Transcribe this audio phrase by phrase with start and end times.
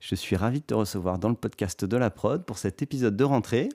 [0.00, 3.16] je suis ravi de te recevoir dans le podcast de la prod pour cet épisode
[3.16, 3.68] de rentrée.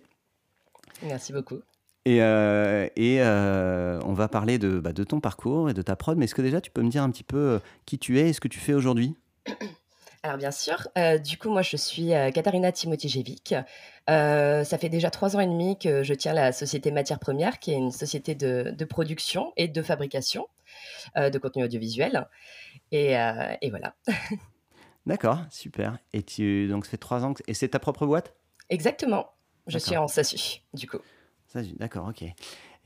[1.04, 1.62] Merci beaucoup.
[2.06, 5.96] Et, euh, et euh, on va parler de, bah, de, ton parcours et de ta
[5.96, 6.18] prod.
[6.18, 8.30] Mais est-ce que déjà tu peux me dire un petit peu euh, qui tu es
[8.30, 9.16] et ce que tu fais aujourd'hui?
[10.24, 10.88] Alors bien sûr,
[11.24, 13.54] du coup moi je suis Katharina Timotijevic.
[14.08, 17.74] ça fait déjà trois ans et demi que je tiens la société Matière Première, qui
[17.74, 20.48] est une société de, de production et de fabrication
[21.16, 22.28] de contenu audiovisuel.
[22.92, 23.94] Et, et voilà.
[25.06, 25.98] D'accord, super.
[26.14, 27.44] Et tu, donc, ça fait trois ans que...
[27.48, 28.34] Et c'est ta propre boîte?
[28.70, 29.28] Exactement.
[29.68, 31.00] Je suis en SASU, du coup.
[31.48, 32.24] SASU, d'accord, ok.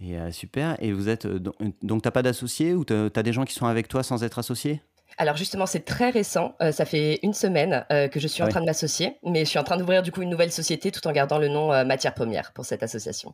[0.01, 0.81] Et euh, super.
[0.81, 1.25] Et vous êtes.
[1.25, 4.03] Euh, donc, tu n'as pas d'associés ou tu as des gens qui sont avec toi
[4.03, 4.81] sans être associés?
[5.17, 6.55] Alors justement, c'est très récent.
[6.61, 9.59] Euh, ça fait une semaine que je suis en train de m'associer, mais je suis
[9.59, 12.53] en train d'ouvrir du coup une nouvelle société tout en gardant le nom Matière Première
[12.53, 13.33] pour cette association.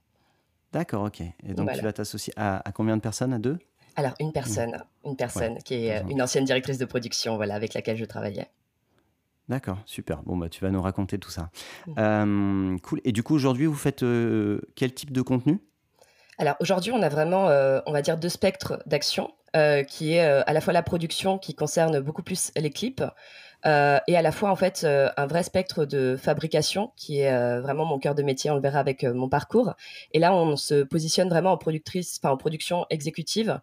[0.71, 1.21] D'accord, ok.
[1.21, 3.59] Et donc tu vas t'associer à, combien de personnes À deux?
[3.97, 7.97] Alors une personne, une personne qui est une ancienne directrice de production, voilà, avec laquelle
[7.97, 8.47] je travaillais.
[9.47, 10.23] D'accord, super.
[10.23, 11.49] Bon, bah, tu vas nous raconter tout ça.
[11.87, 12.77] Mmh.
[12.79, 13.01] cool.
[13.03, 14.03] Et du coup, aujourd'hui, vous faites
[14.75, 15.59] quel type de contenu?
[16.37, 17.45] Alors, aujourd'hui, on a vraiment,
[17.85, 19.31] on va dire, deux spectres d'action,
[19.87, 23.03] qui est à la fois la production, qui concerne beaucoup plus les clips,
[23.65, 23.69] et
[24.17, 28.15] à la fois, en fait, un vrai spectre de fabrication, qui est vraiment mon cœur
[28.15, 29.75] de métier, on le verra avec mon parcours.
[30.11, 33.61] Et là, on se positionne vraiment en productrice, enfin, en production exécutive,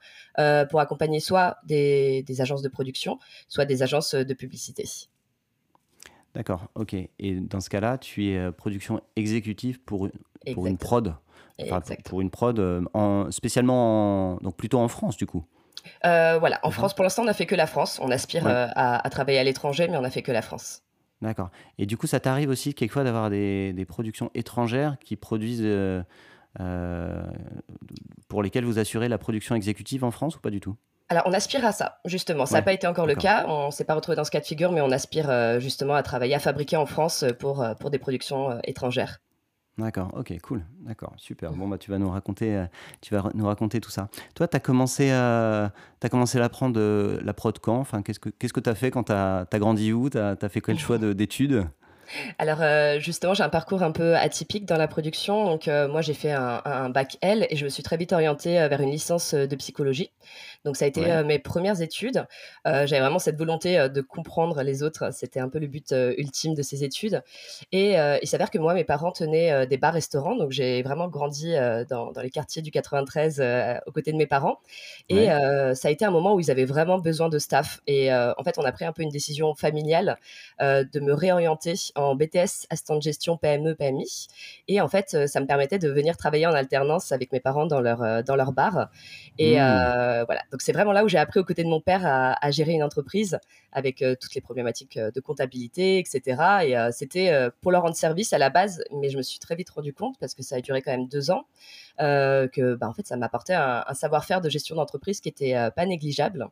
[0.70, 4.84] pour accompagner soit des, des agences de production, soit des agences de publicité.
[6.34, 6.94] D'accord, ok.
[6.94, 10.08] Et dans ce cas-là, tu es euh, production exécutive pour,
[10.54, 11.14] pour une prod
[12.04, 15.44] pour une prod euh, en, spécialement donc plutôt en France du coup.
[16.04, 18.00] Euh, voilà, en France pour l'instant on n'a fait que la France.
[18.02, 20.82] On aspire à, travailler à l'étranger, mais on n'a fait que la France.
[21.20, 21.50] D'accord.
[21.78, 25.68] Et du coup, ça t'arrive aussi quelquefois d'avoir des, des, productions étrangères qui produisent
[28.28, 30.76] pour lesquelles vous assurez la production exécutive en France ou pas du tout?
[31.08, 32.46] Alors, on aspire à ça, justement.
[32.46, 33.44] Ça n'a pas été encore le cas.
[33.46, 35.94] On ne s'est pas retrouvé dans ce cas de figure, mais on aspire euh, justement
[35.94, 39.20] à travailler, à fabriquer en France euh, pour, euh, pour des productions étrangères.
[39.78, 41.52] D'accord, ok, cool, d'accord, super.
[41.52, 42.64] Bon, bah, tu vas nous raconter,
[43.00, 44.08] tu vas nous raconter tout ça.
[44.34, 46.78] Toi, tu as commencé, à, as commencé à apprendre
[47.22, 47.78] la prod quand?
[47.78, 50.10] Enfin, Qu'est-ce que tu que as fait quand tu as, grandi où?
[50.10, 51.66] Tu as, as, fait quel choix d'études?
[52.38, 55.44] Alors justement, j'ai un parcours un peu atypique dans la production.
[55.44, 58.54] Donc moi, j'ai fait un, un, bac L et je me suis très vite orientée
[58.68, 60.10] vers une licence de psychologie.
[60.64, 62.24] Donc ça a été euh, mes premières études.
[62.66, 65.12] Euh, j'avais vraiment cette volonté euh, de comprendre les autres.
[65.12, 67.22] C'était un peu le but ultime de ces études.
[67.72, 70.36] Et il s'avère que moi, mes parents tenaient des bars-restaurants.
[70.36, 71.54] Donc j'ai vraiment grandi
[71.88, 73.42] dans, les quartiers du 93
[73.86, 74.60] aux côtés de mes parents.
[75.08, 77.80] Et ça a été un moment où ils avaient vraiment besoin de staff.
[77.86, 80.18] Et en fait, on a pris un peu une décision familiale
[80.60, 84.28] de me réorienter en BTS assistant de gestion PME PMI.
[84.68, 87.80] Et en fait, ça me permettait de venir travailler en alternance avec mes parents dans
[87.80, 88.90] leur dans leur bar.
[89.38, 90.24] Et mmh.
[90.26, 90.42] voilà.
[90.50, 92.82] Donc c'est vraiment là où j'ai appris aux côtés de mon père à, gérer une
[92.82, 93.38] entreprise
[93.72, 96.42] avec euh, toutes les problématiques euh, de comptabilité, etc.
[96.64, 99.54] Et euh, c'était pour leur rendre service à la base, mais je me suis très
[99.54, 101.46] vite rendu compte parce que ça a duré quand même deux ans
[101.98, 106.48] que bah, en fait ça m'apportait un, savoir-faire de gestion d'entreprise qui était pas négligeable.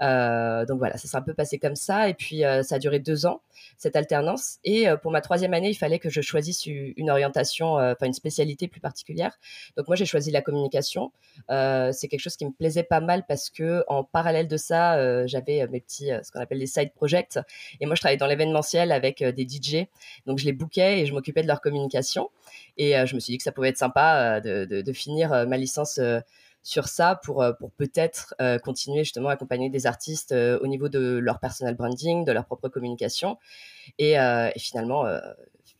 [0.00, 3.26] donc voilà, ça s'est un peu passé comme ça et puis ça a duré deux
[3.26, 3.40] ans
[3.78, 4.58] cette alternance.
[4.64, 8.68] Et pour ma troisième année, il fallait que je choisisse une orientation, enfin une spécialité
[8.68, 9.38] plus particulière.
[9.76, 11.12] Donc moi j'ai choisi la communication.
[11.48, 15.66] c'est quelque chose qui me plaisait pas mal parce que en parallèle de ça, j'avais
[15.68, 17.38] mes petits, ce qu'on appelle les side projects.
[17.80, 19.86] Et moi, je travaillais dans l'événementiel avec euh, des DJ.
[20.26, 22.30] Donc, je les bookais et je m'occupais de leur communication.
[22.76, 25.56] Et euh, je me suis dit que ça pouvait être sympa euh, de, finir ma
[25.56, 26.00] licence
[26.62, 31.40] sur ça pour, pour peut-être continuer justement à accompagner des artistes au niveau de leur
[31.40, 33.38] personal branding, de leur propre communication.
[33.98, 34.16] Et,
[34.56, 35.04] finalement,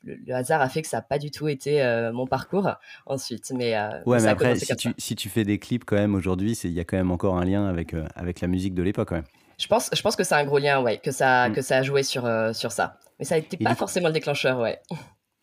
[0.02, 1.82] le, hasard a fait que ça n'a pas du tout été
[2.12, 2.70] mon parcours
[3.06, 3.50] ensuite.
[3.52, 3.76] Mais,
[4.06, 6.80] ouais, mais, après, si tu, si tu, fais des clips quand même aujourd'hui, il y
[6.80, 9.24] a quand même encore un lien avec, avec la musique de l'époque quand même.
[9.58, 11.52] Je pense, je pense que c'est un gros lien, ouais, que ça, mm.
[11.52, 12.98] que ça a joué sur, euh, sur ça.
[13.18, 14.80] Mais ça n'était pas forcément le déclencheur, ouais.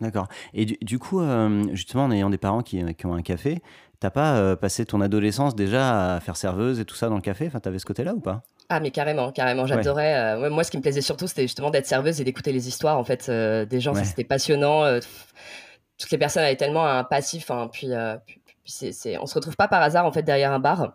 [0.01, 0.27] D'accord.
[0.53, 3.61] Et du, coup, euh, justement, en ayant des parents qui, qui ont un café,
[3.99, 7.21] t'as pas euh, passé ton adolescence déjà à faire serveuse et tout ça dans le
[7.21, 7.45] café?
[7.47, 8.41] Enfin, t'avais ce côté-là ou pas?
[8.69, 10.49] Ah mais carrément, carrément, j'adorais.
[10.49, 13.03] moi, ce qui me plaisait surtout, c'était justement d'être serveuse et d'écouter les histoires en
[13.03, 13.93] fait des gens.
[13.93, 14.99] C'était passionnant.
[15.97, 17.89] toutes les personnes avaient tellement un passif, hein, puis,
[18.71, 20.93] c'est, on se retrouve pas par hasard en fait derrière un bar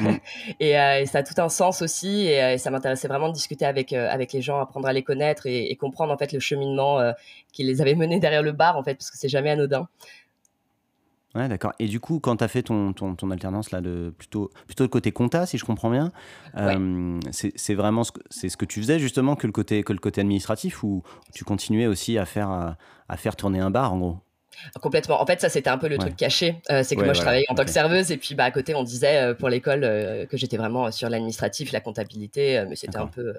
[0.00, 0.08] mm.
[0.60, 4.32] et, ça a tout un sens aussi et, ça m'intéressait vraiment de discuter avec avec
[4.32, 7.00] les gens apprendre à les connaître et, comprendre en fait le cheminement
[7.52, 9.88] qui les avait menés derrière le bar en fait parce que c'est jamais anodin
[11.34, 11.72] Ouais, d'accord.
[11.80, 14.84] Et du coup, quand tu as fait ton, ton, ton, alternance, là, de, plutôt, plutôt
[14.84, 16.12] le côté compta, si je comprends bien,
[16.56, 19.98] euh, c'est vraiment ce que, ce que tu faisais justement que le, côté, que le
[19.98, 21.02] côté administratif ou
[21.34, 22.76] tu continuais aussi à faire,
[23.08, 24.18] à faire tourner un bar en gros?
[24.80, 25.20] Complètement.
[25.20, 26.56] En fait, ça, c'était un peu le truc caché.
[26.70, 28.74] Euh, c'est que moi, je travaillais en tant que serveuse et puis bah, à côté,
[28.74, 32.98] on disait euh, pour l'école euh, que j'étais vraiment sur l'administratif, la comptabilité, mais c'était
[32.98, 33.34] un peu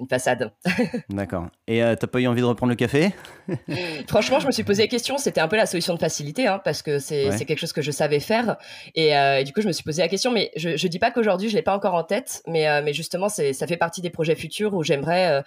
[0.00, 0.52] une façade.
[1.10, 1.46] D'accord.
[1.66, 3.14] Et t'as pas eu envie de reprendre le café?
[4.08, 5.18] Franchement, je me suis posé la question.
[5.18, 7.90] C'était un peu la solution de facilité hein, parce que c'est quelque chose que je
[7.90, 8.56] savais faire.
[8.94, 9.12] Et,
[9.44, 10.32] du coup, je me suis posé la question.
[10.32, 13.28] Mais je, je dis pas qu'aujourd'hui, je l'ai pas encore en tête, mais, mais justement,
[13.28, 15.42] ça fait partie des projets futurs où j'aimerais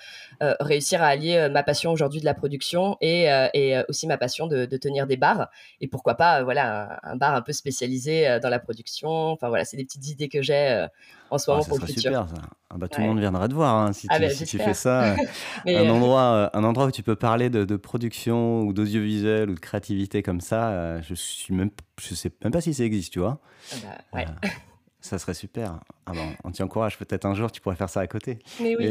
[0.60, 4.66] réussir à allier ma passion aujourd'hui de la production et, et aussi ma passion de,
[4.66, 5.50] de tenir des bars
[5.82, 9.50] et pourquoi pas euh, voilà un, bar un peu spécialisé euh, dans la production enfin
[9.50, 10.88] voilà c'est des petites idées que j'ai euh,
[11.30, 12.28] en ce ah, moment pour le futur super,
[12.70, 14.58] ah bah, tout le monde viendra te voir hein, si, ah, tu, bah, si tu,
[14.58, 15.16] fais ça
[15.68, 20.24] un endroit un endroit où tu peux parler de, production ou d'audiovisuel ou de créativité
[20.24, 21.70] comme ça je suis même
[22.02, 23.40] je sais même pas si ça existe tu vois
[23.84, 24.26] bah, ouais.
[25.00, 25.80] ça serait super.
[26.06, 26.14] Ah
[26.44, 26.98] on t'y encourage.
[26.98, 28.40] Peut-être un jour, tu pourrais faire ça à côté.
[28.62, 28.86] Mais oui,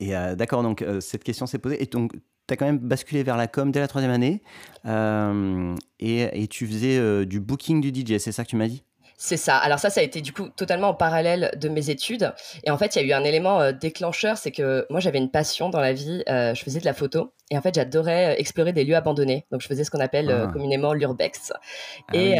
[0.00, 1.82] et, d'accord, donc cette question s'est posée.
[1.82, 2.12] Et donc,
[2.50, 4.42] tu as quand même basculé vers la com dès la troisième année
[4.86, 8.66] euh, et, et, tu faisais euh, du booking du DJ, c'est ça que tu m'as
[8.66, 8.82] dit?
[9.22, 9.58] C'est ça.
[9.58, 12.32] Alors ça, ça a été du coup totalement en parallèle de mes études.
[12.64, 15.18] Et en fait, il y a eu un élément euh, déclencheur, c'est que moi, j'avais
[15.18, 16.24] une passion dans la vie.
[16.26, 17.32] je faisais de la photo.
[17.52, 19.44] Et en fait, j'adorais explorer des lieux abandonnés.
[19.50, 20.48] Donc, je faisais ce qu'on appelle ah.
[20.52, 21.52] communément l'urbex.
[21.52, 22.30] Ah et,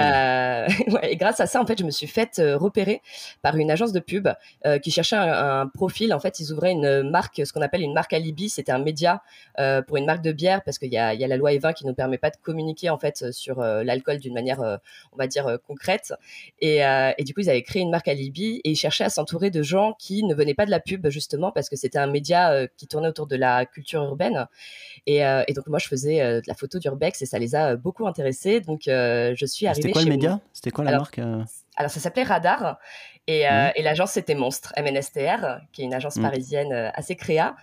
[1.10, 3.02] et, grâce à ça, en fait, je me suis faite repérer
[3.42, 4.28] par une agence de pub
[4.82, 6.14] qui cherchait un, un, profil.
[6.14, 8.48] En fait, ils ouvraient une marque, ce qu'on appelle une marque alibi.
[8.48, 9.20] C'était un média
[9.58, 11.74] euh, pour une marque de bière parce qu'il y a, y a, la loi E20
[11.74, 14.76] qui nous permet pas de communiquer en fait sur euh, l'alcool d'une manière, euh,
[15.12, 16.14] on va dire concrète.
[16.60, 19.50] Et, et, du coup, ils avaient créé une marque alibi et ils cherchaient à s'entourer
[19.50, 22.66] de gens qui ne venaient pas de la pub justement parce que c'était un média
[22.76, 24.46] qui tournait autour de la culture urbaine.
[25.06, 28.06] Et, et donc moi, je faisais de la photo d'urbex et ça les a beaucoup
[28.06, 28.60] intéressés.
[28.60, 29.82] Donc je suis arrivée.
[29.82, 31.20] C'était quoi le média C'était quoi la marque
[31.76, 32.78] alors ça s'appelait Radar
[33.26, 33.72] et, mmh.
[33.76, 36.22] et l'agence c'était Monstre, MNSTR, qui est une agence mmh.
[36.22, 37.56] parisienne assez créa.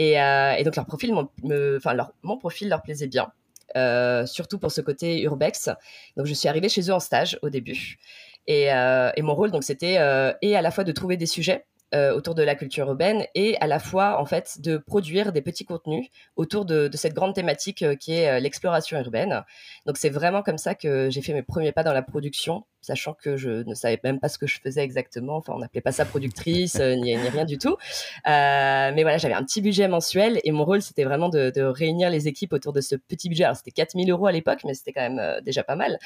[0.00, 3.32] Euh, et, donc leur profil, leur, mon profil leur plaisait bien,
[3.76, 5.70] euh, surtout pour ce côté urbex.
[6.16, 7.98] Donc je suis arrivée chez eux en stage au début.
[8.46, 9.94] Et, euh, et mon rôle, donc, c'était
[10.42, 13.58] et à la fois de trouver des sujets euh, autour de la culture urbaine et
[13.60, 17.82] à la fois en fait de produire des petits contenus autour de, cette grande thématique
[17.82, 19.44] euh, qui est euh, l'exploration urbaine.
[19.84, 23.14] Donc c'est vraiment comme ça que j'ai fait mes premiers pas dans la production, sachant
[23.14, 25.36] que je ne savais même pas ce que je faisais exactement.
[25.36, 27.76] Enfin, on n'appelait pas ça productrice ni, rien du tout.
[28.26, 32.28] mais voilà, j'avais un petit budget mensuel et mon rôle c'était vraiment de, réunir les
[32.28, 33.44] équipes autour de ce petit budget.
[33.44, 35.98] Alors c'était 4000 euros à l'époque, mais c'était quand même déjà pas mal.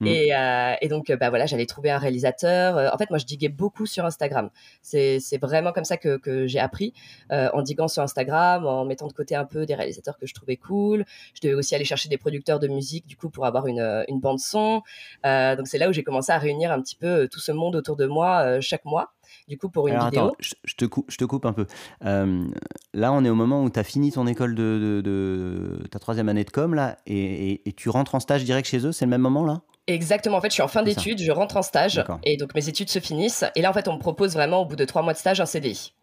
[0.00, 0.06] Mmh.
[0.06, 2.92] Et, donc bah voilà, j'allais trouver un réalisateur.
[2.92, 4.50] en fait, moi je diguais beaucoup sur Instagram.
[4.82, 6.92] C'est vraiment comme ça que, j'ai appris,
[7.32, 10.34] euh, en diguant sur Instagram, en mettant de côté un peu des réalisateurs que je
[10.34, 11.04] trouvais cool.
[11.34, 14.04] Je devais aussi aller chercher des producteurs de musique, du coup, pour avoir une, euh,
[14.10, 14.82] bande son.
[15.26, 17.76] Euh, donc c'est là où j'ai commencé à réunir un petit peu tout ce monde
[17.76, 19.12] autour de moi chaque mois
[19.46, 20.26] du coup, pour une vidéo.
[20.26, 21.66] Attends, je, te coupe, je te coupe un peu.
[22.02, 26.44] là, on est au moment où tu as fini ton école de, ta troisième année
[26.44, 29.44] de com, là, et, tu rentres en stage direct chez eux, c'est le même moment,
[29.44, 29.62] là?
[29.86, 30.36] Exactement.
[30.36, 32.90] En fait, je suis en fin d'études, je rentre en stage et donc mes études
[32.90, 33.44] se finissent.
[33.56, 35.40] Et là, en fait, on me propose vraiment au bout de trois mois de stage
[35.40, 35.94] un CDI.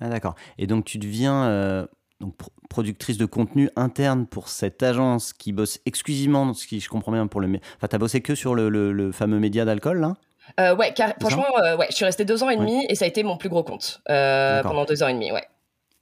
[0.00, 0.34] Ah d'accord.
[0.58, 1.86] Et donc tu deviens euh,
[2.20, 2.34] donc,
[2.68, 7.26] productrice de contenu interne pour cette agence qui bosse exclusivement, ce qui je comprends bien
[7.26, 7.48] pour le.
[7.76, 10.16] Enfin, t'as bossé que sur le, fameux média d'alcool là?
[10.58, 13.08] Euh, Ouais, franchement, euh, ouais, je suis resté deux ans et demi et ça a
[13.08, 15.44] été mon plus gros compte pendant deux ans et demi, ouais.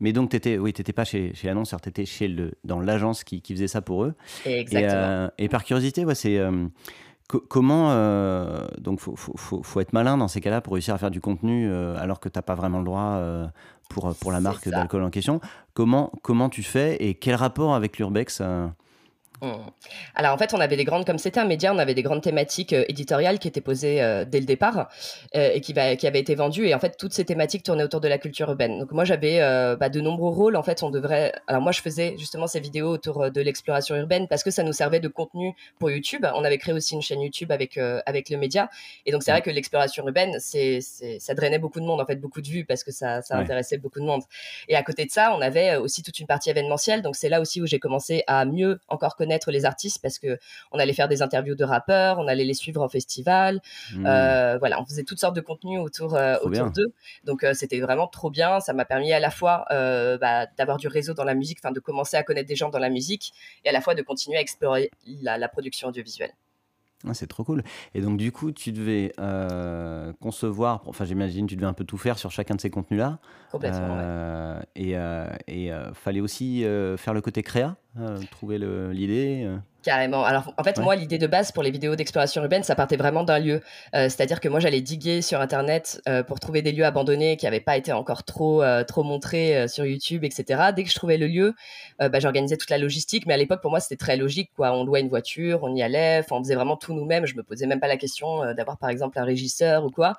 [0.00, 3.42] Mais donc, étais, oui, t'étais pas chez, chez l'annonceur, étais chez le, dans l'agence qui,
[3.42, 4.14] qui, faisait ça pour eux.
[4.46, 5.30] Exactement.
[5.38, 6.38] Et, et par curiosité, ouais, c'est
[7.28, 11.10] comment euh, donc faut, faut, faut, être malin dans ces cas-là pour réussir à faire
[11.10, 13.46] du contenu euh, alors que tu n'as pas vraiment le droit euh,
[13.88, 15.40] pour, pour la marque d'alcool en question.
[15.74, 18.72] Comment, comment tu fais et quel rapport avec l'urbex Mmh.
[20.14, 22.22] Alors en fait, on avait des grandes, comme c'était un média, on avait des grandes
[22.22, 24.88] thématiques euh, éditoriales qui étaient posées euh, dès le départ
[25.36, 26.66] euh, et qui, qui avaient été vendues.
[26.66, 28.78] Et en fait, toutes ces thématiques tournaient autour de la culture urbaine.
[28.80, 29.38] Donc moi, j'avais
[29.76, 30.56] bah, de nombreux rôles.
[30.56, 31.32] En fait, on devrait.
[31.46, 34.72] Alors moi, je faisais justement ces vidéos autour de l'exploration urbaine parce que ça nous
[34.72, 36.26] servait de contenu pour YouTube.
[36.34, 38.68] On avait créé aussi une chaîne YouTube avec avec le média.
[39.06, 42.16] Et donc c'est vrai que l'exploration urbaine, c'est, ça drainait beaucoup de monde, en fait,
[42.16, 44.22] beaucoup de vues parce que ça, ça intéressait beaucoup de monde.
[44.68, 47.02] Et à côté de ça, on avait aussi toute une partie événementielle.
[47.02, 50.38] Donc c'est là aussi où j'ai commencé à mieux encore connaître les artistes parce que
[50.72, 53.60] on allait faire des interviews de rappeurs, on allait les suivre en festival.
[53.94, 54.06] Mmh.
[54.06, 56.92] Euh, voilà, on faisait toutes sortes de contenus autour, euh, autour d'eux.
[57.24, 58.60] Donc euh, c'était vraiment trop bien.
[58.60, 61.80] Ça m'a permis à la fois bah, d'avoir du réseau dans la musique, enfin de
[61.80, 63.32] commencer à connaître des gens dans la musique
[63.64, 64.90] et à la fois de continuer à explorer
[65.22, 66.32] la, production audiovisuelle.
[67.06, 67.62] Ah, c'est trop cool.
[67.94, 71.96] Et donc, du coup, tu devais euh, concevoir, enfin, j'imagine, tu devais un peu tout
[71.96, 73.20] faire sur chacun de ces contenus-là.
[73.52, 73.96] Complètement.
[73.98, 76.64] Euh, et il euh, fallait aussi
[76.96, 77.76] faire le côté créa,
[78.30, 78.58] trouver
[78.92, 79.48] l'idée.
[79.84, 80.24] Carrément.
[80.24, 83.22] Alors, en fait, moi, l'idée de base pour les vidéos d'exploration urbaine, ça partait vraiment
[83.22, 83.62] d'un lieu.
[83.94, 87.44] Euh, c'est-à-dire que moi, j'allais diguer sur Internet euh, pour trouver des lieux abandonnés qui
[87.46, 90.72] n'avaient pas été encore trop, euh, trop montrés sur YouTube, etc.
[90.74, 91.54] Dès que je trouvais le lieu,
[92.00, 93.24] bah, j'organisais toute la logistique.
[93.26, 94.50] Mais à l'époque, pour moi, c'était très logique.
[94.56, 94.72] Quoi.
[94.72, 97.26] On louait une voiture, on y allait, on faisait vraiment tout nous-mêmes.
[97.26, 100.14] Je me posais même pas la question d'avoir, par exemple, un régisseur ou quoi.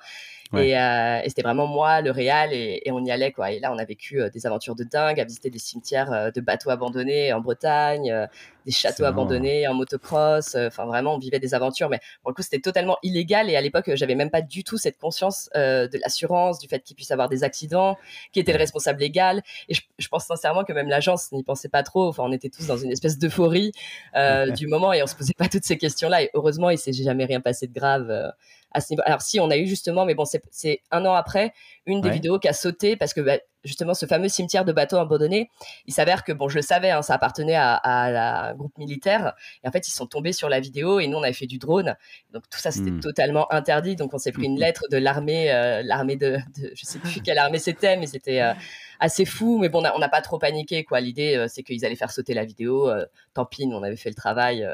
[0.54, 3.52] Euh, et, c'était vraiment moi, le réal, et, on y allait, quoi.
[3.52, 6.30] Et là, on a vécu euh, des aventures de dingue, à visiter des cimetières euh,
[6.30, 8.28] de bateaux abandonnés en Bretagne,
[8.66, 10.54] des châteaux abandonnés en motocross.
[10.54, 11.88] Enfin, vraiment, on vivait des aventures.
[11.88, 13.48] Mais pour le coup, c'était totalement illégal.
[13.48, 16.94] Et à l'époque, j'avais même pas du tout cette conscience de l'assurance, du fait qu'il
[16.96, 17.96] puisse avoir des accidents,
[18.32, 19.42] qui était le responsable légal.
[19.68, 22.08] Et je, pense sincèrement que même l'agence n'y pensait pas trop.
[22.08, 23.72] Enfin, on était tous dans une espèce d'euphorie
[24.56, 26.22] du moment et on se posait pas toutes ces questions-là.
[26.22, 28.32] Et heureusement, il s'est jamais rien passé de grave
[28.72, 29.02] à ce niveau.
[29.04, 31.52] Alors si, on a eu justement, mais bon, c'est un an après,
[31.86, 34.96] une des vidéos qui a sauté parce que bah, justement ce fameux cimetière de bateaux
[34.96, 35.50] abandonnés,
[35.86, 39.68] il s'avère que bon, je le savais, hein, ça appartenait à, un groupe militaire et
[39.68, 41.96] en fait ils sont tombés sur la vidéo et nous on avait fait du drone,
[42.32, 43.00] donc tout ça c'était hmm.
[43.00, 46.84] totalement interdit, donc on s'est pris une lettre de l'armée, euh, l'armée de, de, je
[46.84, 48.52] sais plus quelle armée c'était, mais c'était euh,
[48.98, 51.00] assez fou, mais bon on n'a pas trop paniqué quoi.
[51.00, 52.90] L'idée euh, c'est qu'ils allaient faire sauter la vidéo,
[53.34, 54.66] tant pis, on avait fait le travail.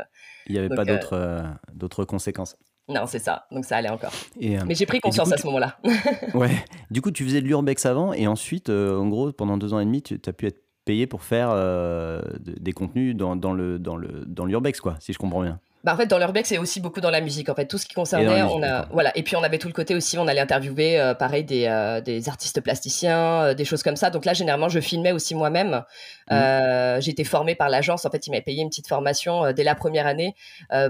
[0.46, 2.56] il n'y avait pas d'autres d'autres conséquences.
[2.88, 3.46] Non, c'est ça.
[3.50, 4.12] Donc ça allait encore.
[4.42, 5.78] Euh, Mais j'ai pris conscience à ce moment-là.
[6.34, 6.64] ouais.
[6.90, 9.80] Du coup, tu faisais de l'urbex avant et ensuite, euh, en gros, pendant deux ans
[9.80, 13.78] et demi, tu as pu être payé pour faire euh, des contenus dans, dans le
[13.78, 15.58] dans le dans l'urbex, quoi, si je comprends bien.
[15.86, 17.48] Bah, en fait, dans l'urbex, c'est aussi beaucoup dans la musique.
[17.48, 19.16] En fait, tout ce qui concernait, on a voilà.
[19.16, 22.00] Et puis on avait tout le côté aussi, on allait interviewer, euh, pareil, des, euh,
[22.00, 24.10] des artistes plasticiens, euh, des choses comme ça.
[24.10, 25.84] Donc là, généralement, je filmais aussi moi-même.
[26.28, 26.98] Mmh.
[27.06, 28.04] Été formée par l'agence.
[28.04, 30.34] En fait, ils m'avaient payé une petite formation dès la première année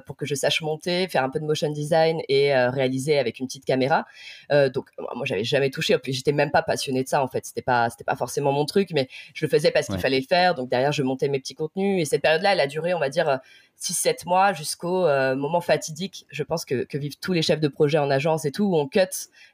[0.07, 3.47] pour que je sache monter, faire un peu de motion design et réaliser avec une
[3.47, 4.07] petite caméra.
[4.51, 5.99] donc moi, j'avais jamais touché.
[5.99, 7.23] Puis j'étais même pas passionnée de ça.
[7.23, 9.99] En fait, c'était pas c'était pas forcément mon truc, mais je le faisais parce qu'il
[9.99, 10.55] fallait le faire.
[10.55, 12.01] Donc derrière, je montais mes petits contenus.
[12.01, 13.39] Et cette période-là, elle a duré, on va dire
[13.81, 17.99] 6-7 mois jusqu'au euh, moment fatidique, je pense, que, vivent tous les chefs de projet
[17.99, 19.01] en agence et tout, où on cut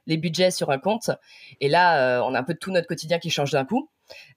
[0.07, 1.11] les budgets sur un compte.
[1.59, 3.89] Et là, euh, on a un peu tout notre quotidien qui change d'un coup.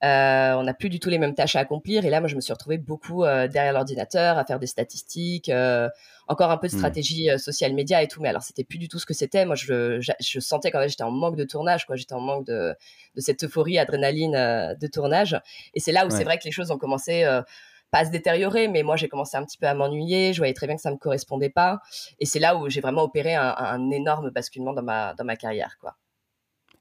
[0.04, 2.04] Euh, on n'a plus du tout les mêmes tâches à accomplir.
[2.04, 5.50] Et là, moi, je me suis retrouvée beaucoup derrière l'ordinateur, à faire des statistiques,
[6.28, 6.78] encore un peu de hmm.
[6.78, 8.20] stratégie social média et tout.
[8.20, 9.44] Mais alors, c'était plus du tout ce que c'était.
[9.44, 10.00] Moi, je,
[10.40, 11.96] sentais quand même j'étais en manque de tournage, quoi.
[11.96, 12.74] J'étais en manque de,
[13.18, 14.32] cette euphorie, adrénaline
[14.80, 15.38] de tournage.
[15.74, 17.24] Et c'est là où c'est vrai que les choses ont commencé
[17.96, 20.34] pas à se détériorer, mais moi j'ai commencé un petit peu à m'ennuyer.
[20.34, 21.80] Je voyais très bien que ça me correspondait pas,
[22.20, 25.78] et c'est là où j'ai vraiment opéré un, énorme basculement dans ma dans ma carrière,
[25.80, 25.96] quoi.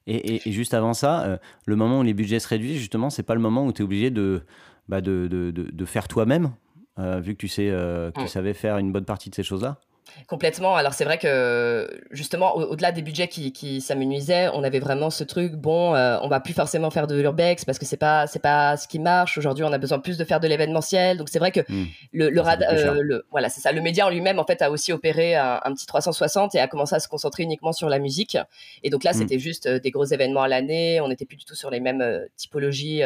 [0.08, 3.34] Et, juste avant ça, euh, le moment où les budgets se réduisent, justement, c'est pas
[3.34, 4.44] le moment où tu es obligé de,
[4.88, 6.54] bah de, de, de, faire toi-même,
[7.00, 8.28] euh, vu que tu sais, euh, que tu mmh.
[8.28, 9.80] savais faire une bonne partie de ces choses-là?
[10.28, 10.76] Complètement.
[10.76, 15.24] Alors c'est vrai que justement, au-delà des budgets qui, qui s'amenuisaient, on avait vraiment ce
[15.24, 15.54] truc.
[15.54, 18.78] Bon, euh, on va plus forcément faire de l'urbex parce que c'est pas c'est pas
[18.78, 19.38] ce qui marche.
[19.38, 21.18] Aujourd'hui, on a besoin plus de faire de l'événementiel.
[21.18, 21.86] Donc c'est vrai que hmm.
[22.14, 23.72] le, le, euh, le, voilà, c'est ça.
[23.72, 26.96] Le média en lui-même en fait a aussi opéré un, petit 360 et a commencé
[26.96, 28.38] à se concentrer uniquement sur la musique.
[28.84, 29.20] Et donc là, hmm.
[29.20, 31.02] c'était juste euh, des gros événements à l'année.
[31.02, 32.04] On n'était plus du tout sur les mêmes
[32.36, 33.02] typologies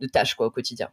[0.00, 0.88] de tâches quoi au quotidien.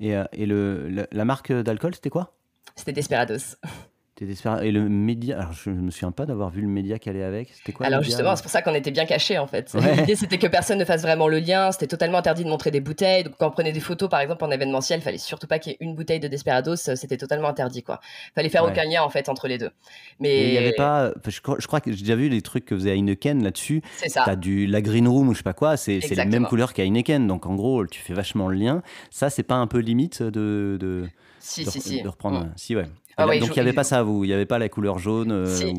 [0.00, 2.34] Et, et le, la marque d'alcool, c'était quoi?
[2.76, 3.56] C'était Desperados.
[4.20, 7.48] Et le média, alors je me souviens pas d'avoir vu le média qui allait avec.
[7.54, 9.72] C'était quoi Alors justement, c'est pour ça qu'on était bien cachés en fait.
[9.96, 11.72] L'idée c'était que personne ne fasse vraiment le lien.
[11.72, 13.24] C'était totalement interdit de montrer des bouteilles.
[13.24, 15.72] Donc quand on prenait des photos par exemple en événementiel, il fallait surtout pas qu'il
[15.72, 16.76] y ait une bouteille de Desperados.
[16.76, 18.00] C'était totalement interdit quoi.
[18.34, 19.70] Fallait faire aucun lien en fait entre les deux.
[20.18, 21.12] Mais il y avait pas.
[21.26, 23.80] Je crois, que j'ai déjà vu des trucs que faisait Heineken là-dessus.
[23.96, 24.24] C'est ça.
[24.26, 25.78] T'as du la green room ou je sais pas quoi.
[25.78, 27.26] C'est la même couleur qu'Heineken.
[27.26, 28.82] Donc en gros, tu fais vachement le lien.
[29.10, 30.76] Ça, c'est pas un peu limite de.
[30.78, 31.08] de...
[31.38, 32.02] Si, si, si.
[32.02, 32.40] De reprendre.
[32.40, 32.52] Mm.
[32.56, 32.84] Si, ouais.
[33.20, 35.32] Ah donc il n'y avait pas ça, vous Il n'y avait pas la couleur jaune
[35.32, 35.74] euh, Si,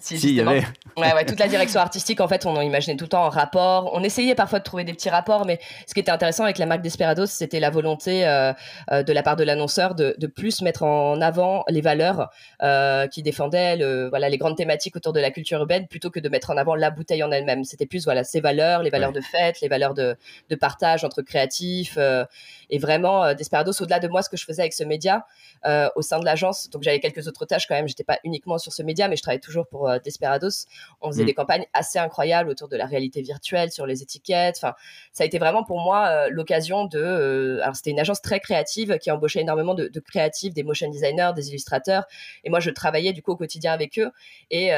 [0.18, 0.64] si, il y avait.
[0.96, 3.28] ouais, ouais, toute la direction artistique, en fait, on en imaginait tout le temps en
[3.28, 3.90] rapport.
[3.92, 6.66] On essayait parfois de trouver des petits rapports, mais ce qui était intéressant avec la
[6.66, 8.52] marque Desperados, c'était la volonté euh,
[8.92, 12.30] euh, de la part de l'annonceur de, de, plus mettre en avant les valeurs
[13.10, 16.28] qui défendaient le, voilà, les grandes thématiques autour de la culture urbaine plutôt que de
[16.28, 17.64] mettre en avant la bouteille en elle-même.
[17.64, 20.16] C'était plus voilà, ces valeurs, les valeurs de fête, les valeurs de,
[20.50, 21.98] de partage entre créatifs.
[22.70, 25.26] Et vraiment, Desperados, au-delà de moi, ce que je faisais avec ce média
[25.94, 27.88] au sein de l'agence, donc j'avais quelques autres tâches quand même.
[27.88, 30.66] J'étais pas uniquement sur ce média, mais je travaillais toujours pour euh, Desperados.
[31.00, 31.26] On faisait mm.
[31.26, 34.56] des campagnes assez incroyables autour de la réalité virtuelle, sur les étiquettes.
[34.58, 34.74] Enfin,
[35.12, 36.98] ça a été vraiment pour moi euh, l'occasion de.
[36.98, 41.32] Euh, alors c'était une agence très créative qui embauchait énormément de, créatifs, des motion designers,
[41.34, 42.04] des illustrateurs.
[42.44, 44.10] Et moi, je travaillais du coup au quotidien avec eux.
[44.50, 44.70] Et,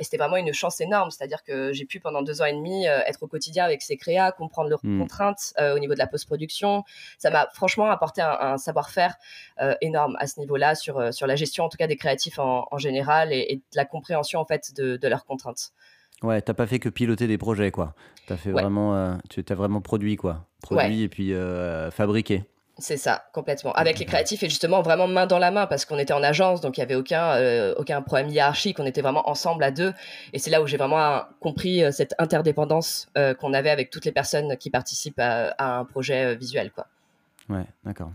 [0.00, 1.10] c'était vraiment une chance énorme.
[1.10, 4.30] C'est-à-dire que j'ai pu pendant deux ans et demi être au quotidien avec ces créas,
[4.32, 5.00] comprendre leurs mm.
[5.00, 6.84] contraintes au niveau de la post-production.
[7.18, 9.14] Ça m'a franchement apporté un, un savoir-faire
[9.80, 13.32] énorme à ce niveau-là sur sur la gestion en tout cas des créatifs en, général
[13.32, 15.72] et, de la compréhension en fait de, leurs contraintes.
[16.22, 17.94] Ouais, t'as pas fait que piloter des projets quoi.
[18.28, 21.32] As fait vraiment, tu as vraiment produit quoi, produit et puis
[21.90, 22.44] fabriqué.
[22.78, 23.72] C'est ça, complètement.
[23.72, 26.60] Avec les créatifs et justement vraiment main dans la main parce qu'on était en agence,
[26.60, 29.94] donc il n'y avait aucun, euh, aucun problème hiérarchique, on était vraiment ensemble à deux.
[30.34, 34.04] Et c'est là où j'ai vraiment compris euh, cette interdépendance euh, qu'on avait avec toutes
[34.04, 36.70] les personnes qui participent à, à un projet visuel.
[36.70, 36.86] Quoi.
[37.48, 38.12] Ouais, d'accord.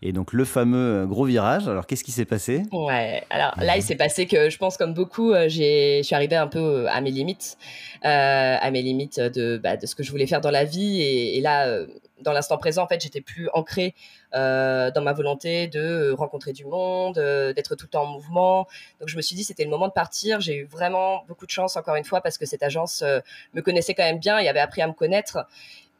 [0.00, 2.62] Et donc le fameux gros virage, alors qu'est-ce qui s'est passé?
[2.72, 6.46] Ouais, alors là il s'est passé que je pense comme beaucoup, je suis arrivée un
[6.46, 7.58] peu à mes limites,
[8.02, 11.02] à mes limites de, bah, de ce que je voulais faire dans la vie.
[11.02, 11.84] Et, et là,
[12.22, 13.94] dans l'instant présent, en fait, j'étais plus ancrée
[14.34, 18.66] euh, dans ma volonté de rencontrer du monde, euh, d'être tout le temps en mouvement.
[19.00, 20.40] Donc, je me suis dit, c'était le moment de partir.
[20.40, 23.20] J'ai eu vraiment beaucoup de chance, encore une fois, parce que cette agence euh,
[23.54, 25.46] me connaissait quand même bien et avait appris à me connaître.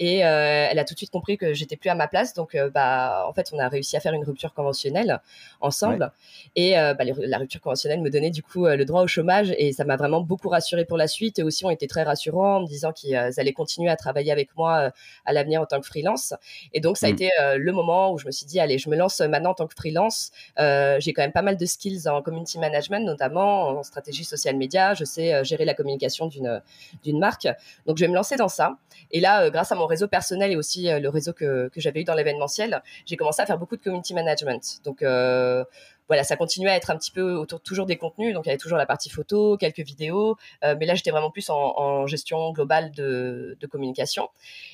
[0.01, 2.35] Et euh, elle a tout de suite compris que j'étais plus à ma place.
[2.35, 5.21] Donc, euh, bah, en fait, on a réussi à faire une rupture conventionnelle
[5.61, 6.13] ensemble.
[6.55, 9.53] Et euh, bah, la rupture conventionnelle me donnait du coup le droit au chômage.
[9.59, 11.39] Et ça m'a vraiment beaucoup rassurée pour la suite.
[11.39, 14.57] Et aussi, on était très rassurants en me disant qu'ils allaient continuer à travailler avec
[14.57, 14.93] moi
[15.25, 16.35] à l'avenir en tant que freelance.
[16.73, 17.15] Et donc, ça a mm.
[17.15, 19.67] été le moment où je me suis dit, allez, je me lance maintenant en tant
[19.67, 20.31] que freelance.
[20.57, 24.95] J'ai quand même pas mal de skills en community management, notamment en stratégie social média.
[24.95, 27.49] Je sais gérer la communication d'une marque.
[27.87, 28.77] Donc, je vais me lancer dans ça.
[29.11, 32.01] Et là, grâce à mon réseau personnel et aussi euh, le réseau que, que j'avais
[32.01, 34.81] eu dans l'événementiel, j'ai commencé à faire beaucoup de community management.
[34.85, 35.65] Donc euh,
[36.07, 38.33] voilà, ça continuait à être un petit peu autour toujours des contenus.
[38.33, 41.31] Donc il y avait toujours la partie photo, quelques vidéos, euh, mais là j'étais vraiment
[41.31, 44.29] plus en, gestion globale de, de, communication.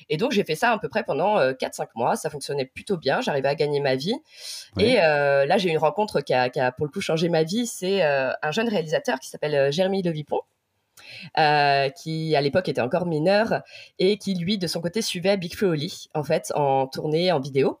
[0.09, 2.15] Et donc j'ai fait ça à peu près pendant 4-5 mois.
[2.15, 3.21] Ça fonctionnait plutôt bien.
[3.21, 4.15] J'arrivais à gagner ma vie.
[4.79, 7.43] Et là j'ai eu une rencontre qui a, qui a, pour le coup changé ma
[7.43, 7.65] vie.
[7.67, 10.39] C'est un jeune réalisateur qui s'appelle Jérémy Levipon.
[11.37, 13.61] Euh, qui à l'époque était encore mineur
[13.99, 17.39] et qui lui de son côté suivait Big Flo Oli en fait en tournée en
[17.39, 17.79] vidéo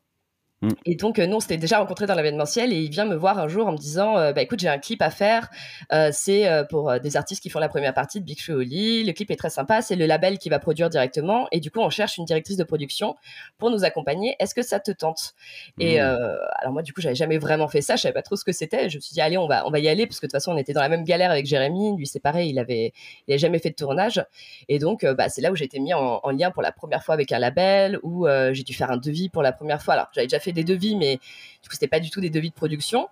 [0.65, 0.71] Mm.
[0.85, 3.37] Et donc, euh, nous, on s'était déjà rencontrés dans l'événementiel et il vient me voir
[3.39, 5.49] un jour en me disant euh, bah, écoute, j'ai un clip à faire.
[5.93, 9.03] Euh, c'est pour des artistes qui font la première partie de Big Show Oli.
[9.03, 9.81] Le clip est très sympa.
[9.81, 11.47] C'est le label qui va produire directement.
[11.51, 13.15] Et du coup, on cherche une directrice de production
[13.57, 14.35] pour nous accompagner.
[14.39, 15.33] Est-ce que ça te tente?
[15.79, 16.37] Et mm.
[16.59, 17.95] alors, moi, du coup, j'avais jamais vraiment fait ça.
[17.95, 18.89] Je savais pas trop ce que c'était.
[18.89, 20.37] Je me suis dit allez, on va, on va y aller parce que de toute
[20.37, 21.97] façon, on était dans la même galère avec Jérémy.
[21.97, 22.49] Lui, c'est pareil.
[22.49, 22.93] Il avait,
[23.27, 24.23] il avait jamais fait de tournage.
[24.69, 27.03] Et donc, bah, c'est là où j'ai été mis en, en, lien pour la première
[27.03, 29.95] fois avec un label où j'ai dû faire un devis pour la première fois.
[29.95, 31.17] Alors, j'avais déjà fait des devis, mais
[31.61, 33.07] du coup, c'était pas du tout des devis de production.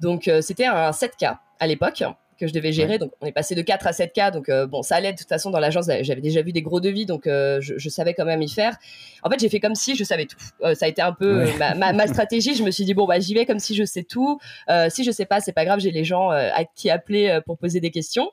[0.00, 2.02] Donc, euh, c'était un 7K à l'époque
[2.40, 2.98] que je devais gérer.
[2.98, 4.32] Donc, on est passé de 4 à 7K.
[4.32, 5.12] Donc, euh, bon, ça allait.
[5.12, 7.06] De toute façon, dans l'agence, j'avais déjà vu des gros devis.
[7.06, 8.76] Donc, euh, je, savais quand même y faire.
[9.22, 10.38] En fait, j'ai fait comme si je savais tout.
[10.62, 12.54] Euh, ça a été un peu ma, stratégie.
[12.54, 14.40] Je me suis dit, bon, bah, j'y vais comme si je sais tout.
[14.88, 15.80] si je sais pas, c'est pas grave.
[15.80, 18.30] J'ai les gens à qui appeler pour poser des questions.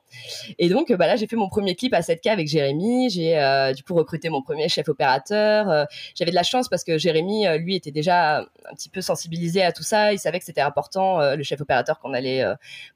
[0.58, 3.10] Et donc, bah, là, j'ai fait mon premier clip à 7K avec Jérémy.
[3.10, 5.86] J'ai, du coup, recruté mon premier chef opérateur.
[6.14, 9.72] j'avais de la chance parce que Jérémy, lui, était déjà un petit peu sensibilisé à
[9.72, 10.12] tout ça.
[10.12, 12.44] Il savait que c'était important, le chef opérateur qu'on allait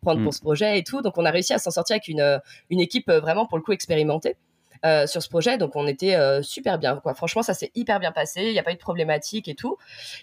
[0.01, 0.25] prendre mm.
[0.25, 1.02] pour ce projet et tout.
[1.03, 2.38] Donc on a réussi à s'en sortir avec une, euh,
[2.71, 4.37] équipe euh, vraiment pour le coup expérimentée.
[4.85, 5.59] Euh, sur ce projet.
[5.59, 6.97] Donc on était super bien.
[6.97, 7.14] Quoi.
[7.14, 8.42] Franchement, ça s'est hyper bien passé.
[8.47, 9.77] Il n'y a pas eu de problématique et tout.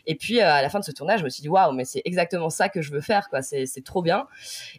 [0.05, 2.01] Et puis à la fin de ce tournage, je me suis dit waouh, mais c'est
[2.03, 3.29] exactement ça que je veux faire.
[3.29, 3.41] Quoi.
[3.41, 4.27] C'est, trop bien.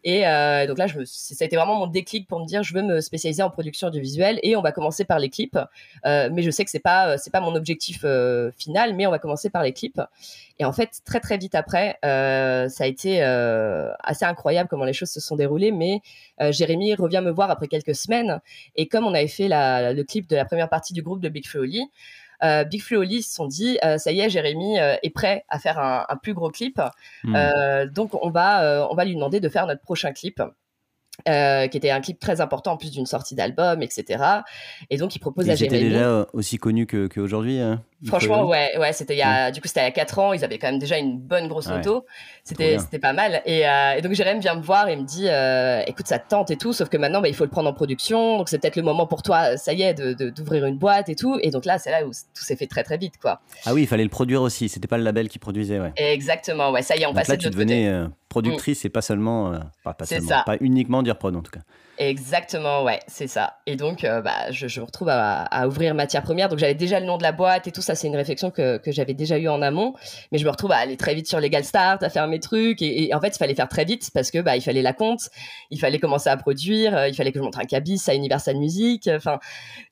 [0.05, 0.21] Et
[0.67, 3.43] donc là, ça a été vraiment mon déclic pour me dire je veux me spécialiser
[3.43, 5.59] en production audiovisuelle et on va commencer par les clips.
[6.05, 8.05] mais je sais que c'est pas pas mon objectif
[8.59, 10.01] final, mais on va commencer par les clips.
[10.61, 14.85] Et en fait, très très vite après, euh, ça a été euh, assez incroyable comment
[14.85, 15.73] les choses se sont déroulées.
[15.73, 16.03] Mais
[16.43, 18.43] euh, Jérémy revient me voir après quelques semaines.
[18.77, 19.49] Et comme on avait fait
[19.93, 21.83] le clip de la première partie du groupe de Big Flo Oli,
[22.71, 26.17] Big Flo Oli se sont dit ça y est, Jérémy est prêt à faire un,
[26.23, 26.81] plus gros clip.
[27.25, 27.37] Hmm.
[27.93, 30.43] donc on va on va lui demander de faire notre prochain clip.
[31.29, 34.25] Euh, qui était un clip très important en plus d'une sortie d'album, etc.
[34.89, 35.91] Et donc il propose à Jérémy.
[35.91, 37.61] Déjà aussi connu qu'aujourd'hui.
[38.07, 40.33] Franchement, ouais, ouais, c'était il y a, du coup c'était il y a 4 ans.
[40.33, 42.07] Ils avaient quand même déjà une bonne grosse moto.
[42.45, 43.43] C'était, c'était pas mal.
[43.45, 46.29] Et, euh, et, donc Jérémy vient me voir et me dit, euh, écoute, ça te
[46.29, 48.39] tente et tout, sauf que maintenant, bah, il faut le prendre en production.
[48.39, 51.15] Donc c'est peut-être le moment pour toi, ça y est, de, d'ouvrir une boîte et
[51.15, 51.39] tout.
[51.43, 53.41] Et donc là, c'est là où tout s'est fait très très vite, quoi.
[53.67, 54.69] Ah oui, il fallait le produire aussi.
[54.69, 55.93] C'était pas le label qui produisait, ouais.
[55.97, 56.83] Exactement, ouais.
[56.83, 57.93] Ça y est, on passait là, tu devenais
[58.29, 58.87] productrice mm.
[58.87, 59.53] et pas seulement,
[59.85, 61.61] pas, pas, seulement pas uniquement dire prod en tout cas.
[62.01, 63.59] Exactement, ouais, c'est ça.
[63.67, 66.49] Et donc, euh, bah, je, me retrouve à, ouvrir matière première.
[66.49, 67.95] Donc, j'avais déjà le nom de la boîte et tout ça.
[67.95, 69.93] C'est une réflexion que, j'avais déjà eue en amont.
[70.33, 72.81] Mais je me retrouve à aller très vite sur Legal Start, à faire mes trucs.
[72.81, 75.29] Et, en fait, il fallait faire très vite parce que bah, il fallait la compte,
[75.71, 78.57] il fallait commencer à produire, euh, il fallait que je montre un cabis à Universal
[78.57, 79.11] Music.
[79.15, 79.39] Enfin,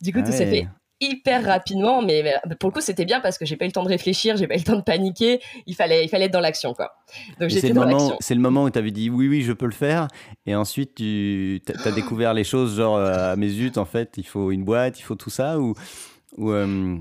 [0.00, 0.66] du coup, tout s'est fait
[1.00, 3.84] hyper rapidement, mais pour le coup c'était bien parce que j'ai pas eu le temps
[3.84, 6.40] de réfléchir, j'ai pas eu le temps de paniquer, il fallait, il fallait être dans
[6.40, 6.92] l'action quoi.
[7.40, 8.16] Donc j'étais dans l'action.
[8.20, 10.08] C'est le moment où tu avais dit oui oui je peux le faire
[10.46, 14.26] et ensuite tu as découvert les choses genre euh, à mes zut en fait il
[14.26, 15.74] faut une boîte, il faut tout ça ou,
[16.36, 16.96] ou euh,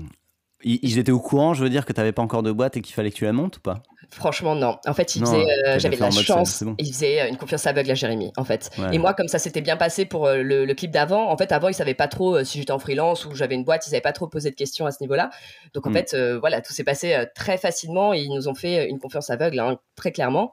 [0.62, 2.80] ils étaient au courant je veux dire que tu n'avais pas encore de boîte et
[2.80, 3.82] qu'il fallait que tu la montes ou pas?
[4.10, 4.78] Franchement, non.
[4.86, 6.64] En fait, il faisait, j'avais de la chance.
[6.78, 8.70] Il faisait une confiance aveugle à Jérémy, en fait.
[8.92, 11.74] Et moi, comme ça s'était bien passé pour le, clip d'avant, en fait, avant, il
[11.74, 14.26] savait pas trop si j'étais en freelance ou j'avais une boîte, ils savaient pas trop
[14.26, 15.30] posé de questions à ce niveau-là.
[15.74, 15.94] Donc, en mm.
[15.94, 19.58] fait, voilà, tout s'est passé très facilement et ils nous ont fait une confiance aveugle,
[19.60, 20.52] hein, très clairement.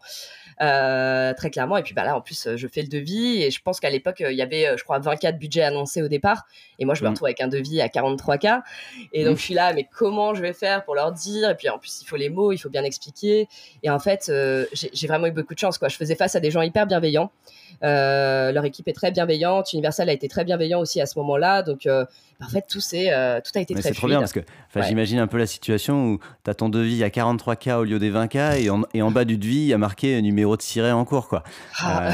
[0.62, 1.78] Euh, très clairement.
[1.78, 4.24] Et puis bah là, en plus, je fais le devis et je pense qu'à l'époque,
[4.28, 6.46] il y avait, je crois, 20K de budget annoncé au départ.
[6.80, 7.12] Et moi, je me mm.
[7.12, 8.62] retrouve avec un devis à 43K.
[9.13, 9.38] Et donc, mm.
[9.38, 11.50] je suis là, mais comment je vais faire pour leur dire?
[11.50, 13.48] Et puis, en plus, il faut les mots, il faut bien expliquer.
[13.84, 15.78] Et en fait, euh, j'ai vraiment eu beaucoup de chance.
[15.78, 15.89] Quoi.
[15.89, 17.32] Je faisais face à des gens hyper bienveillants.
[17.84, 19.73] Euh, leur équipe est très bienveillante.
[19.73, 21.62] Universal a été très bienveillant aussi à ce moment-là.
[21.62, 22.06] Donc, euh,
[22.41, 24.41] en fait, tout, euh, tout a été très C'est trop bien parce que
[24.82, 28.12] j'imagine un peu la situation où tu as ton devis à 43K au lieu des
[28.12, 30.91] 20K et en, et en bas du devis, il y a marqué numéro de siret
[30.91, 31.28] en cours.
[31.28, 31.43] Quoi.
[31.80, 32.10] Ah.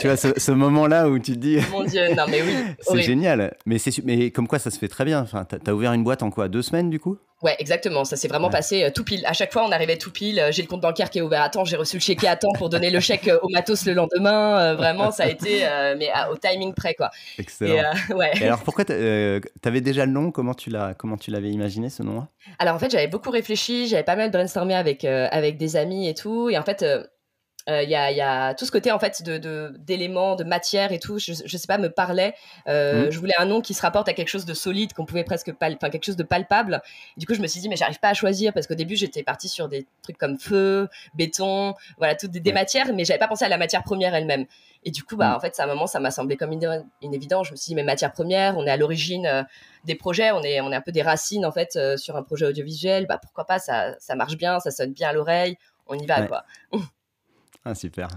[0.00, 1.58] tu vois, ce, moment-là où tu te dis.
[1.70, 2.54] Mon Dieu, non, mais oui.
[2.80, 3.54] c'est génial.
[3.66, 5.20] Mais, mais comme quoi, ça se fait très bien.
[5.20, 7.18] Enfin, tu as ouvert une boîte en quoi Deux semaines du coup?
[7.42, 8.04] Ouais, exactement.
[8.04, 9.24] Ça s'est vraiment passé euh, tout pile.
[9.24, 10.38] À chaque fois, on arrivait tout pile.
[10.38, 11.64] Euh, j'ai le compte bancaire qui est ouvert à temps.
[11.64, 14.76] J'ai reçu le chèque à temps pour donner le chèque euh, au matos le lendemain.
[14.80, 15.66] Vraiment, ça a été
[15.98, 17.10] mais au timing près, quoi.
[17.38, 17.92] Excellent.
[18.08, 18.32] Et, ouais.
[18.40, 20.30] Et alors, pourquoi tu avais déjà le nom?
[20.30, 22.28] Comment tu l'as Comment tu l'avais imaginé ce nom-là?
[22.58, 23.88] Alors en fait, j'avais beaucoup réfléchi.
[23.88, 26.50] J'avais pas mal brainstormé avec avec des amis et tout.
[26.50, 26.84] Et en fait
[27.68, 31.18] euh, il y, a, tout ce côté en fait de d'éléments, de, matière et tout.
[31.18, 32.34] Je, je sais pas, me parlait.
[32.68, 33.10] Euh, mmh.
[33.10, 35.50] Je voulais un nom qui se rapporte à quelque chose de solide, qu'on pouvait presque
[35.50, 36.80] enfin quelque chose de palpable.
[37.16, 39.22] du coup, je me suis dit mais j'arrive pas à choisir parce qu'au début j'étais
[39.22, 43.44] partie sur des trucs comme feu, béton, voilà toutes des, matières, mais j'avais pas pensé
[43.44, 44.46] à la matière première elle-même.
[44.82, 45.36] Et du coup, bah, mmh.
[45.36, 47.48] en fait, à un moment, ça m'a semblé comme une, une, évidence.
[47.48, 49.42] Je me suis dit, mais matière première, on est à l'origine euh,
[49.84, 52.46] des projets, on est, on est un peu des racines, en fait, sur un projet
[52.46, 53.06] audiovisuel.
[53.06, 56.22] Bah, pourquoi pas, ça, ça marche bien, ça sonne bien à l'oreille, on y va,
[56.22, 56.44] quoi.
[57.64, 58.08] Ah, super.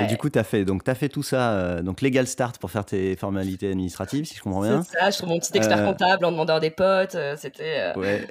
[0.00, 2.58] Et du coup, tu as fait, donc, as fait tout ça, euh, donc Legal Start
[2.58, 4.82] pour faire tes formalités administratives, si je comprends bien.
[4.82, 7.14] C'est ça, je suis mon petit expert euh, comptable en demandant des potes.
[7.14, 7.94] Euh, c'était.
[7.96, 8.28] Ouais.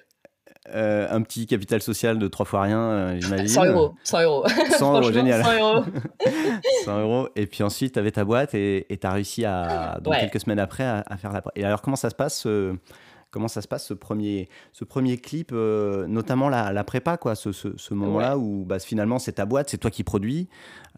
[0.71, 3.47] un petit capital social de trois fois rien, j'imagine.
[3.47, 3.95] 100 euros.
[4.03, 4.45] 100 euros.
[4.77, 5.43] 100 euros, génial.
[5.43, 5.85] 100 euros.
[6.85, 7.29] 100 euros.
[7.35, 10.59] Et puis ensuite, tu avais ta boîte et tu as réussi à, donc quelques semaines
[10.59, 11.41] après, à, à, faire la.
[11.55, 12.45] Et alors, comment ça se passe
[13.31, 17.35] comment ça se passe ce premier, ce premier clip, euh, notamment la, la, prépa, quoi,
[17.35, 20.47] ce, ce, moment-là où bah, finalement c'est ta boîte, c'est toi qui produis,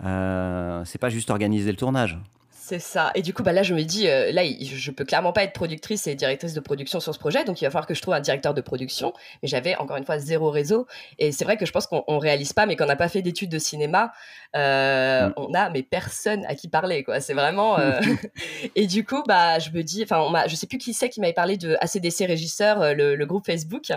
[0.04, 2.20] euh, c'est pas juste organiser le tournage.
[2.64, 3.10] C'est ça.
[3.16, 5.52] Et du coup, bah là, je me dis, euh, là, je peux clairement pas être
[5.52, 8.14] productrice et directrice de production sur ce projet, donc il va falloir que je trouve
[8.14, 9.14] un directeur de production.
[9.42, 10.86] Mais j'avais encore une fois zéro réseau.
[11.18, 13.50] Et c'est vrai que je pense qu'on réalise pas, mais qu'on n'a pas fait d'études
[13.50, 14.14] de cinéma,
[14.56, 15.34] euh, mm.
[15.38, 17.20] on a mais personne à qui parler, quoi.
[17.20, 17.80] C'est vraiment.
[17.80, 18.00] Euh,
[18.76, 21.34] et du coup, bah, je me dis, enfin, je sais plus qui c'est qui m'avait
[21.34, 23.92] parlé de ACDC Régisseur, le, groupe Facebook, qui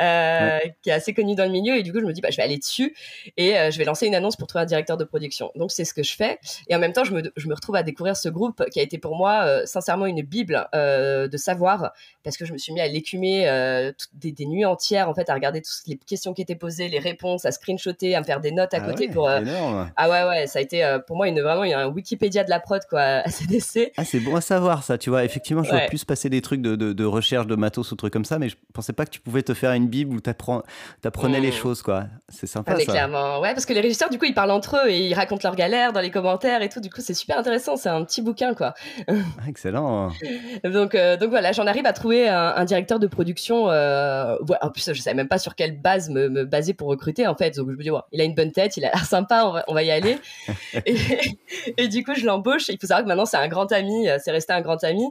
[0.00, 1.76] est assez connu dans le milieu.
[1.76, 2.92] Et du coup, je me dis, bah, je vais aller dessus
[3.36, 5.52] et je vais lancer une annonce pour trouver un directeur de production.
[5.54, 6.40] Donc c'est ce que je fais.
[6.66, 8.82] Et en même temps, je me, je me retrouve à découvrir ce groupe qui a
[8.82, 11.92] été pour moi euh, sincèrement une bible euh, de savoir
[12.24, 15.34] parce que je me suis mis à l'écumer euh, des, nuits entières en fait à
[15.34, 18.52] regarder toutes les questions qui étaient posées, les réponses, à screenshotter, à me faire des
[18.52, 21.62] notes à ah côté pour ah ouais ouais ça a été pour moi une vraiment
[21.62, 23.92] un Wikipédia de la prod quoi à CDC.
[23.96, 26.62] Ah c'est bon à savoir ça tu vois effectivement je vois plus passer des trucs
[26.62, 29.20] de, de, recherche de matos ou trucs comme ça mais je pensais pas que tu
[29.20, 31.52] pouvais te faire une bible où tu apprenais les mmh.
[31.52, 32.84] choses quoi c'est sympa ah, ça.
[32.84, 35.42] clairement ouais parce que les régisseurs du coup ils parlent entre eux et ils racontent
[35.44, 38.22] leurs galères dans les commentaires et tout du coup c'est super intéressant c'est un petit
[38.22, 38.74] bouquin, quoi.
[39.08, 39.14] Ah,
[39.48, 40.10] excellent.
[40.64, 43.70] donc, euh, donc voilà, j'en arrive à trouver un, directeur de production.
[43.70, 47.34] Euh, en plus, je savais même pas sur quelle base me, baser pour recruter, en
[47.34, 47.56] fait.
[47.56, 49.82] Donc je me dis, il a une bonne tête, il a l'air sympa, on va,
[49.82, 50.18] y aller.
[51.76, 52.68] et, du coup, je l'embauche.
[52.68, 55.04] Il faut savoir que maintenant, c'est un grand ami, euh, c'est resté un grand ami.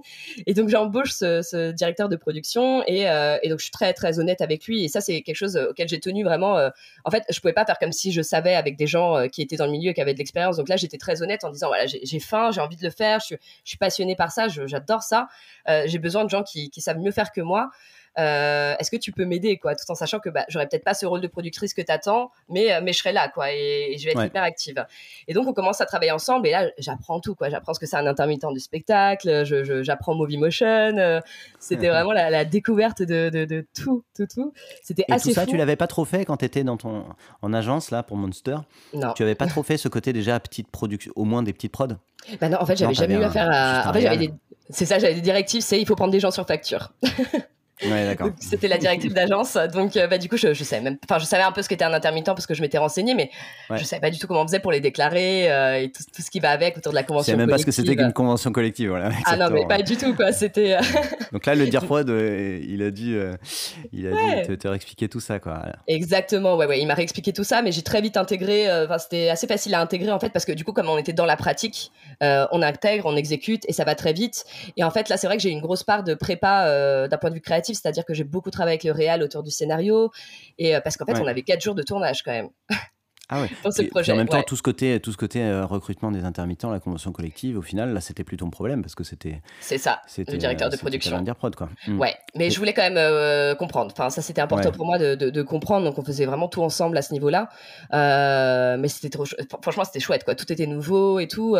[0.45, 3.05] Et donc, j'embauche ce, directeur de production et,
[3.49, 4.83] donc, je suis très, très honnête avec lui.
[4.83, 6.69] Et ça, c'est quelque chose auquel j'ai tenu vraiment.
[7.05, 9.57] en fait, je pouvais pas faire comme si je savais avec des gens qui étaient
[9.57, 10.57] dans le milieu, qui avaient de l'expérience.
[10.57, 13.19] Donc là, j'étais très honnête en disant, voilà, j'ai faim, j'ai envie de le faire,
[13.19, 15.27] je, suis passionnée par ça, j'adore ça.
[15.67, 17.69] Euh, j'ai besoin de gens qui, savent mieux faire que moi.
[18.17, 20.93] Euh, est-ce que tu peux m'aider quoi tout en sachant que bah, j'aurais peut-être pas
[20.93, 23.95] ce rôle de productrice que tu attends mais euh, mais je serai là quoi et,
[23.97, 24.85] je vais être hyper active.
[25.27, 27.49] Et donc on commence à travailler ensemble et là j'apprends tout quoi.
[27.49, 29.43] J'apprends ce que c'est un intermittent du spectacle
[29.83, 31.21] j'apprends Movie Motion
[31.59, 34.53] c'était vraiment la, découverte de, tout tout tout.
[34.83, 37.05] C'était assez tout ça tu l'avais pas trop fait quand tu étais dans ton
[37.41, 38.57] en agence là pour Monster?
[38.93, 39.13] Non.
[39.13, 41.87] Tu avais pas trop fait ce côté déjà petite production au moins des petites prods?
[42.41, 44.33] Bah non en fait j'avais jamais eu affaire à en fait j'avais des
[44.69, 46.93] c'est ça, j'avais des directives, c'est il faut prendre des gens sur facture.
[47.83, 48.17] Ouais.
[48.39, 49.57] C'était la directive d'agence.
[49.73, 51.69] Donc, euh, bah, du coup, je, je savais même, enfin, je savais un peu ce
[51.69, 53.31] qu'était un intermittent parce que je m'étais renseigné, mais
[53.73, 56.29] je savais pas du tout comment on faisait pour les déclarer euh, et tout, ce
[56.29, 57.33] qui va avec autour de la convention.
[57.33, 59.11] Je même pas ce que c'était qu'une convention collective, voilà.
[59.25, 60.33] Ah non, mais pas du tout, quoi.
[60.33, 60.73] C'était.
[60.73, 60.81] Euh,
[61.31, 63.17] donc là, le dire il a dû,
[63.93, 65.63] il a dû te, réexpliquer tout ça, quoi.
[65.87, 66.81] Exactement, ouais, ouais.
[66.81, 68.69] Il m'a réexpliqué tout ça, mais j'ai très vite intégré.
[68.83, 71.13] Enfin, c'était assez facile à intégrer en fait parce que du coup, comme on était
[71.13, 74.43] dans la pratique, on intègre, on exécute et ça va très vite.
[74.75, 77.29] Et en fait, là, c'est vrai que j'ai une grosse part de prépa d'un point
[77.29, 80.11] de vue créatif c'est-à-dire que j'ai beaucoup travaillé avec le réal autour du scénario,
[80.57, 82.49] et euh, parce qu'en fait, on avait quatre jours de tournage quand même.
[83.29, 83.49] Ah ouais.
[83.61, 84.11] pour ce projet.
[84.11, 87.11] en même temps, tout ce côté, tout ce côté euh, recrutement des intermittents, la convention
[87.11, 89.41] collective, au final, là, c'était plutôt un problème parce que c'était.
[89.59, 91.23] C'est ça, le directeur de production.
[91.37, 91.69] Prod, quoi.
[91.87, 91.99] Mm.
[91.99, 93.91] Ouais, mais je voulais quand même comprendre.
[93.91, 95.85] Enfin, ça, c'était important pour moi de, de, comprendre.
[95.85, 97.49] Donc, on faisait vraiment tout ensemble à ce niveau-là.
[97.91, 99.25] mais c'était trop.
[99.61, 100.35] Franchement, c'était chouette, quoi.
[100.35, 101.55] Tout était nouveau et tout.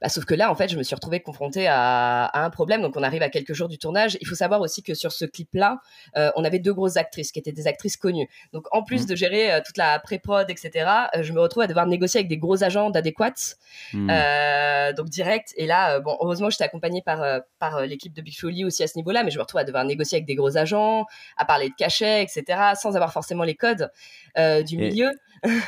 [0.00, 2.82] Bah, sauf que là, en fait, je me suis retrouvée confrontée à, à, un problème.
[2.82, 4.18] Donc, on arrive à quelques jours du tournage.
[4.20, 5.80] Il faut savoir aussi que sur ce clip-là,
[6.14, 8.28] on avait deux grosses actrices qui étaient des actrices connues.
[8.52, 9.06] Donc, en plus mmh.
[9.06, 10.70] de gérer euh, toute la pré-prod, etc.,
[11.13, 13.56] euh, je me retrouve à devoir négocier avec des gros agents d'adéquates,
[13.92, 14.10] mmh.
[14.10, 15.52] euh, donc direct.
[15.56, 18.96] Et là, bon, heureusement, j'étais accompagnée par, par l'équipe de Big Foley aussi à ce
[18.96, 21.74] niveau-là, mais je me retrouve à devoir négocier avec des gros agents, à parler de
[21.74, 23.90] cachets, etc., sans avoir forcément les codes
[24.36, 25.10] du milieu.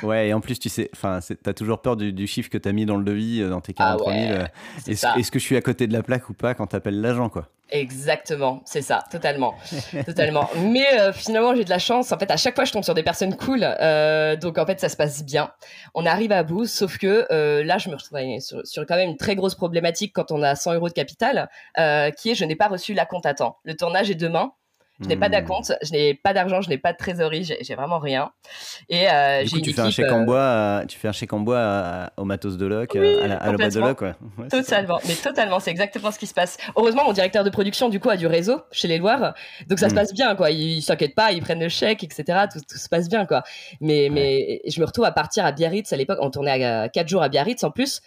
[0.02, 2.86] Ouais, et en plus, tu sais, enfin, t'as toujours peur du, chiffre que t'as mis
[2.86, 4.38] dans le devis, dans tes 43 000.
[5.02, 7.28] Ah est-ce que je suis à côté de la plaque ou pas quand t'appelles l'agent,
[7.28, 7.48] quoi?
[7.70, 9.56] Exactement, c'est ça, totalement,
[10.06, 10.48] totalement.
[10.56, 12.12] Mais euh, finalement, j'ai de la chance.
[12.12, 14.78] En fait, à chaque fois, je tombe sur des personnes cool, euh, donc en fait,
[14.78, 15.50] ça se passe bien.
[15.92, 19.10] On arrive à bout, sauf que euh, là, je me retrouve sur, sur, quand même
[19.10, 21.48] une très grosse problématique quand on a 100 euros de capital,
[22.16, 23.58] qui est je n'ai pas reçu la compte à temps.
[23.64, 24.52] Le tournage est demain.
[25.00, 25.32] Je n'ai pas hmm.
[25.32, 28.30] d'acompte, je n'ai pas d'argent, je n'ai pas de trésorerie, j'ai vraiment rien.
[28.88, 31.32] Et euh, du coup, tu fais un chèque en euh, bois, tu fais un chèque
[31.34, 34.14] en bois au matos de loc, euh, à, à de loc, ouais.
[34.48, 36.56] totalement, mais totalement, c'est exactement ce qui se passe.
[36.76, 39.34] Heureusement, mon directeur de production du coup a du réseau chez les Loirs,
[39.68, 39.96] donc ça se hmm.
[39.96, 40.50] passe bien, quoi.
[40.50, 42.46] Ils s'inquiètent pas, ils prennent le chèque, etc.
[42.50, 43.42] Tout, tout, se passe bien, quoi.
[43.80, 47.06] Mais mais je me retrouve à partir à Biarritz à l'époque, on tournait à 4
[47.06, 48.00] jours à Biarritz en plus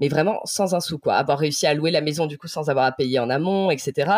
[0.00, 1.14] mais vraiment sans un sou, quoi.
[1.14, 4.10] Avoir réussi à louer la maison, du coup, sans avoir à payer en amont, etc.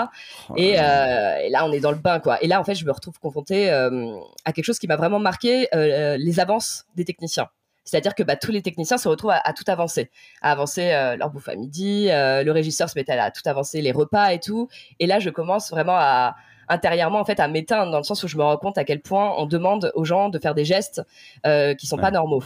[0.57, 2.43] et, euh, et, là, on est dans le bain, quoi.
[2.43, 5.19] Et là, en fait, je me retrouve confrontée euh, à quelque chose qui m'a vraiment
[5.19, 7.49] marqué, euh, les avances des techniciens.
[7.85, 10.09] C'est-à-dire que bah, tous les techniciens se retrouvent à, tout avancer,
[10.41, 14.29] à avancer leur bouffe à midi, le régisseur se mettait à tout avancer les repas
[14.29, 14.69] et tout.
[15.01, 16.37] Et là, je commence vraiment à,
[16.73, 19.01] intérieurement en fait à m'éteindre dans le sens où je me rends compte à quel
[19.01, 21.03] point on demande aux gens de faire des gestes
[21.47, 22.43] euh, qui sont pas normaux.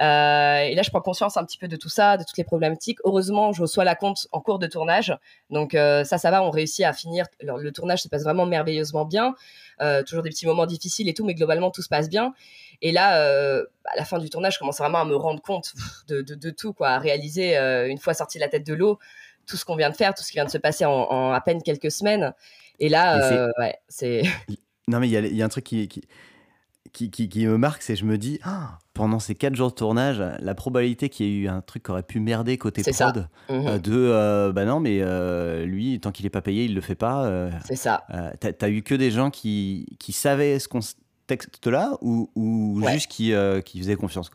[0.00, 2.44] Euh, et là, je prends conscience un petit peu de tout ça, de toutes les
[2.44, 2.98] problématiques.
[3.04, 5.16] Heureusement, je reçois la compte en cours de tournage,
[5.50, 6.42] donc euh, ça, ça va.
[6.42, 7.26] On réussit à finir.
[7.40, 9.34] Le, tournage se passe vraiment merveilleusement bien.
[9.82, 12.32] Euh, toujours des petits moments difficiles et tout, mais globalement tout se passe bien.
[12.80, 15.74] Et là, euh, à la fin du tournage, je commence vraiment à me rendre compte
[16.08, 18.98] de, de, de tout, quoi, à réaliser une fois sorti la tête de l'eau
[19.46, 21.32] tout ce qu'on vient de faire, tout ce qui vient de se passer en, en
[21.32, 22.32] à peine quelques semaines.
[22.80, 24.22] Et là, euh, ouais, c'est.
[24.86, 25.88] Non, mais il y, a un truc qui,
[26.92, 30.22] qui, qui, me marque, c'est je me dis, ah, pendant ces quatre jours de tournage,
[30.40, 33.52] la probabilité qu'il y ait eu un truc qui aurait pu merder côté prod, mmh
[33.52, 35.00] euh, de euh, bah non, mais
[35.64, 37.48] lui, tant qu'il n'est pas payé, il le fait pas.
[37.64, 38.04] c'est ça.
[38.38, 43.32] T'as eu que des gens qui, qui savaient ce contexte-là ou, ou juste qui,
[43.64, 44.30] qui faisaient confiance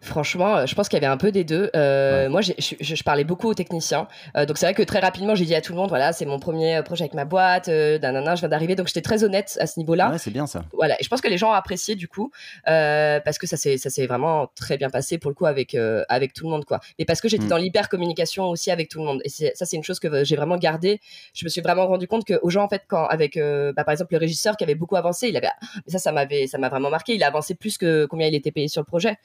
[0.00, 1.70] Franchement, euh, je pense qu'il y avait un peu des deux.
[1.76, 4.08] Euh, Moi, je, je, parlais beaucoup aux techniciens.
[4.36, 6.26] Euh, donc, c'est vrai que très rapidement, j'ai dit à tout le monde, voilà, c'est
[6.26, 8.74] mon premier projet avec ma boîte, euh, je viens d'arriver.
[8.74, 10.10] Donc, j'étais très honnête à ce niveau-là.
[10.10, 10.64] Ouais, c'est bien ça.
[10.72, 11.00] Voilà.
[11.00, 12.30] Et je pense que les gens ont apprécié, du coup,
[12.64, 15.76] parce que ça s'est, vraiment très bien passé, pour le coup, avec,
[16.08, 16.80] avec tout le monde, quoi.
[16.98, 17.48] Mais parce que j'étais mm.
[17.48, 19.20] dans l'hyper-communication aussi avec tout le monde.
[19.24, 21.00] Et ça, c'est une chose que j'ai vraiment gardée.
[21.34, 24.12] Je me suis vraiment rendu compte qu'aux gens, en fait, quand, avec, bah, par exemple,
[24.12, 25.48] le régisseur qui avait beaucoup avancé, il avait,
[25.86, 27.14] mais ça, ça m'avait, vraiment marqué.
[27.14, 29.16] Il a avancé plus que combien il était payé sur le projet.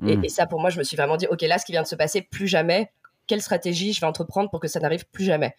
[0.01, 0.23] hmm.
[0.23, 1.87] et, ça, pour moi, je me suis vraiment dit, OK, là, ce qui vient de
[1.87, 2.91] se passer, plus jamais.
[3.27, 5.55] Quelle stratégie je vais entreprendre pour que ça n'arrive plus jamais?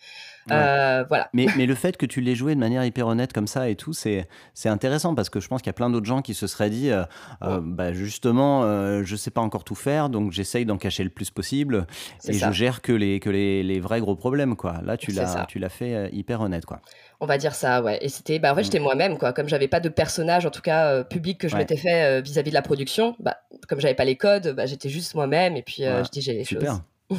[0.51, 1.31] Euh, voilà.
[1.33, 3.77] Mais, mais, le fait que tu l'aies joué de manière hyper honnête comme ça et
[3.77, 4.27] tout, c'est
[4.65, 6.91] intéressant parce que je pense qu'il y a plein d'autres gens qui se seraient dit,
[6.91, 7.05] euh,
[7.43, 8.63] euh, bah justement,
[9.03, 11.87] je sais pas encore tout faire, donc j'essaye d'en cacher le plus possible
[12.27, 14.57] et je gère que les, que les, les vrais gros problèmes.
[14.57, 14.81] Quoi.
[14.85, 16.67] Là, tu l'as fait hyper honnête.
[16.67, 16.83] Quoi.
[17.23, 18.01] On va dire ça, ouais.
[18.03, 18.65] Et c'était, bah, en fait, mm.
[18.65, 19.33] j'étais moi-même, quoi.
[19.33, 22.21] Comme j'avais pas de personnage, en tout cas euh, public, que je m'étais fait euh,
[22.21, 23.37] vis-à-vis de la production, bah,
[23.69, 26.45] comme j'avais pas les codes, bah, j'étais juste moi-même et puis euh, je disais les
[26.45, 26.81] Super.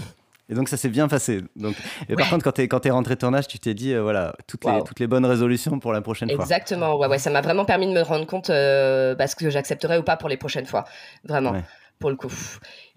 [0.49, 1.39] Et donc ça s'est bien passé.
[1.55, 1.73] Donc,
[2.09, 4.65] et par contre, quand tu es, quand es rentré tournage, tu t'es dit, voilà, toutes,
[4.65, 6.43] les, toutes les bonnes résolutions pour la prochaine fois.
[6.43, 9.97] Exactement, ouais, ouais, ça m'a vraiment permis de me rendre compte bah, ce que j'accepterais
[9.97, 10.83] ou pas pour les prochaines fois.
[11.23, 11.53] Vraiment
[12.03, 12.33] pour le coup.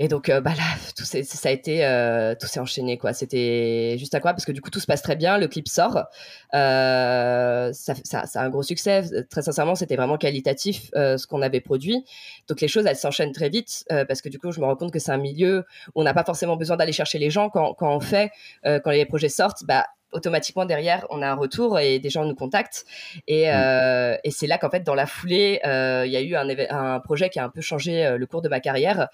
[0.01, 0.65] Et donc, euh, bah là,
[0.97, 3.13] tout ça a été, euh, tout s'est enchaîné, quoi.
[3.13, 5.69] C'était juste à quoi Parce que du coup, tout se passe très bien, le clip
[5.69, 6.07] sort.
[6.55, 9.05] Euh, ça, ça, ça, a un gros succès.
[9.31, 12.05] Très sincèrement, c'était vraiment qualitatif ce qu'on avait produit.
[12.49, 14.93] Donc, les choses, elles s'enchaînent très vite parce que du coup, je me rends compte
[14.93, 15.65] que c'est un milieu
[15.95, 18.33] où on n'a pas forcément besoin d'aller chercher les gens quand, quand on fait,
[18.65, 19.65] quand les projets sortent.
[19.67, 22.85] Bah, automatiquement derrière, on a un retour et des gens nous contactent.
[23.27, 23.55] Et, mm.
[23.55, 26.49] euh, et c'est là qu'en fait, dans la foulée, euh, il y a eu un,
[26.71, 29.09] un, projet qui a un peu changé euh, le cours de ma carrière.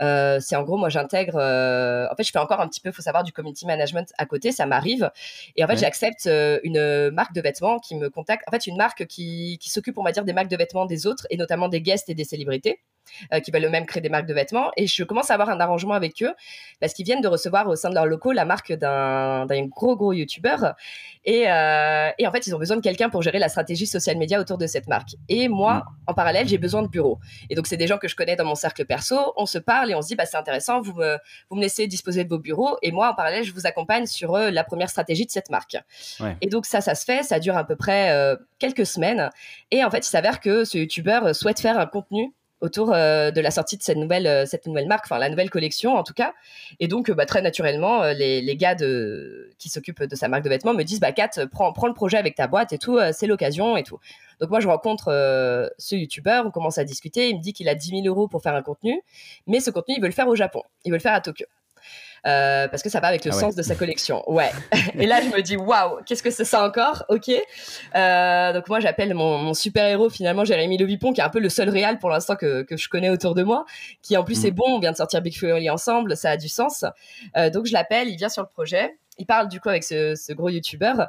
[0.00, 1.36] c'est en gros, moi, j'intègre.
[1.36, 4.52] en fait, je fais encore un petit peu, faut savoir, du community management à côté.
[4.52, 5.10] Ça m'arrive.
[5.56, 6.28] Et en fait, j'accepte
[6.64, 8.44] une marque de vêtements qui me contacte.
[8.48, 11.06] En fait, une marque qui, qui s'occupe, on va dire, des marques de vêtements des
[11.06, 12.80] autres et notamment des guests et des célébrités.
[13.44, 14.70] Qui veulent eux-mêmes créer des marques de vêtements.
[14.76, 16.32] Et je commence à avoir un arrangement avec eux
[16.80, 20.12] parce qu'ils viennent de recevoir au sein de leurs locaux la marque d'un gros, gros
[20.12, 20.56] YouTuber.
[21.24, 24.40] Et, et, en fait, ils ont besoin de quelqu'un pour gérer la stratégie social média
[24.40, 25.14] autour de cette marque.
[25.28, 25.82] Et moi, mm.
[26.08, 27.18] en parallèle, j'ai besoin de bureau.
[27.50, 29.32] Et donc, c'est des gens que je connais dans mon cercle perso.
[29.36, 31.18] On se parle et on se dit, bah, c'est intéressant, vous me,
[31.50, 32.76] vous me laissez disposer de vos bureaux.
[32.82, 35.76] Et moi, en parallèle, je vous accompagne sur la première stratégie de cette marque.
[36.40, 37.22] Et donc, ça, ça se fait.
[37.22, 39.30] Ça dure à peu près quelques semaines.
[39.70, 42.32] Et en fait, il s'avère que ce YouTuber souhaite faire un contenu
[42.62, 45.50] autour euh, de la sortie de cette nouvelle, euh, cette nouvelle marque, enfin la nouvelle
[45.50, 46.32] collection en tout cas.
[46.80, 48.76] Et donc, bah, très naturellement, euh, les, gars
[49.58, 52.16] qui s'occupent de sa marque de vêtements me disent bah, Kat, prends, prends le projet
[52.16, 53.98] avec ta boîte et tout, c'est l'occasion et tout.
[54.40, 55.06] Donc, moi, je rencontre
[55.78, 57.28] ce YouTuber, on commence à discuter.
[57.28, 59.00] Il me dit qu'il a 10 000 euros pour faire un contenu,
[59.46, 61.46] mais ce contenu, il veut le faire au Japon, il veut le faire à Tokyo.
[62.24, 64.22] Euh, parce que ça va avec le ah sens de sa collection.
[64.30, 64.50] Ouais.
[64.98, 67.04] et là, je me dis, waouh, qu'est-ce que c'est ça encore?
[67.08, 67.28] Ok.
[67.28, 71.48] Euh, donc moi, j'appelle mon, super héros finalement, Jérémy Levipon, qui est un peu le
[71.48, 73.64] seul réal pour l'instant que, que, je connais autour de moi,
[74.02, 74.54] qui en plus est mm.
[74.54, 74.64] bon.
[74.68, 76.84] On vient de sortir Big Fury ensemble, ça a du sens.
[77.36, 80.14] Euh, donc je l'appelle, il vient sur le projet, il parle du coup avec ce,
[80.14, 81.08] ce gros youtubeur.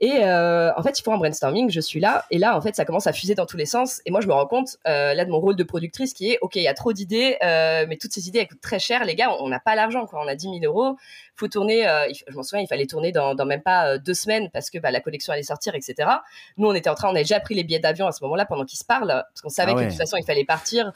[0.00, 2.74] Et euh, en fait, il faut un brainstorming, je suis là, et là, en fait,
[2.74, 4.00] ça commence à fuser dans tous les sens.
[4.06, 6.38] Et moi, je me rends compte, euh, là, de mon rôle de productrice qui est,
[6.40, 9.04] OK, il y a trop d'idées, euh, mais toutes ces idées, elles coûtent très cher.
[9.04, 10.22] Les gars, on n'a pas l'argent, quoi.
[10.24, 10.96] On a 10 000 euros.
[11.36, 14.70] faut tourner, je m'en souviens, il fallait tourner dans, dans même pas deux semaines parce
[14.70, 16.08] que bah, la collection allait sortir, etc.
[16.56, 18.46] Nous, on était en train, on avait déjà pris les billets d'avion à ce moment-là
[18.46, 20.92] pendant qu'ils se parlent, parce qu'on savait ah que de toute façon, il fallait partir.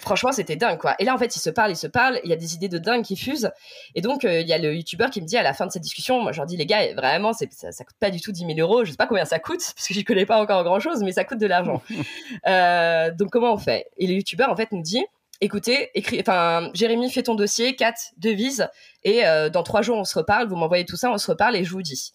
[0.00, 0.94] Franchement, c'était dingue, quoi.
[0.98, 2.68] Et là, en fait, ils se parlent, ils se parlent, il y a des idées
[2.68, 3.50] de dingue qui fusent.
[3.94, 5.72] Et donc, euh, il y a le youtubeur qui me dit à la fin de
[5.72, 8.32] cette discussion, moi, je leur dis, les gars, vraiment, ça, ça coûte pas du tout
[8.32, 8.84] 10 000 euros.
[8.84, 11.12] Je sais pas combien ça coûte, parce que j'y connais pas encore grand chose, mais
[11.12, 11.82] ça coûte de l'argent.
[12.46, 13.86] euh, donc, comment on fait?
[13.98, 15.04] Et le youtubeur, en fait, nous dit,
[15.40, 18.68] écoutez, écris, enfin, Jérémy, fais ton dossier, 4 devises,
[19.02, 21.56] et euh, dans trois jours, on se reparle, vous m'envoyez tout ça, on se reparle
[21.56, 22.14] et je vous dis.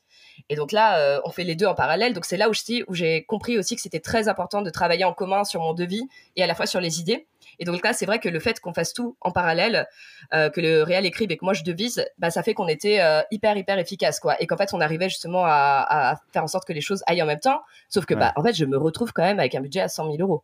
[0.49, 2.13] Et donc là, euh, on fait les deux en parallèle.
[2.13, 5.43] Donc c'est là où j'ai compris aussi que c'était très important de travailler en commun
[5.43, 7.27] sur mon devis et à la fois sur les idées.
[7.59, 9.87] Et donc là, c'est vrai que le fait qu'on fasse tout en parallèle,
[10.33, 13.01] euh, que le réel écrive et que moi je devise, bah, ça fait qu'on était
[13.01, 14.41] euh, hyper hyper efficace quoi.
[14.41, 17.25] Et qu'en fait, on arrivait justement à, faire en sorte que les choses aillent en
[17.27, 17.61] même temps.
[17.89, 20.11] Sauf que bah en fait, je me retrouve quand même avec un budget à 100
[20.11, 20.43] 000 euros.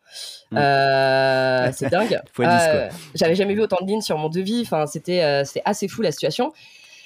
[0.51, 0.57] Mm.
[0.57, 2.21] Euh, c'est dingue.
[3.15, 4.61] J'avais jamais vu autant de lignes sur mon devis.
[4.61, 6.53] Enfin, c'était c'était assez fou la situation.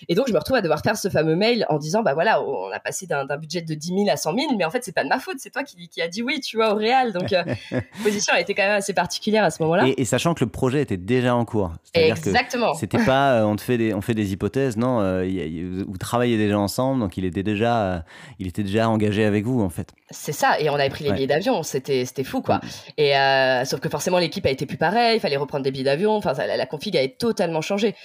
[0.09, 2.41] Et donc, je me retrouve à devoir faire ce fameux mail en disant, bah voilà,
[2.41, 4.91] on a passé d'un budget de 10 000 à 100 000, mais en fait, c'est
[4.91, 7.13] pas de ma faute, c'est toi qui, qui a dit oui, tu vois, au réel.
[7.13, 9.85] Donc, la euh, position a été quand même assez particulière à ce moment-là.
[9.97, 11.71] Et, sachant que le projet était déjà en cours.
[11.93, 12.73] Exactement.
[12.73, 16.37] C'était pas, euh, on, te fait des, on fait des hypothèses, non, euh, vous travaillez
[16.37, 18.03] déjà ensemble, donc il était déjà,
[18.39, 19.93] il était déjà engagé avec vous, en fait.
[20.15, 22.57] C'est ça, et on avait pris les billets d'avion, c'était fou, quoi.
[22.57, 22.61] Mm.
[22.97, 26.15] Et sauf que forcément, l'équipe a été plus pareille, il fallait reprendre des billets d'avion,
[26.15, 27.95] enfin, la, la, config a totalement changé.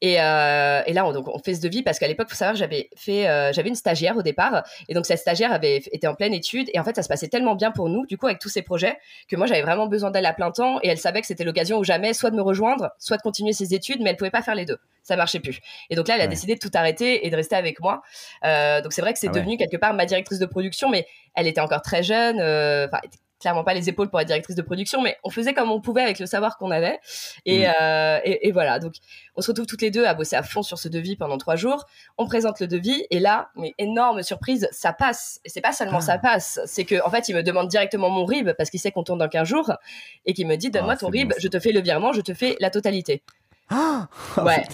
[0.00, 2.88] Et, et là, on, donc, on fait ce devis parce qu'à l'époque, faut savoir, j'avais
[2.96, 6.32] fait, euh, j'avais une stagiaire au départ, et donc cette stagiaire avait été en pleine
[6.32, 8.48] étude, et en fait, ça se passait tellement bien pour nous, du coup, avec tous
[8.48, 8.96] ces projets,
[9.28, 11.78] que moi, j'avais vraiment besoin d'elle à plein temps, et elle savait que c'était l'occasion
[11.78, 14.42] ou jamais, soit de me rejoindre, soit de continuer ses études, mais elle pouvait pas
[14.42, 14.78] faire les deux,
[15.08, 15.60] ça marchait plus.
[15.88, 18.02] Et donc là, elle a décidé de tout arrêter et de rester avec moi.
[18.44, 21.06] Euh, donc c'est vrai que c'est ah devenu quelque part ma directrice de production, mais
[21.34, 23.00] elle était encore très jeune, euh, enfin,
[23.40, 26.02] clairement pas les épaules pour être directrice de production, mais on faisait comme on pouvait
[26.02, 26.98] avec le savoir qu'on avait.
[27.46, 27.72] Et, mm.
[27.80, 28.94] euh, et, voilà, donc
[29.34, 31.56] on se retrouve toutes les deux à bosser à fond sur ce devis pendant trois
[31.56, 31.86] jours.
[32.18, 35.40] On présente le devis et là, mais énorme surprise, ça passe.
[35.46, 36.18] Et c'est pas seulement ça ah.
[36.18, 39.04] passe, c'est que en fait, il me demande directement mon RIB parce qu'il sait qu'on
[39.04, 39.72] tourne dans 15 jours
[40.26, 42.34] et qu'il me dit donne-moi ah, ton RIB, je te fais le virement, je te
[42.34, 43.22] fais la totalité.
[43.70, 44.08] Ah
[44.44, 44.64] ouais.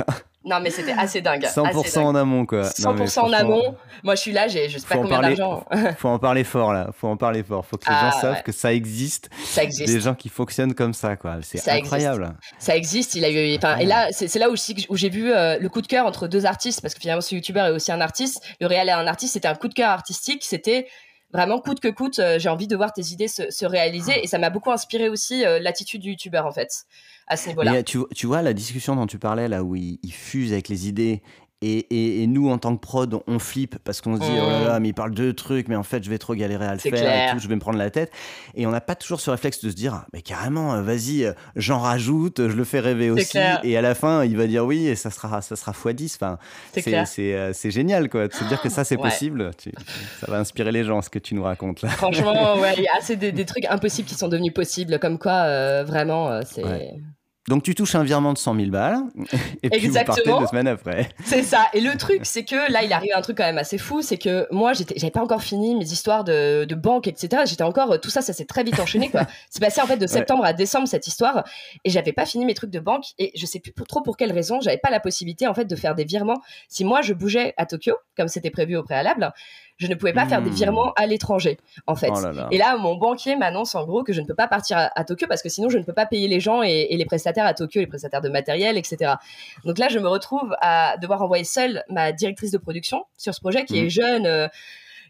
[0.45, 1.45] Non, mais c'était assez dingue.
[1.45, 2.63] 100% en amont, quoi.
[2.63, 3.75] 100% en amont.
[4.03, 5.65] Moi, je suis là, j'ai je sais pas combien d'argent.
[5.99, 6.91] faut en parler fort, là.
[6.93, 7.65] Faut en parler fort.
[7.65, 9.31] Faut que les gens ah, savent que ça existe.
[9.43, 9.91] Ça existe.
[9.91, 11.39] Des gens qui fonctionnent comme ça, quoi.
[11.43, 12.35] C'est incroyable.
[12.59, 13.15] Ça existe.
[13.15, 13.57] Il a eu.
[13.57, 14.55] Enfin, et là, c'est là où,
[14.91, 17.35] où j'ai vu euh, le coup de cœur entre deux artistes, parce que finalement, ce
[17.35, 18.43] youtubeur est aussi un artiste.
[18.61, 19.33] Le réel est un artiste.
[19.33, 20.45] C'était un coup de cœur artistique.
[20.45, 20.87] C'était
[21.35, 24.23] vraiment coûte que coûte, euh, j'ai envie de voir tes idées se, réaliser.
[24.23, 26.71] Et ça m'a beaucoup inspiré aussi euh, l'attitude du youtubeur, en fait,
[27.49, 27.83] niveau-là.
[27.83, 31.23] Tu, vois, la discussion dont tu parlais, là, où il fuse avec les idées
[31.91, 34.79] et, nous, en tant que prod, on flippe parce qu'on se dit, oh là là,
[34.79, 34.83] mmh.
[34.83, 36.95] mais il parle de trucs, mais en fait, je vais trop galérer à le faire
[36.95, 38.13] et tout, je vais me prendre la tête.
[38.55, 41.79] Et on n'a pas toujours ce réflexe de se dire, mais carrément, euh, vas-y, j'en
[41.79, 43.39] rajoute, je le fais rêver aussi.
[43.63, 46.17] Et à la fin, il va dire oui, et ça sera, ça sera x10.
[46.17, 46.39] Enfin,
[46.73, 48.29] c'est génial, quoi.
[48.29, 49.51] De se dire que ça, c'est possible.
[50.21, 51.89] ça va inspirer les gens, ce que tu nous racontes là.
[51.91, 55.45] Franchement, ouais, il y a assez des, trucs impossibles qui sont devenus possibles, comme quoi,
[55.45, 56.63] euh, vraiment, euh, c'est.
[57.49, 59.03] Donc tu touches un virement de 100 000 balles
[59.63, 60.17] et puis Exactement.
[60.17, 61.09] vous partez deux semaines après.
[61.25, 61.67] C'est ça.
[61.75, 64.17] Et le truc, c'est que là, il arrive un truc quand même assez fou, c'est
[64.17, 67.43] que moi, j'avais pas encore fini mes histoires de, de banque, etc.
[67.47, 69.11] J'étais encore tout ça, ça s'est très vite enchaîné.
[69.11, 69.27] Quoi.
[69.51, 71.45] c'est passé en fait de septembre à décembre cette histoire
[71.85, 74.33] et j'avais pas fini mes trucs de banque et je sais plus trop pour quelle
[74.33, 76.41] raison, j'avais pas la possibilité en fait de faire des virements.
[76.69, 79.33] Si moi je bougeais à Tokyo, comme c'était prévu au préalable,
[79.77, 80.55] je ne pouvais pas faire des hmm.
[80.55, 82.11] virements à l'étranger, en fait.
[82.13, 85.05] Oh et là, mon banquier m'annonce en gros que je ne peux pas partir à,
[85.05, 87.55] Tokyo parce que sinon, je ne peux pas payer les gens et, les prestataires à
[87.55, 89.15] Tokyo, les prestataires de matériel, etc.
[89.65, 93.41] Donc là, je me retrouve à devoir envoyer seule ma directrice de production sur ce
[93.41, 93.91] projet qui est hmm.
[93.91, 94.27] jeune.
[94.27, 94.49] Euh,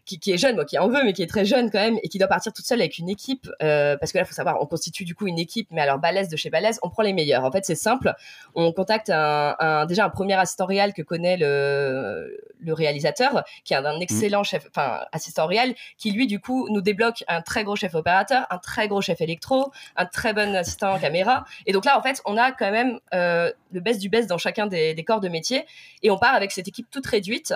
[0.05, 2.09] qui, est jeune, moi qui en veut, mais qui est très jeune quand même, et
[2.09, 4.61] qui doit partir toute seule avec une équipe, euh, parce que là, il faut savoir,
[4.61, 7.13] on constitue du coup une équipe, mais alors balèze de chez balèze, on prend les
[7.13, 7.43] meilleurs.
[7.43, 8.13] En fait, c'est simple,
[8.53, 13.77] on contacte un, déjà un premier assistant réel que connaît le, le réalisateur, qui est
[13.77, 14.45] un, excellent mmh.
[14.45, 18.45] chef, enfin assistant réel, qui lui du coup nous débloque un très gros chef opérateur,
[18.51, 22.21] un très gros chef électro, un très bon assistant caméra, et donc là en fait,
[22.25, 25.29] on a quand même euh, le best du best dans chacun des, des corps de
[25.29, 25.65] métier,
[26.03, 27.55] et on part avec cette équipe toute réduite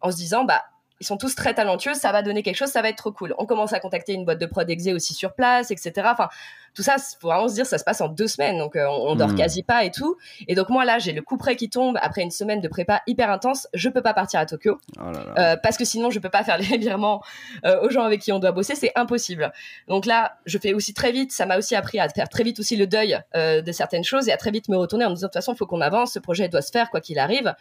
[0.00, 0.62] en se disant bah
[1.00, 3.34] ils sont tous très talentueux, ça va donner quelque chose, ça va être trop cool.
[3.38, 5.92] On commence à contacter une boîte de prod exé aussi sur place, etc.
[6.12, 6.28] Enfin,
[6.74, 9.14] tout ça, faut vraiment se dire, ça se passe en deux semaines, donc euh, on,
[9.16, 9.36] dort hmm.
[9.36, 10.16] quasi pas et tout.
[10.46, 13.02] Et donc moi là, j'ai le coup près qui tombe après une semaine de prépa
[13.06, 13.68] hyper intense.
[13.74, 15.02] Je peux pas partir à Tokyo oh
[15.38, 17.22] euh, parce que sinon je peux pas faire les virements
[17.64, 19.52] euh, aux gens avec qui on doit bosser, c'est impossible.
[19.86, 21.32] Donc là, je fais aussi très vite.
[21.32, 24.32] Ça m'a aussi appris à faire très vite aussi le deuil de certaines choses et
[24.32, 26.12] à très vite me retourner en me disant de toute façon, il faut qu'on avance,
[26.12, 27.54] ce projet doit se faire quoi qu'il arrive.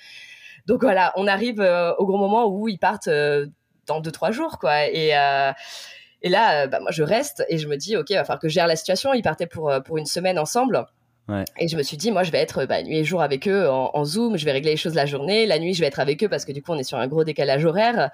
[0.67, 3.47] Donc voilà, on arrive euh, au gros moment où ils partent euh,
[3.87, 4.85] dans deux trois jours, quoi.
[4.87, 5.53] Et euh,
[6.21, 8.49] et là, bah, moi, je reste et je me dis, ok, il va falloir que
[8.49, 9.13] je gère la situation.
[9.13, 10.85] Ils partaient pour pour une semaine ensemble.
[11.59, 13.69] Et je me suis dit, moi, je vais être bah, nuit et jour avec eux
[13.69, 14.37] en, Zoom.
[14.37, 15.45] Je vais régler les choses la journée.
[15.45, 17.07] La nuit, je vais être avec eux parce que du coup, on est sur un
[17.07, 18.11] gros décalage horaire.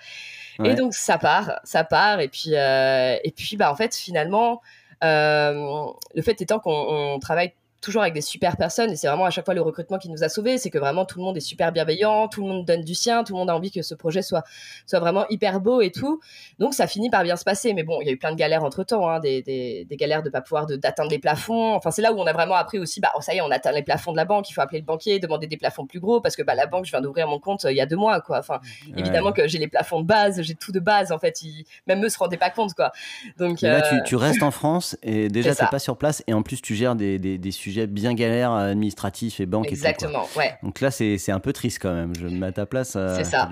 [0.64, 2.20] Et donc, ça part, ça part.
[2.22, 4.62] Et puis, et puis, bah, en fait, finalement,
[5.02, 7.54] le fait étant qu'on travaille
[7.84, 10.24] toujours avec des super personnes et c'est vraiment à chaque fois le recrutement qui nous
[10.24, 10.58] a sauvés.
[10.58, 13.24] C'est que vraiment tout le monde est super bienveillant tout le monde donne du sien
[13.24, 14.44] tout le monde a envie que ce projet soit
[14.88, 16.22] soit vraiment hyper beau et tout.
[16.60, 17.74] Donc ça finit par bien se passer.
[17.74, 19.98] Mais bon il y a eu plein de galères entre temps hein, des, des, des,
[19.98, 21.74] galères de pas pouvoir d'atteindre les plafonds.
[21.76, 23.52] Enfin c'est là où on a vraiment appris aussi bah oh, ça y est on
[23.52, 24.50] atteint les plafonds de la banque.
[24.50, 26.86] Il faut appeler le banquier demander des plafonds plus gros parce que bah la banque
[26.86, 28.40] je viens d'ouvrir mon compte euh, il y a deux mois quoi.
[28.40, 28.62] Enfin
[28.96, 31.34] évidemment que j'ai les plafonds de base j'ai tout de base en fait.
[31.88, 32.92] Même eux se rendaient pas compte quoi.
[33.38, 36.34] Donc là tu, euh, tu, restes en France et déjà t'es pas sur place et
[36.34, 40.54] en plus tu gères des, des sujets bien galère administratif et banque Exactement, et ouais.
[40.64, 42.14] Donc là, c'est un peu triste quand même.
[42.18, 42.94] Je me mets à ta place.
[42.96, 43.50] Euh, c'est ça.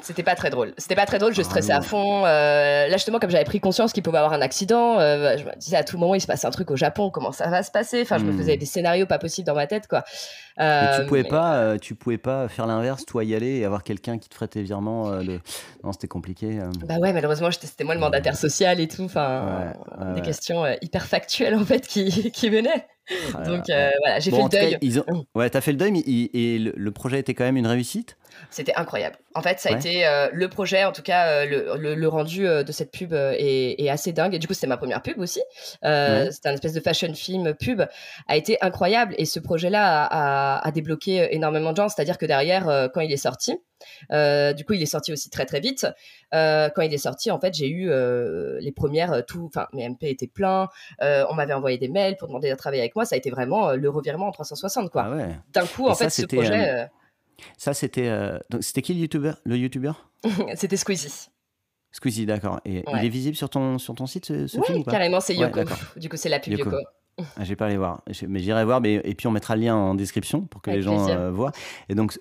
[0.00, 0.72] C'était pas très drôle.
[0.78, 1.34] C'était pas très drôle.
[1.34, 2.24] Je ah stressais à fond.
[2.24, 5.54] Euh, là, justement, comme j'avais pris conscience qu'il pouvait avoir un accident, euh, je me
[5.58, 7.10] disais à tout moment, il se passe un truc au Japon.
[7.10, 8.00] Comment ça va se passer?
[8.00, 8.38] Enfin, je me hmm.
[8.38, 10.02] faisais des scénarios pas possibles dans ma tête, quoi.
[10.58, 14.30] tu pouvais pas, tu pouvais pas faire l'inverse, toi y aller et avoir quelqu'un qui
[14.30, 15.10] te ferait tes virements.
[15.84, 16.58] Non, c'était compliqué.
[16.86, 19.04] Bah ouais, malheureusement, c'était moi le mandataire social et tout.
[19.04, 19.74] Enfin,
[20.14, 22.86] des questions hyper factuelles en fait qui, qui venaient.
[23.34, 24.78] Ah Donc euh, voilà, j'ai fait le deuil.
[24.80, 25.04] ils ont...
[25.34, 28.16] Ouais, t'as fait le deuil, mais et le, projet était quand même une réussite
[28.50, 29.16] C'était incroyable.
[29.34, 32.72] En fait, ça a été euh, le projet, en tout cas, euh, le, rendu de
[32.72, 34.34] cette pub est, assez dingue.
[34.34, 35.40] Et du coup, c'était ma première pub aussi.
[35.82, 37.82] C'était un espèce de fashion film pub,
[38.28, 39.14] a été incroyable.
[39.18, 41.88] Et ce projet-là a, a, débloqué énormément de gens.
[41.88, 43.58] C'est-à-dire que derrière, quand il est sorti,
[44.12, 45.86] euh, du coup, il est sorti aussi très très vite.
[46.34, 49.88] Euh, quand il est sorti, en fait, j'ai eu euh, les premières, tout, enfin, mes
[49.88, 50.68] MP étaient pleins.
[51.00, 53.04] on m'avait envoyé des mails pour demander de travailler avec moi.
[53.04, 55.06] Ça a été vraiment le revirement en 360, quoi.
[55.06, 56.88] Ah D'un coup, en fait, ce projet.
[57.56, 58.10] Ça, c'était,
[58.60, 60.10] c'était qui le youtubeur, le youtubeur
[60.54, 61.28] C'était Squeezie.
[61.90, 62.60] Squeezie, d'accord.
[62.64, 64.92] Et il est visible sur ton, sur ton site, ce, film ou pas?
[64.92, 65.60] carrément, c'est Yoko.
[65.96, 66.76] du coup, c'est la pub Yoko.
[67.36, 68.80] Ah, j'ai pas allé voir, mais j'irai voir.
[68.80, 71.52] Mais, et puis on mettra le lien en description pour que les gens euh, voient.
[71.88, 72.18] Et donc,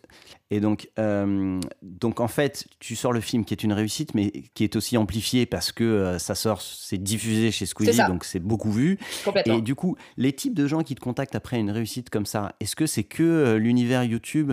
[0.53, 4.31] et donc, euh, donc en fait, tu sors le film qui est une réussite, mais
[4.53, 8.39] qui est aussi amplifié parce que euh, ça sort, c'est diffusé chez Squeezie, donc c'est
[8.39, 8.99] beaucoup vu.
[9.45, 12.53] Et du coup, les types de gens qui te contactent après une réussite comme ça,
[12.59, 14.51] est-ce que c'est que l'univers YouTube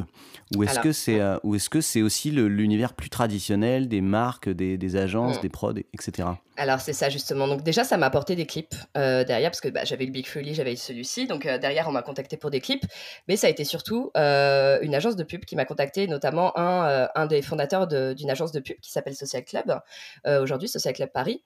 [0.55, 4.79] ou est-ce que c'est ou est-ce que c'est aussi l'univers plus traditionnel des marques, des,
[4.79, 5.43] des agences, mm.
[5.43, 6.29] des prods, etc.
[6.59, 7.47] Alors c'est ça justement.
[7.47, 10.27] Donc déjà ça m'a apporté des clips euh, derrière parce que bah, j'avais le Big
[10.27, 11.29] Fully, j'avais celui-ci.
[11.29, 12.85] Donc euh, derrière on m'a contacté pour des clips,
[13.29, 17.09] mais ça a été surtout euh, une agence de pub qui m'a contacté, notamment un,
[17.15, 19.81] un des fondateurs d'une agence de pub qui s'appelle Social Club
[20.27, 21.43] aujourd'hui Social Club Paris.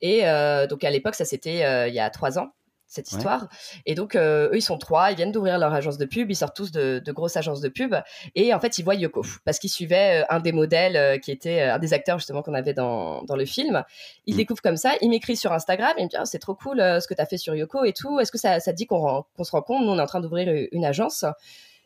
[0.00, 0.22] Et
[0.68, 2.52] donc à l'époque ça c'était il y a trois ans
[2.94, 3.48] cette histoire.
[3.86, 6.36] Et donc, euh, eux, ils sont trois, ils viennent d'ouvrir leur agence de pub, ils
[6.36, 7.94] sortent tous de, grosses agences de pub.
[8.34, 11.30] Et en fait, ils voient Yoko, parce qu'ils suivaient euh, un des modèles euh, qui
[11.30, 13.84] était un des acteurs justement qu'on avait dans, dans, le film.
[14.26, 14.36] Ils mmh.
[14.36, 17.06] découvrent comme ça, ils m'écrivent sur Instagram, ils me disent, ah, c'est trop cool ce
[17.06, 18.20] que tu as fait sur Yoko et tout.
[18.20, 20.52] Est-ce que ça, ça dit qu'on se rend compte Nous, on est en train d'ouvrir
[20.72, 21.24] une agence.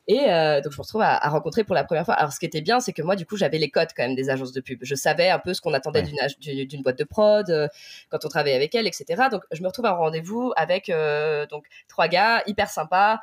[0.09, 2.15] Et euh, donc, je me retrouve à, rencontrer pour la première fois.
[2.15, 4.15] Alors, ce qui était bien, c'est que moi, du coup, j'avais les codes quand même
[4.15, 4.79] des agences de pub.
[4.83, 7.69] Je savais un peu ce qu'on attendait d'une boîte de prod, euh,
[8.09, 9.25] quand on travaillait avec elle, etc.
[9.31, 13.19] Donc, je me retrouve à un rendez-vous avec euh, donc trois gars hyper sympas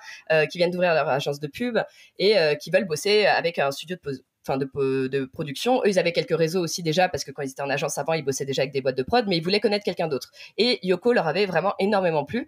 [0.51, 1.79] qui viennent d'ouvrir leur agence de pub
[2.19, 5.79] et qui veulent bosser avec un studio de Enfin, de, de, production.
[5.79, 8.13] Eux, ils avaient quelques réseaux aussi déjà, parce que quand ils étaient en agence avant,
[8.13, 10.29] ils bossaient déjà avec des boîtes de prod, mais ils voulaient connaître quelqu'un d'autre.
[10.59, 12.41] Et Yoko leur avait vraiment énormément plu.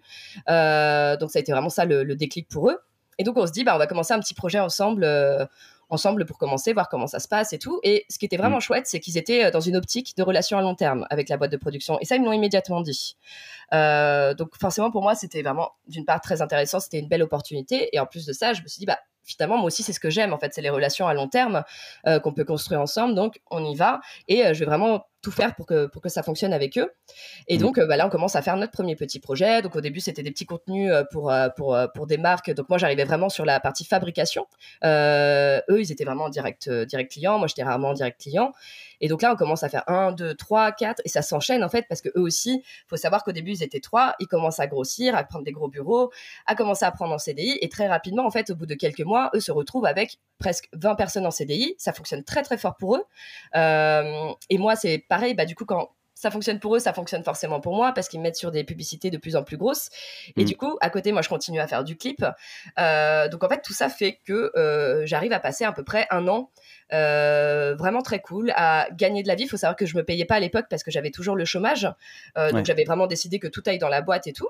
[0.46, 2.78] donc, ça a été vraiment ça le déclic pour eux.
[3.18, 5.04] Et donc, on se dit, bah, on va commencer un petit projet ensemble.
[5.04, 5.44] Euh,
[5.90, 7.80] ensemble pour commencer, voir comment ça se passe et tout.
[7.82, 8.60] Et ce qui était vraiment mm.
[8.60, 11.50] chouette, c'est qu'ils étaient dans une optique de relation à long terme avec la boîte
[11.50, 11.98] de production.
[12.00, 13.16] Et ça, ils me l'ont immédiatement dit.
[13.72, 17.88] donc forcément, pour moi, c'était vraiment d'une part très intéressant, c'était une belle opportunité.
[17.96, 20.00] Et en plus de ça, je me suis dit, bah, finalement, moi aussi, c'est ce
[20.00, 20.34] que j'aime.
[20.34, 21.64] En fait, c'est les relations à long terme
[22.22, 23.14] qu'on peut construire ensemble.
[23.14, 24.00] Donc, on y va.
[24.28, 26.92] Et je vais vraiment tout faire pour que, pour que ça fonctionne avec eux.
[27.48, 27.60] Et mmh.
[27.60, 29.62] donc, euh, bah, là, on commence à faire notre premier petit projet.
[29.62, 32.50] Donc, au début, c'était des petits contenus euh, pour, euh, pour, pour des marques.
[32.52, 34.46] Donc, moi, j'arrivais vraiment sur la partie fabrication.
[34.84, 37.38] eux, ils étaient vraiment en direct, direct client.
[37.38, 38.52] Moi, j'étais rarement en direct client.
[39.00, 41.02] Et donc là, on commence à faire 1, 2, 3, 4.
[41.04, 43.62] Et ça s'enchaîne, en fait, parce que eux aussi, il faut savoir qu'au début, ils
[43.62, 44.14] étaient trois.
[44.20, 46.10] Ils commencent à grossir, à prendre des gros bureaux,
[46.46, 47.58] à commencer à prendre en CDI.
[47.60, 50.68] Et très rapidement, en fait, au bout de quelques mois, eux se retrouvent avec presque
[50.72, 51.74] 20 personnes en CDI.
[51.78, 53.04] Ça fonctionne très, très fort pour eux.
[53.54, 57.60] et moi, c'est pareil, bah, du coup, quand ça fonctionne pour eux, ça fonctionne forcément
[57.60, 59.88] pour moi parce qu'ils me mettent sur des publicités de plus en plus grosses.
[60.36, 60.46] Et mm.
[60.46, 62.24] du coup, à côté, moi, je continue à faire du clip.
[62.78, 66.08] Euh, donc, en fait, tout ça fait que euh, j'arrive à passer à peu près
[66.10, 66.50] un an
[66.92, 69.44] euh, vraiment très cool à gagner de la vie.
[69.44, 71.44] Il faut savoir que je me payais pas à l'époque parce que j'avais toujours le
[71.44, 71.88] chômage.
[72.36, 74.48] Donc, j'avais vraiment décidé que tout aille dans la boîte et tout.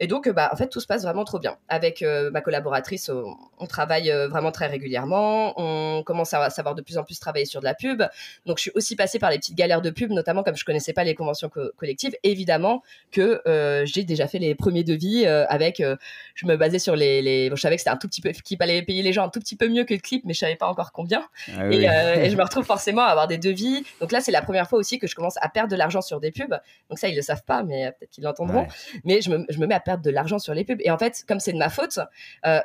[0.00, 1.56] Et donc, bah, en fait, tout se passe vraiment trop bien.
[1.68, 5.54] Avec ma collaboratrice, on, travaille vraiment très régulièrement.
[5.56, 8.02] On commence à savoir de plus en plus travailler sur de la pub.
[8.46, 10.92] Donc, je suis aussi passée par les petites galères de pub, notamment comme je connaissais
[10.92, 15.80] pas les conventions collectives, évidemment que euh, j'ai déjà fait les premiers devis euh, avec.
[15.80, 15.96] Euh,
[16.34, 17.50] je me basais sur les.
[17.50, 19.40] je savais que c'était un tout petit peu qu'il fallait payer les gens un tout
[19.40, 21.24] petit peu mieux que le clip, mais je savais pas encore combien.
[21.56, 23.84] Ah et, je me retrouve forcément à avoir des devis.
[24.00, 26.20] Donc là, c'est la première fois aussi que je commence à perdre de l'argent sur
[26.20, 26.58] des pubs.
[26.88, 28.66] Donc ça, ils le savent pas, mais peut-être qu'ils l'entendront.
[29.04, 30.80] Mais je me, je me, mets à perdre de l'argent sur les pubs.
[30.80, 31.98] Et en fait, comme c'est de ma faute,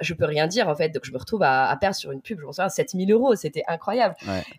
[0.01, 0.89] je peux rien dire en fait.
[0.89, 2.39] Donc je me retrouve à, perdre sur une pub.
[2.39, 4.16] Je me souviens, 7000 euros, c'était incroyable.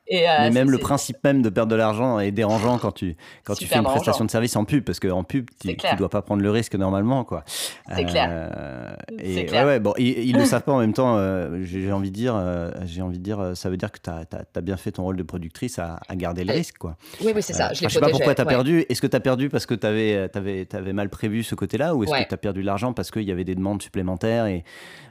[0.07, 3.55] Et, mais même le principe même de perdre de l'argent est dérangeant quand tu quand
[3.55, 6.23] tu fais une prestation de service en pub, parce qu'en pub, tu ne dois pas
[6.23, 7.25] prendre le risque normalement.
[7.25, 7.45] quoi.
[7.95, 8.29] C'est clair.
[8.31, 9.67] Euh, et clair.
[9.67, 11.17] Ouais, bon, ils ne le savent pas en même temps.
[11.17, 14.11] Euh, j'ai envie de dire, euh, j'ai envie de dire, ça veut dire que tu
[14.11, 16.79] as, bien fait ton rôle de productrice à, garder le risque.
[16.79, 16.97] Quoi.
[17.23, 17.73] Oui, oui, c'est ça.
[17.73, 18.85] je ne sais pas pourquoi tu as perdu.
[18.89, 21.95] Est-ce que tu as perdu parce que tu avais, avais, avais, mal prévu ce côté-là
[21.95, 24.47] ou est-ce que tu as perdu de l'argent parce qu'il y avait des demandes supplémentaires
[24.47, 24.65] et.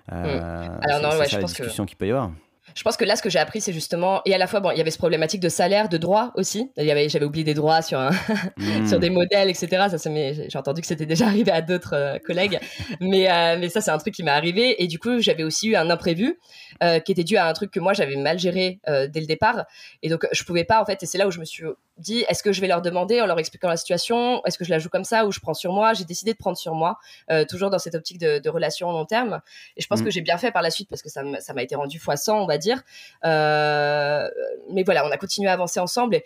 [0.10, 2.32] Alors non, ouais, je pense discussion qu'il peut y avoir
[2.76, 4.72] je pense que là, ce que j'ai appris, c'est justement, et à la fois, bon,
[4.72, 6.72] il y avait ce problématique de salaire, de droit aussi.
[6.78, 8.12] Il y avait, j'avais oublié des droits sur, un
[8.88, 9.14] sur des hmm.
[9.14, 9.88] modèles, etc.
[9.90, 12.60] Ça, ça j'ai entendu que c'était déjà arrivé à d'autres euh, collègues,
[13.02, 14.82] mais, euh, mais ça, c'est un truc qui m'est arrivé.
[14.84, 16.40] Et du coup, j'avais aussi eu un imprévu
[16.84, 19.66] euh, qui était dû à un truc que moi, j'avais mal géré dès le départ.
[20.02, 21.64] Et donc, je pouvais pas, en fait, et c'est là où je me suis
[21.98, 24.44] dit, est-ce que je vais leur demander en leur expliquant la situation?
[24.46, 25.94] Est-ce que je la joue comme ça ou je prends sur moi?
[25.94, 27.00] J'ai décidé de prendre sur moi,
[27.50, 29.42] toujours dans cette optique de, de relation long terme.
[29.76, 30.06] Et je pense hmm.
[30.06, 32.40] que j'ai bien fait par la suite parce que ça m'a été rendu fois 100,
[32.42, 32.84] on va dire dire.
[33.26, 34.30] Euh,
[34.72, 36.16] mais voilà, on a continué à avancer ensemble.
[36.16, 36.24] Et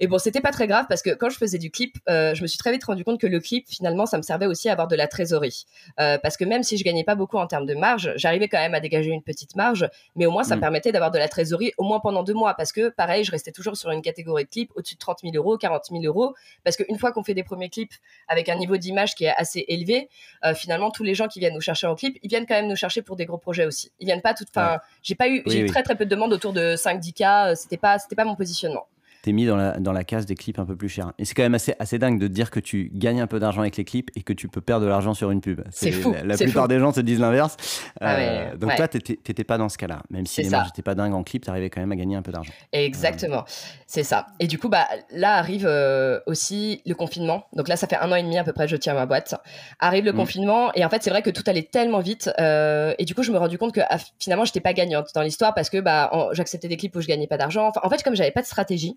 [0.00, 2.40] et bon, c'était pas très grave parce que quand je faisais du clip, euh, je
[2.40, 4.72] me suis très vite rendu compte que le clip, finalement, ça me servait aussi à
[4.72, 5.66] avoir de la trésorerie.
[6.00, 8.58] Euh, parce que même si je gagnais pas beaucoup en termes de marge, j'arrivais quand
[8.58, 9.86] même à dégager une petite marge,
[10.16, 10.62] mais au moins ça me mm.
[10.62, 12.54] permettait d'avoir de la trésorerie au moins pendant deux mois.
[12.54, 15.34] Parce que pareil, je restais toujours sur une catégorie de clips au-dessus de 30 000
[15.36, 16.34] euros, 40 000 euros.
[16.64, 17.92] Parce qu'une fois qu'on fait des premiers clips
[18.26, 20.08] avec un niveau d'image qui est assez élevé,
[20.46, 22.68] euh, finalement, tous les gens qui viennent nous chercher en clip, ils viennent quand même
[22.68, 23.92] nous chercher pour des gros projets aussi.
[24.00, 24.44] Ils viennent pas tout.
[24.48, 27.56] Enfin, j'ai pas eu, j'ai eu très très peu de demandes autour de 5-10 k.
[27.58, 28.86] C'était pas, c'était pas mon positionnement
[29.22, 31.12] t'es mis dans la, dans la case des clips un peu plus chers.
[31.18, 33.60] Et c'est quand même assez, assez dingue de dire que tu gagnes un peu d'argent
[33.60, 35.60] avec les clips et que tu peux perdre de l'argent sur une pub.
[35.70, 36.14] C'est fou.
[36.24, 37.56] La, plupart des gens te disent l'inverse.
[38.00, 40.02] Ah euh, donc toi, t'étais pas dans ce cas-là.
[40.10, 42.22] Même si les marges n'étaient pas dingues en clip, t'arrivais quand même à gagner un
[42.22, 42.52] peu d'argent.
[42.72, 43.44] Exactement.
[43.86, 44.26] C'est ça.
[44.38, 47.44] Et du coup, bah, là arrive euh, aussi le confinement.
[47.54, 49.34] Donc là, ça fait un an et demi à peu près, je tiens ma boîte.
[49.80, 50.16] Arrive le mm.
[50.16, 50.72] confinement.
[50.74, 52.30] Et en fait, c'est vrai que tout allait tellement vite.
[52.38, 55.08] Euh, et du coup, je me suis rendu compte que ah, finalement, j'étais pas gagnante
[55.14, 57.66] dans l'histoire parce que bah, j'acceptais des clips où je gagnais pas d'argent.
[57.66, 58.96] Enfin, en fait, comme j'avais pas de stratégie,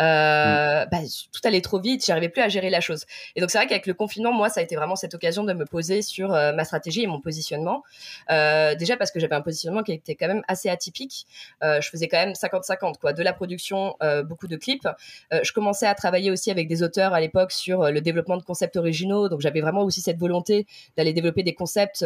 [0.00, 0.98] euh, bah,
[1.32, 3.04] tout allait trop vite, j'arrivais plus à gérer la chose.
[3.36, 5.52] Et donc c'est vrai qu'avec le confinement, moi, ça a été vraiment cette occasion de
[5.52, 7.82] me poser sur euh, ma stratégie et mon positionnement.
[8.30, 11.26] Euh, déjà parce que j'avais un positionnement qui était quand même assez atypique.
[11.62, 14.88] je faisais quand même 50-50, quoi, de la production, beaucoup de clips.
[15.30, 18.76] je commençais à travailler aussi avec des auteurs à l'époque sur le développement de concepts
[18.76, 22.04] originaux, donc j'avais vraiment aussi cette volonté d'aller développer des concepts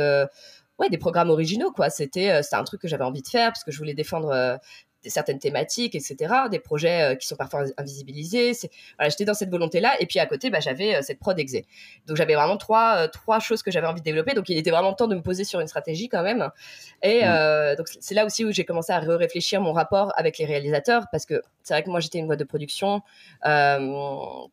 [0.79, 1.91] ouais, des programmes originaux, quoi.
[1.91, 4.59] C'était, c'était un truc que j'avais envie de faire parce que je voulais défendre
[5.11, 8.53] certaines thématiques, etc., des projets euh, qui sont parfois invisibilisés.
[8.99, 9.95] Voilà, j'étais dans cette volonté-là.
[10.01, 11.67] Et puis à côté, bah, j'avais euh, cette prod exé.
[12.07, 14.35] Donc j'avais vraiment trois, euh, trois choses que j'avais envie de développer.
[14.35, 16.51] Donc il était vraiment temps de me poser sur une stratégie quand même.
[17.03, 17.77] Et mmh.
[17.77, 21.27] donc c'est là aussi où j'ai commencé à réfléchir mon rapport avec les réalisateurs parce
[21.27, 23.03] que c'est vrai que moi j'étais une boîte de production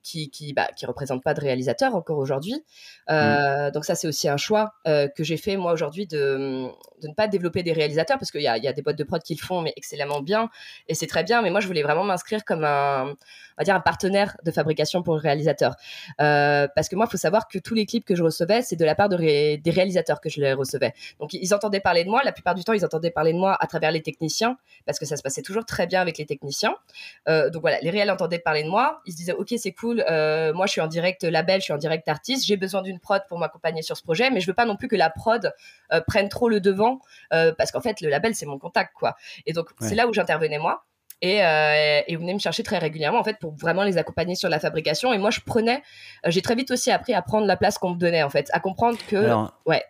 [0.01, 2.63] qui qui, bah, qui représente pas de réalisateurs encore aujourd'hui.
[3.09, 3.71] Mmh.
[3.73, 6.67] Donc ça c'est aussi un choix que j'ai fait moi aujourd'hui de,
[7.01, 9.03] de ne pas développer des réalisateurs parce qu'il y a, y a des boîtes de
[9.03, 10.49] prod qui le font mais excellemment bien
[10.87, 11.41] et c'est très bien.
[11.41, 13.15] Mais moi, je voulais vraiment m'inscrire comme un,
[13.57, 15.75] on va dire, un partenaire de fabrication pour le réalisateur.
[16.21, 18.75] Euh, parce que moi, il faut savoir que tous les clips que je recevais, c'est
[18.75, 20.93] de la part de des réalisateurs que je les recevais.
[21.19, 22.21] Donc, ils entendaient parler de moi.
[22.23, 25.05] La plupart du temps, ils entendaient parler de moi à travers les techniciens, parce que
[25.05, 26.75] ça se passait toujours très bien avec les techniciens.
[27.29, 29.01] Euh, donc voilà, les réels entendaient parler de moi.
[29.05, 30.03] Ils se disaient, OK, c'est cool.
[30.09, 32.45] Euh, moi, je suis en direct label, je suis en direct artiste.
[32.45, 34.87] J'ai besoin d'une prod pour m'accompagner sur ce projet, mais je veux pas non plus
[34.87, 35.53] que la prod
[36.07, 36.99] prenne trop le devant,
[37.29, 39.15] parce qu'en fait, le label, c'est mon contact, quoi.
[39.45, 40.85] Et donc, c'est là où j'intervenais moi.
[41.25, 44.59] Et, euh, et, me chercher très régulièrement en fait pour vraiment les accompagner sur la
[44.59, 45.81] fabrication et moi je prenais
[46.25, 48.49] euh, j'ai très vite aussi appris à prendre la place qu'on me donnait en fait
[48.51, 49.33] à comprendre que
[49.65, 49.83] ouais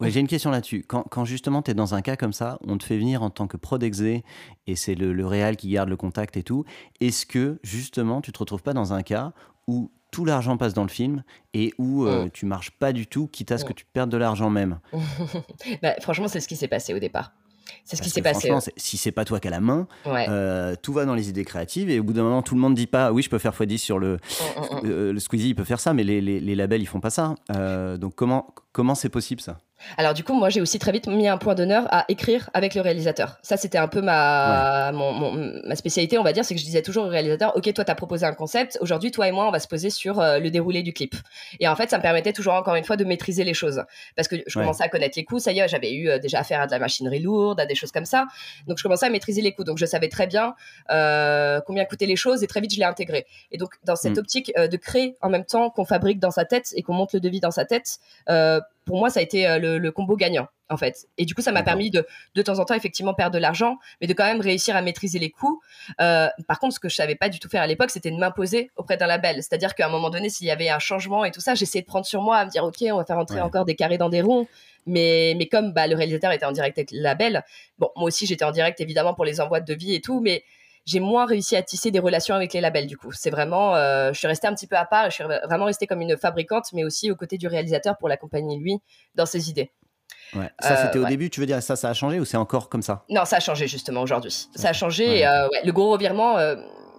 [0.00, 0.84] Ouais, j'ai une question là-dessus.
[0.86, 3.30] Quand, quand justement tu es dans un cas comme ça, on te fait venir en
[3.30, 4.24] tant que prod exé
[4.66, 6.64] et c'est le, le réal qui garde le contact et tout,
[7.00, 9.32] est-ce que justement tu te retrouves pas dans un cas
[9.68, 11.24] où tout l'argent passe dans le film
[11.54, 12.30] et où euh, mm.
[12.30, 13.68] tu marches pas du tout, quitte à ce mm.
[13.68, 14.78] que tu perdes de l'argent même?
[15.82, 17.32] Bah, Franchement, c'est ce qui s'est passé au départ.
[17.84, 18.48] C'est ce qui s'est passé.
[18.48, 21.44] Franchement, si c'est pas toi qui as la main, euh, tout va dans les idées
[21.44, 23.52] créatives et au bout d'un moment, tout le monde dit pas oui, je peux faire
[23.52, 24.80] x10 sur le, mm, mm, mm.
[24.84, 27.10] Euh, le Squeezie, il peut faire ça, mais les, les, les labels ils font pas
[27.10, 27.34] ça.
[27.54, 29.58] Euh, donc comment comment c'est possible ça?
[29.96, 32.74] Alors du coup, moi, j'ai aussi très vite mis un point d'honneur à écrire avec
[32.74, 33.38] le réalisateur.
[33.42, 37.04] Ça, c'était un peu ma, ma spécialité, on va dire, c'est que je disais toujours
[37.06, 39.58] au réalisateur, OK, toi, tu as proposé un concept, aujourd'hui, toi et moi, on va
[39.58, 41.14] se poser sur euh, le déroulé du clip.
[41.60, 43.82] Et en fait, ça me permettait toujours, encore une fois, de maîtriser les choses.
[44.16, 46.40] Parce que je commençais à connaître les coûts, ça y est, j'avais eu euh, déjà
[46.40, 48.26] affaire à de la machinerie lourde, à des choses comme ça.
[48.66, 49.64] Donc, je commençais à maîtriser les coûts.
[49.64, 50.54] Donc, je savais très bien
[50.90, 53.26] euh, combien coûtaient les choses et très vite, je l'ai intégré.
[53.52, 54.20] Et donc, dans cette mm.
[54.20, 57.20] optique de créer en même temps qu'on fabrique dans sa tête et qu'on monte le
[57.20, 57.98] devis dans sa tête,
[58.84, 61.06] pour moi, ça a été euh, le, combo gagnant, en fait.
[61.18, 63.78] Et du coup, ça m'a permis de, de temps en temps, effectivement, perdre de l'argent,
[64.00, 65.60] mais de quand même réussir à maîtriser les coûts.
[66.00, 68.16] Euh, par contre, ce que je savais pas du tout faire à l'époque, c'était de
[68.16, 69.36] m'imposer auprès d'un label.
[69.36, 71.86] C'est-à-dire qu'à un moment donné, s'il y avait un changement et tout ça, j'essayais de
[71.86, 74.08] prendre sur moi, à me dire, OK, on va faire entrer encore des carrés dans
[74.08, 74.46] des ronds.
[74.86, 77.42] Mais, mais comme bah, le réalisateur était en direct avec le label,
[77.78, 80.44] bon, moi aussi, j'étais en direct, évidemment, pour les envois de devis et tout, mais
[80.84, 83.12] j'ai moins réussi à tisser des relations avec les labels du coup.
[83.12, 85.86] C'est vraiment, euh, je suis restée un petit peu à part, je suis vraiment restée
[85.86, 88.78] comme une fabricante, mais aussi aux côtés du réalisateur pour l'accompagner lui
[89.14, 89.72] dans ses idées.
[90.34, 90.50] Ouais.
[90.60, 92.68] Ça, c'était au euh, début, tu veux dire, ça, ça a changé ou c'est encore
[92.68, 93.04] comme ça?
[93.08, 94.48] Non, ça a changé justement aujourd'hui.
[94.54, 95.24] Ça a changé.
[95.26, 96.36] Euh, le gros revirement,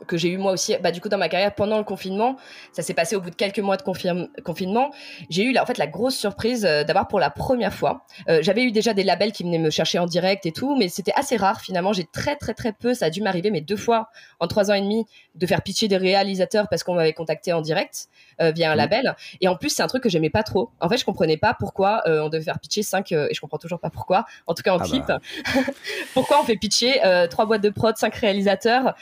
[0.08, 2.38] que j'ai eu moi aussi, bah, du coup, dans ma carrière pendant le confinement.
[2.72, 4.92] Ça s'est passé au bout de quelques mois de confinement.
[5.30, 8.06] J'ai eu, en fait, la grosse surprise euh, d'avoir pour la première fois.
[8.30, 10.90] Euh, j'avais eu déjà des labels qui venaient me chercher en direct et tout, mais
[10.90, 11.94] c'était assez rare finalement.
[11.94, 14.74] J'ai très, très, très peu, ça a dû m'arriver, mais deux fois en trois ans
[14.74, 18.08] et demi, de faire pitcher des réalisateurs parce qu'on m'avait contacté en direct
[18.42, 18.78] euh, via un mmh.
[18.78, 19.16] label.
[19.42, 20.72] Et en plus, c'est un truc que j'aimais pas trop.
[20.80, 23.80] En fait, je comprenais pas pourquoi on devait faire pitcher cinq, et je comprends toujours
[23.80, 25.06] pas pourquoi, en tout cas en ah clip.
[25.08, 25.20] Bah.
[26.14, 28.96] pourquoi on fait pitcher trois boîtes de prod, cinq réalisateurs,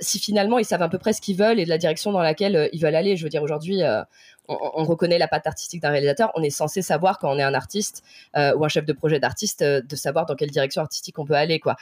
[0.00, 2.22] si finalement ils savent à peu près ce qu'ils veulent et de la direction dans
[2.22, 3.16] laquelle euh, ils veulent aller.
[3.16, 3.82] Je veux dire, aujourd'hui,
[4.50, 6.30] euh, on, reconnaît la patte artistique d'un réalisateur.
[6.34, 8.02] On est censé savoir quand on est un artiste
[8.36, 11.34] euh, ou un chef de projet d'artiste, de savoir dans quelle direction artistique on peut
[11.34, 11.76] aller, quoi.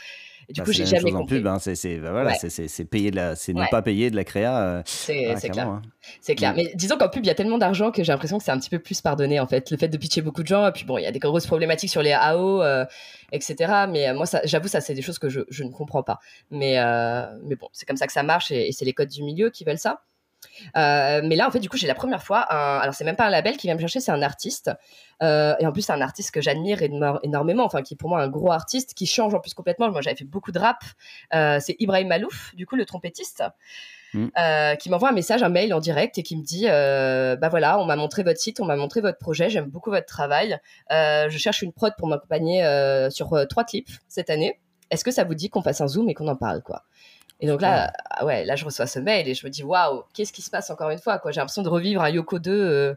[0.49, 1.37] du bah, coup, j'ai jamais compris.
[1.37, 4.25] Pub, hein, c'est bah, voilà, c'est payer de la, c'est ne pas payer de la
[4.25, 4.83] créa.
[4.85, 5.69] c'est clair.
[5.69, 5.83] Hein.
[6.21, 6.53] C'est clair.
[6.53, 6.57] Mm.
[6.57, 8.59] Mais disons qu'en pub, il y a tellement d'argent que j'ai l'impression que c'est un
[8.59, 9.71] petit peu plus pardonné en fait.
[9.71, 11.47] Le fait de pitcher beaucoup de gens, et puis bon, il y a des grosses
[11.47, 12.62] problématiques sur les AO,
[13.33, 13.87] etc.
[13.89, 16.19] Mais moi, j'avoue, ça, c'est des choses que je, je, ne comprends pas.
[16.51, 16.77] Mais,
[17.45, 19.64] mais bon, c'est comme ça que ça marche, et c'est les codes du milieu qui
[19.64, 20.03] veulent ça.
[20.77, 22.79] Euh, mais là, en fait, du coup, j'ai la première fois un.
[22.79, 24.71] Alors, c'est même pas un label qui vient me chercher, c'est un artiste.
[25.23, 26.83] Euh, et en plus, c'est un artiste que j'admire
[27.23, 29.91] énormément, enfin, qui est pour moi un gros artiste, qui change en plus complètement.
[29.91, 30.79] Moi, j'avais fait beaucoup de rap.
[31.35, 33.43] Euh, c'est Ibrahim Malouf, du coup, le trompettiste.
[34.15, 34.29] Mm.
[34.79, 37.85] qui m'envoie un message, un mail en direct et qui me dit bah voilà, on
[37.85, 40.59] m'a montré votre site, on m'a montré votre projet, j'aime beaucoup votre travail.
[40.91, 42.65] je cherche une prod pour m'accompagner
[43.11, 44.59] sur trois clips cette année.
[44.91, 46.85] Est-ce que ça vous dit qu'on fasse un zoom et qu'on en parle quoi?
[47.41, 50.05] Et donc là, ah ouais, là je reçois ce mail et je me dis waouh,
[50.14, 51.32] qu'est-ce qui se passe encore une fois quoi.
[51.32, 52.51] J'ai l'impression de revivre un Yoko 2.
[52.51, 52.95] Euh,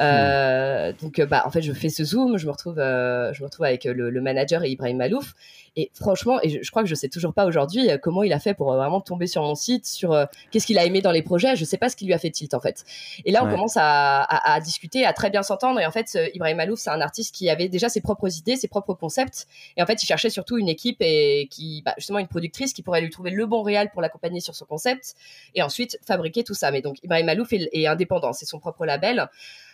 [0.00, 3.44] euh, donc euh, bah en fait je fais ce zoom, je me retrouve, je me
[3.44, 5.34] retrouve avec le, le, manager et Ibrahim Malouf
[5.76, 8.40] et franchement, et je, crois que je sais toujours pas aujourd'hui euh, comment il a
[8.40, 11.12] fait pour euh, vraiment tomber sur mon site, sur euh, qu'est-ce qu'il a aimé dans
[11.12, 11.54] les projets.
[11.54, 12.84] Je sais pas ce qui lui a fait tilt en fait.
[13.24, 15.78] Et là, on commence à, à, discuter, à très bien s'entendre.
[15.80, 18.68] Et en fait, Ibrahim Malouf, c'est un artiste qui avait déjà ses propres idées, ses
[18.68, 19.46] propres concepts.
[19.76, 22.82] Et en fait, il cherchait surtout une équipe et qui, bah, justement, une productrice qui
[22.82, 25.14] pourrait lui trouver le bon réal pour l'accompagner sur son concept
[25.54, 26.70] et ensuite fabriquer tout ça.
[26.70, 29.28] Mais donc, Ibrahim Malouf est, indépendant, c'est son propre label.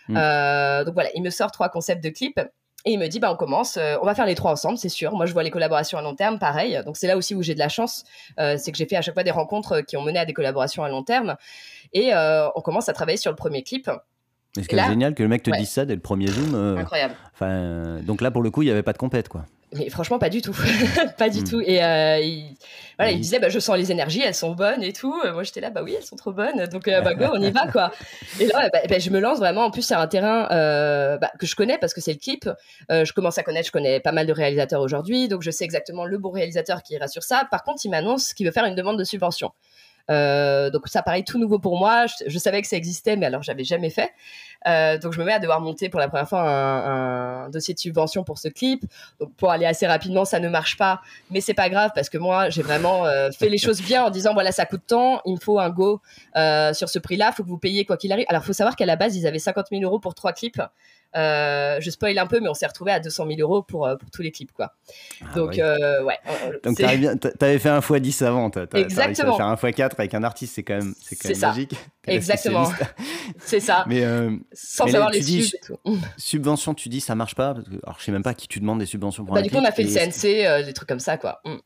[0.09, 0.13] Mm.
[0.85, 2.39] donc voilà, il me sort trois concepts de clips.
[2.87, 4.87] Et il me dit, bah, on commence, euh, on va faire les trois ensemble, c'est
[4.87, 5.11] sûr.
[5.11, 6.79] Moi, je vois les collaborations à long terme, pareil.
[6.85, 8.05] Donc, c'est là aussi où j'ai de la chance.
[8.39, 10.23] Euh, c'est que j'ai fait à chaque fois des rencontres euh, qui ont mené à
[10.23, 11.35] des collaborations à long terme.
[11.91, 13.91] Et on commence à travailler sur le premier clip.
[14.57, 16.77] Et ce qui est génial, que le mec te dise ça dès le premier Zoom.
[16.77, 17.15] Incroyable.
[18.05, 19.43] donc là, pour le coup, il n'y avait pas de compète, quoi.
[19.73, 20.55] Mais franchement, pas du tout.
[21.17, 21.43] pas du hmm.
[21.43, 21.61] tout.
[21.61, 22.55] Et euh, il,
[22.97, 25.13] voilà, il disait, bah, je sens les énergies, elles sont bonnes et tout.
[25.33, 26.65] Moi, j'étais là, bah oui, elles sont trop bonnes.
[26.67, 27.91] Donc, euh, bah, go, on y va, quoi.
[28.39, 29.65] Et là, bah, bah, je me lance vraiment.
[29.65, 32.49] En plus, c'est un terrain euh, bah, que je connais parce que c'est le clip.
[32.89, 35.27] je commence à connaître, je connais pas mal de réalisateurs aujourd'hui.
[35.27, 37.45] Donc, je sais exactement le bon réalisateur qui ira sur ça.
[37.51, 39.51] Par contre, il m'annonce qu'il veut faire une demande de subvention.
[40.09, 42.05] Donc ça paraît tout nouveau pour moi.
[42.27, 44.11] Je, savais que ça existait, mais alors j'avais jamais fait.
[45.01, 48.23] donc je me mets à devoir monter pour la première fois un, dossier de subvention
[48.23, 48.85] pour ce clip.
[49.19, 51.01] Donc pour aller assez rapidement, ça ne marche pas,
[51.31, 53.03] mais c'est pas grave parce que moi j'ai vraiment
[53.37, 56.01] fait les choses bien en disant voilà ça coûte tant, il me faut un go
[56.35, 58.25] sur ce prix-là, faut que vous payiez quoi qu'il arrive.
[58.29, 60.61] Alors faut savoir qu'à la base ils avaient 50 000 euros pour trois clips.
[61.15, 63.95] Euh, je spoil un peu, mais on s'est retrouvé à 200 000 euros pour, euh,
[63.95, 64.73] pour tous les clips, quoi.
[65.21, 66.17] Ah Donc, euh, ouais.
[66.63, 68.51] Donc, t'avais fait un x10 avant.
[68.73, 69.33] Exactement.
[69.33, 71.75] As faire un x4 avec un artiste, c'est quand même, c'est quand même magique.
[72.07, 72.69] Exactement.
[73.39, 73.85] c'est ça.
[73.87, 74.03] Mais,
[74.53, 75.51] Sans savoir les dis,
[76.17, 77.49] Subvention, tu dis ça marche pas.
[77.49, 79.57] alors, je sais même pas qui tu demandes des subventions pour bah, un Du coup,
[79.57, 81.41] on a fait le CNC, des trucs comme ça, quoi.
[81.45, 81.57] Mm.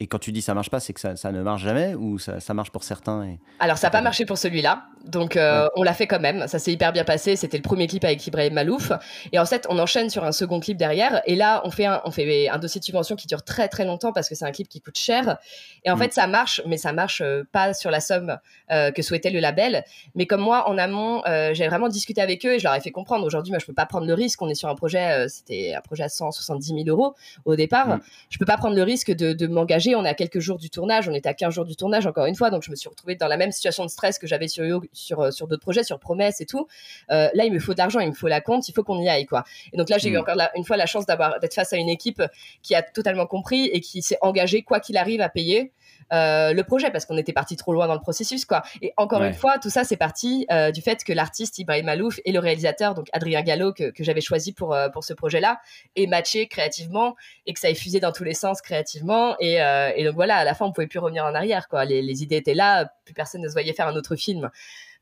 [0.00, 2.18] Et quand tu dis ça marche pas, c'est que ça, ça, ne marche jamais ou
[2.18, 3.40] ça, ça marche pour certains et...
[3.58, 6.46] Alors ça n'a pas marché pour celui-là, donc euh, on l'a fait quand même.
[6.48, 7.36] Ça s'est hyper bien passé.
[7.36, 8.92] C'était le premier clip avec Ibrahim Malouf.
[9.32, 11.22] Et en fait, on enchaîne sur un second clip derrière.
[11.26, 13.84] Et là, on fait un, on fait un dossier de subvention qui dure très très
[13.84, 15.38] longtemps parce que c'est un clip qui coûte cher.
[15.84, 16.00] Et en mm.
[16.00, 18.38] fait, ça marche, mais ça marche euh, pas sur la somme
[18.70, 19.84] euh, que souhaitait le label.
[20.14, 21.22] Mais comme moi, en amont,
[21.52, 23.24] j'ai vraiment discuté avec eux et je leur ai fait comprendre.
[23.24, 24.40] Aujourd'hui, moi, je peux pas prendre le risque.
[24.42, 27.88] On est sur un projet, c'était un projet à 170 000 euros au départ.
[27.88, 28.00] Mm.
[28.30, 30.70] Je peux pas prendre le risque de, de m'engager on est à quelques jours du
[30.70, 32.88] tournage, on était à 15 jours du tournage encore une fois, donc je me suis
[32.88, 35.84] retrouvée dans la même situation de stress que j'avais sur, sur, euh, sur d'autres projets,
[35.84, 36.66] sur Promesse et tout.
[37.10, 39.00] Euh, là, il me faut de l'argent, il me faut la compte, il faut qu'on
[39.00, 39.44] y aille quoi.
[39.72, 40.20] Et donc là, j'ai eu mm.
[40.20, 42.22] encore une fois la chance d'avoir d'être face à une équipe
[42.62, 45.72] qui a totalement compris et qui s'est engagée quoi qu'il arrive à payer.
[46.12, 48.62] Euh, le projet parce qu'on était parti trop loin dans le processus quoi.
[48.80, 52.18] Et encore une fois, tout ça c'est parti euh, du fait que l'artiste Ibrahim Malouf
[52.24, 55.60] et le réalisateur donc Adrien Gallo que, que j'avais choisi pour euh, pour ce projet-là
[55.96, 57.14] est matché créativement
[57.46, 59.58] et que ça ait fusé dans tous les sens créativement et,
[59.96, 61.84] et donc voilà à la fin on pouvait plus revenir en arrière quoi.
[61.84, 64.50] Les, les, idées étaient là, plus personne ne se voyait faire un autre film.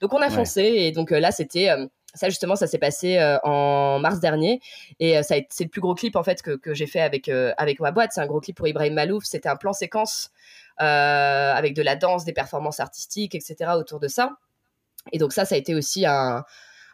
[0.00, 1.68] Donc on a foncé et donc là c'était
[2.14, 4.60] ça justement, ça s'est passé en mars dernier
[5.00, 7.80] et ça c'est le plus gros clip en fait que, que j'ai fait avec avec
[7.80, 8.10] ma boîte.
[8.12, 9.24] C'est un gros clip pour Ibrahim Malouf.
[9.24, 10.32] C'était un plan séquence
[10.78, 13.72] avec de la danse, des performances artistiques, etc.
[13.76, 14.36] autour de ça.
[15.12, 16.44] Et donc ça, ça a été aussi un,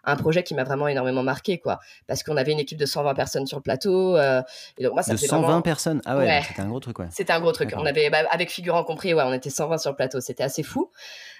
[0.05, 1.79] un projet qui m'a vraiment énormément marqué, quoi.
[2.07, 4.17] Parce qu'on avait une équipe de 120 personnes sur le plateau.
[4.17, 4.43] Euh,
[4.79, 6.03] et donc moi, ça de 120 personnes?
[6.05, 7.07] Ah ouais, c'était un gros truc, ouais.
[7.11, 7.73] C'était un gros truc.
[7.77, 10.21] On avait, bah, avec figurant compris, ouais, on était 120 sur le plateau.
[10.21, 10.91] C'était assez fou.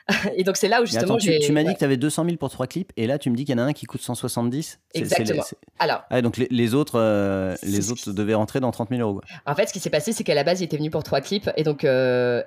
[0.37, 1.17] et donc c'est là où justement.
[1.17, 3.31] tu, tu m'as dit que tu avais 200 000 pour trois clips, et là tu
[3.31, 4.81] me dis qu'il y en a un qui coûte 170.
[4.95, 5.45] Exactement.
[5.79, 6.03] Alors.
[6.11, 9.21] Ah, donc les, autres, euh, les autres devaient rentrer dans 30 000 euros.
[9.47, 11.21] En fait, ce qui s'est passé, c'est qu'à la base, il était venu pour trois
[11.21, 11.85] clips, et donc.
[11.85, 12.43] Euh,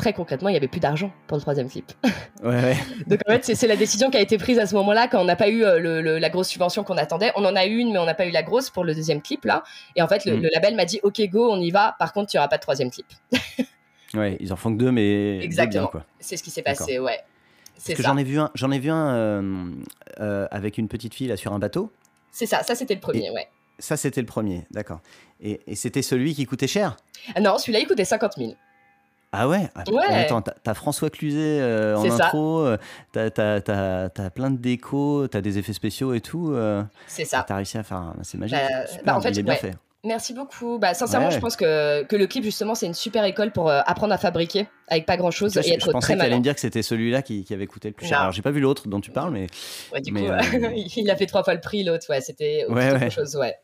[0.00, 1.92] très concrètement, il n'y avait plus d'argent pour le troisième clip.
[2.42, 2.74] Ouais,
[3.06, 5.26] Donc en fait, c'est la décision qui a été prise à ce moment-là quand on
[5.26, 7.32] n'a pas eu euh, la grosse subvention qu'on attendait.
[7.36, 9.20] On en a eu une, mais on n'a pas eu la grosse pour le deuxième
[9.20, 9.62] clip là.
[9.94, 10.48] Et en fait, le, mm.
[10.54, 11.96] label m'a dit OK, go, on y va.
[11.98, 13.04] Par contre, il n'y aura pas de troisième clip.
[14.14, 15.90] ouais, ils en font que deux, mais exactement.
[16.18, 17.20] C'est ce qui s'est passé, ouais.
[17.86, 19.70] Parce que j'en ai vu un, j'en ai vu un euh,
[20.20, 21.92] euh, avec une petite fille là sur un bateau.
[22.30, 23.48] C'est ça, ça c'était le premier, ouais.
[23.78, 25.00] Ça c'était le premier, d'accord.
[25.42, 26.96] Et, c'était celui qui coûtait cher?
[27.38, 28.54] Non, celui-là il coûtait 50 000.
[29.32, 30.24] Ah ouais, ah, ouais.
[30.24, 32.66] Attends, t'as François Cluzet euh, en intro,
[33.12, 36.54] t'as as, plein de déco, t'as des effets spéciaux et tout.
[37.06, 37.44] c'est ça.
[37.46, 38.14] T'as réussi à faire.
[38.22, 38.58] C'est magique.
[38.58, 39.74] Bah, Super, bah, en fait, il est bien fait.
[40.02, 40.78] Merci beaucoup.
[40.78, 43.82] Bah, sincèrement, je pense que, que le clip, justement, c'est une super école pour euh,
[43.84, 46.42] apprendre à fabriquer avec pas grand chose et je, être je pensais très allait me
[46.42, 48.20] dire que c'était celui-là qui, qui, avait coûté le plus cher.
[48.20, 49.46] Alors, j'ai pas vu l'autre dont tu parles, mais.
[49.92, 50.40] Ouais, du coup, euh,
[50.96, 52.06] il a fait trois fois le prix, l'autre.
[52.08, 53.56] Ouais, c'était autre chose, ouais.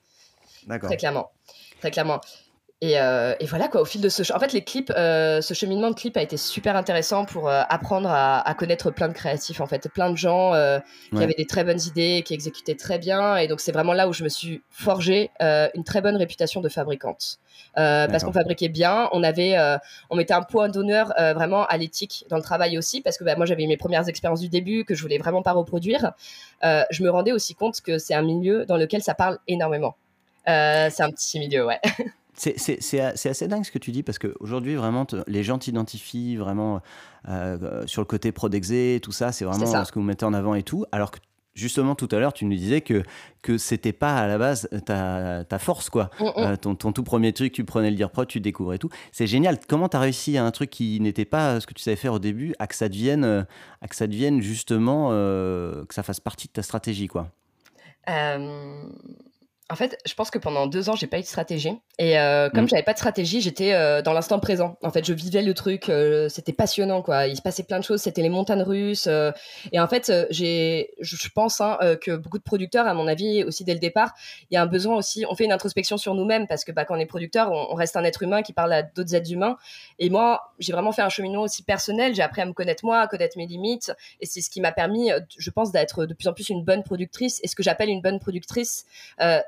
[0.67, 0.91] D'accord.
[0.91, 1.31] Très clairement.
[1.81, 2.21] Très clairement.
[2.85, 5.89] Euh, et, voilà quoi, au fil de ce, en fait, les clips, euh, ce cheminement
[5.89, 9.67] de clips a été super intéressant pour euh, apprendre à, connaître plein de créatifs, en
[9.67, 10.53] fait, plein de gens
[11.15, 13.37] qui avaient des très bonnes idées, qui exécutaient très bien.
[13.37, 16.69] Et donc c'est vraiment là où je me suis forgé une très bonne réputation de
[16.69, 17.39] fabricante,
[17.75, 19.57] parce qu'on fabriquait bien, on avait,
[20.11, 23.37] on mettait un point d'honneur vraiment à l'éthique dans le travail aussi, parce que bah,
[23.37, 26.13] moi j'avais mes premières expériences du début que je voulais vraiment pas reproduire.
[26.63, 29.97] je me rendais aussi compte que c'est un milieu dans lequel ça parle énormément.
[30.47, 31.81] c'est un petit milieu, ouais.
[32.37, 36.81] C'est assez dingue ce que tu dis parce qu'aujourd'hui, vraiment, les gens t'identifient vraiment
[37.29, 40.35] euh, euh, sur le côté prodexé, tout ça, c'est vraiment ce que vous mettez en
[40.35, 40.85] avant et tout.
[40.93, 41.19] Alors que
[41.55, 43.03] justement, tout à l'heure, tu nous disais que,
[43.41, 46.11] que c'était pas à la base ta, ta force, quoi.
[46.21, 46.33] Mm, mm.
[46.37, 48.91] Euh, ton, ton, tout premier truc, tu prenais le dire pro, tu découvrais tout.
[49.13, 49.59] C'est génial.
[49.67, 52.13] Comment tu as réussi à un truc qui n'était pas ce que tu savais faire
[52.13, 53.47] au début, à que ça devienne,
[53.81, 57.31] à que ça devienne justement, que ça fasse partie de ta stratégie, quoi?
[59.69, 61.73] En fait, je pense que pendant deux ans, j'ai pas eu de stratégie.
[61.99, 62.69] Et euh, comme mm.
[62.69, 64.77] j'avais pas de stratégie, j'étais euh, dans l'instant présent.
[64.83, 65.89] En fait, je vivais le truc.
[65.89, 67.27] Euh, c'était passionnant, quoi.
[67.27, 68.01] Il se passait plein de choses.
[68.01, 69.09] C'était les montagnes russes.
[69.73, 73.65] Et en fait, j'ai, je pense hein, que beaucoup de producteurs, à mon avis, aussi
[73.65, 74.15] dès le départ,
[74.51, 75.25] il y a un besoin aussi.
[75.29, 77.97] On fait une introspection sur nous-mêmes parce que bah, quand on est producteur, on, reste
[77.97, 79.57] un être humain qui parle à d'autres êtres humains.
[79.99, 82.15] Et moi, j'ai vraiment fait un cheminement aussi personnel.
[82.15, 83.93] J'ai appris à me connaître moi, à connaître mes limites.
[84.21, 86.83] Et c'est ce qui m'a permis, je pense, d'être de plus en plus une bonne
[86.83, 87.41] productrice.
[87.43, 88.87] Et ce que j'appelle une bonne productrice,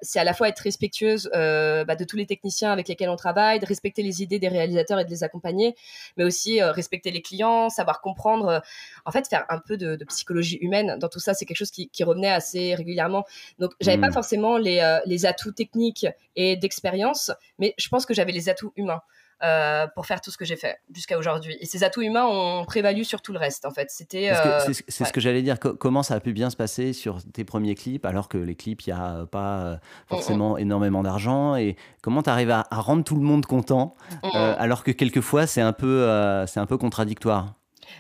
[0.03, 3.17] c'est à la fois être respectueuse euh, bah, de tous les techniciens avec lesquels on
[3.17, 5.75] travaille, de respecter les idées des réalisateurs et de les accompagner,
[6.17, 8.63] mais aussi euh, respecter les clients, savoir comprendre,
[9.05, 11.35] en fait, faire un peu de, psychologie humaine dans tout ça.
[11.35, 13.25] C'est quelque chose qui, revenait assez régulièrement.
[13.59, 14.13] Donc, j'avais pas mmh.
[14.13, 19.03] forcément les, les atouts techniques et d'expérience, mais je pense que j'avais les atouts humains.
[19.45, 21.57] Euh, pour faire tout ce que j'ai fait jusqu'à aujourd'hui.
[21.61, 23.89] Et ces atouts humains ont prévalu sur tout le reste, en fait.
[23.89, 24.31] C'était.
[24.33, 25.61] Euh, c'est ce que j'allais dire.
[25.61, 28.83] comment ça a pu bien se passer sur tes premiers clips, alors que les clips,
[28.87, 29.77] il n'y a pas euh,
[30.09, 31.55] forcément énormément d'argent?
[31.55, 33.95] Et comment tu arrives à, rendre tout le monde content,
[34.35, 36.05] alors que quelquefois, c'est un, peu,
[36.49, 37.55] c'est un peu contradictoire?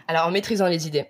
[0.08, 1.06] Alors, en maîtrisant les idées.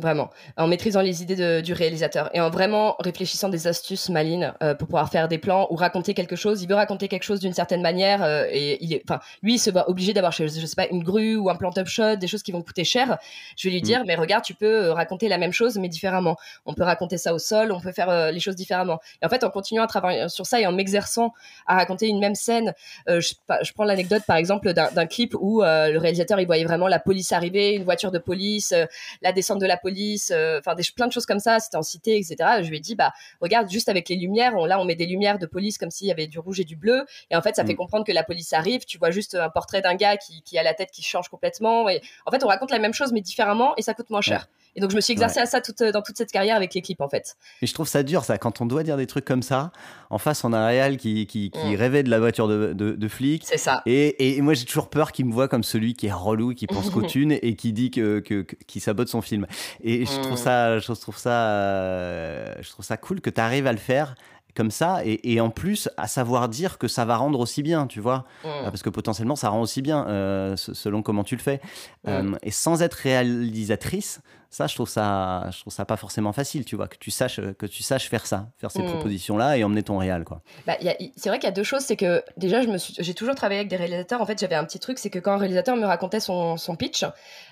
[0.00, 4.72] Vraiment, en maîtrisant les idées du réalisateur et en vraiment réfléchissant des astuces malines euh,
[4.72, 6.62] pour pouvoir faire des plans ou raconter quelque chose.
[6.62, 9.58] Il veut raconter quelque chose d'une certaine manière euh, et il est, enfin, lui, il
[9.58, 12.28] se voit obligé d'avoir, je, sais pas, une grue ou un plan top shot, des
[12.28, 13.18] choses qui vont coûter cher.
[13.56, 13.84] Je vais lui mm.
[13.84, 16.36] dire, mais regarde, tu peux euh, raconter la même chose mais différemment.
[16.64, 19.00] On peut raconter ça au sol, on peut faire les choses différemment.
[19.20, 21.32] Et en fait, en continuant à travailler sur ça et en m'exerçant
[21.66, 22.72] à raconter une même scène,
[23.08, 23.18] je,
[23.62, 27.32] je, prends l'anecdote par exemple d'un clip où le réalisateur il voyait vraiment la police
[27.32, 28.72] arriver, une voiture de police,
[29.22, 31.60] la descente de la police police, euh, enfin des plein de choses comme ça.
[31.60, 32.36] C'était en cité, etc.
[32.62, 35.38] Je lui ai dit bah regarde juste avec les lumières, là on met des lumières
[35.38, 37.64] de police comme s'il y avait du rouge et du bleu, et en fait ça
[37.64, 37.76] fait mm.
[37.76, 38.84] comprendre que la police arrive.
[38.84, 41.88] Tu vois juste un portrait d'un gars qui, a la tête qui change complètement.
[41.88, 44.48] Et en fait on raconte la même chose mais différemment et ça coûte moins cher.
[44.78, 47.00] Et donc je me suis exercé à ça toute, dans toute cette carrière avec clips
[47.00, 47.36] en fait.
[47.62, 49.72] Et je trouve ça dur ça quand on doit dire des trucs comme ça.
[50.08, 51.74] En face on a un réal qui, qui, mm.
[51.74, 53.42] rêvait de la voiture de, de, flic.
[53.44, 53.82] C'est ça.
[53.86, 56.68] Et, et, moi j'ai toujours peur qu'il me voit comme celui qui est relou, qui
[56.68, 59.48] pense qu'aux thunes et qui dit que, que, qui sabote son film.
[59.82, 60.36] Et je trouve mm.
[60.36, 64.14] ça, je trouve ça, euh, je trouve ça cool que tu arrives à le faire
[64.58, 68.00] comme ça et, en plus à savoir dire que ça va rendre aussi bien, tu
[68.00, 68.48] vois, mm.
[68.48, 71.60] euh, parce que potentiellement ça rend aussi bien euh, selon comment tu le fais.
[72.42, 76.74] et sans être réalisatrice, ça, je trouve ça, je trouve ça pas forcément facile, tu
[76.74, 78.92] vois, que tu saches, que tu saches faire ça, faire ces hmm.
[78.92, 80.40] propositions-là et emmener ton réal, quoi.
[80.66, 80.74] Bah,
[81.16, 83.34] c'est vrai qu'il y a deux choses, c'est que déjà, je me suis, j'ai toujours
[83.34, 84.22] travaillé avec des réalisateurs.
[84.22, 86.76] En fait, j'avais un petit truc, c'est que quand un réalisateur me racontait son, son
[86.76, 87.04] pitch,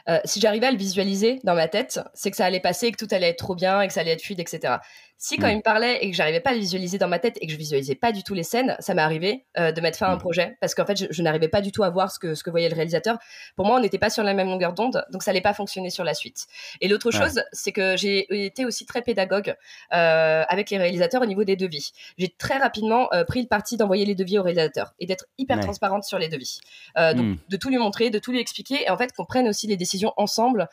[0.09, 3.05] euh, si j'arrivais à le visualiser dans ma tête, c'est que ça allait passer, que
[3.05, 4.77] tout allait être trop bien et que ça allait être fluide, etc.
[5.19, 5.51] Si quand hmm.
[5.51, 7.53] il me parlait et que j'arrivais pas à le visualiser dans ma tête et que
[7.53, 10.11] je visualisais pas du tout les scènes, ça m'est arrivé euh, de mettre fin à
[10.11, 10.19] un hmm.
[10.19, 12.51] projet parce qu'en fait, je, n'arrivais pas du tout à voir ce que, ce que
[12.51, 13.19] voyait le réalisateur.
[13.57, 15.89] Pour moi, on n'était pas sur la même longueur d'onde, donc ça allait pas fonctionner
[15.89, 16.47] sur la suite.
[16.83, 19.55] Et l'autre chose, c'est que j'ai été aussi très pédagogue
[19.95, 21.93] euh, avec les réalisateurs au niveau des devis.
[22.19, 25.61] J'ai très rapidement euh, pris le parti d'envoyer les devis au réalisateur et d'être hyper
[25.61, 26.61] transparente sur les devis.
[26.97, 27.37] Donc, hmm.
[27.49, 29.77] de tout lui montrer, de tout lui expliquer et en fait qu'on prenne aussi les
[29.77, 30.69] décisions ensemble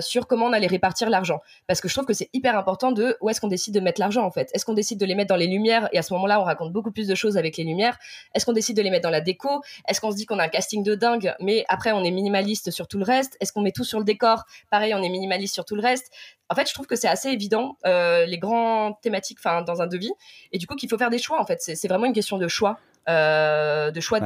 [0.00, 1.40] sur comment on allait répartir l'argent.
[1.66, 4.00] Parce que je trouve que c'est hyper important de où est-ce qu'on décide de mettre
[4.00, 4.50] l'argent en fait.
[4.54, 5.88] Est-ce qu'on décide de les mettre dans les lumières?
[5.92, 7.98] Et à ce moment-là on raconte beaucoup plus de choses avec les lumières.
[8.34, 9.62] Est-ce qu'on décide de les mettre dans la déco?
[9.88, 12.70] Est-ce qu'on se dit qu'on a un casting de dingue mais après on est minimaliste
[12.70, 13.36] sur tout le reste?
[13.40, 14.44] Est-ce qu'on met tout sur le décor?
[14.70, 16.10] Pareil, on est minimaliste sur tout le reste.
[16.48, 19.86] En fait, je trouve que c'est assez évident, euh, les grands thématiques enfin, dans un
[19.86, 20.10] devis.
[20.50, 21.60] Et du coup, qu'il faut faire des choix, en fait.
[21.60, 22.78] C'est vraiment une question de choix,
[23.08, 24.20] euh, de choix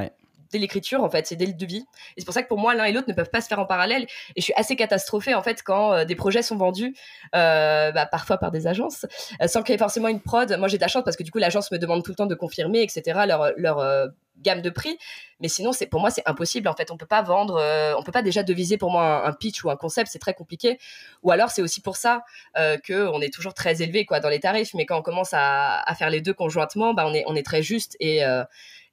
[0.51, 1.85] dès l'écriture, en fait, c'est dès le devis.
[2.17, 3.59] Et c'est pour ça que pour moi, l'un et l'autre ne peuvent pas se faire
[3.59, 4.05] en parallèle.
[4.37, 6.95] Et je suis assez catastrophée, en fait, quand euh, des projets sont vendus,
[7.33, 9.07] bah, parfois par des agences,
[9.47, 10.57] sans qu'il y ait forcément une prod.
[10.59, 12.27] Moi, j'ai de la chance parce que du coup, l'agence me demande tout le temps
[12.27, 14.99] de confirmer, etc., leur, gamme de prix.
[15.41, 16.69] Mais sinon, c'est pour moi, c'est impossible.
[16.69, 19.33] En fait, on peut pas vendre, euh, on peut pas déjà deviser pour moi un,
[19.33, 20.79] pitch ou un concept, c'est très compliqué.
[21.23, 22.23] Ou alors, c'est aussi pour ça
[22.57, 24.75] euh, que on est toujours très élevé quoi dans les tarifs.
[24.75, 27.63] Mais quand on commence à, faire les deux conjointement, bah, on est on est très
[27.63, 28.45] juste et euh,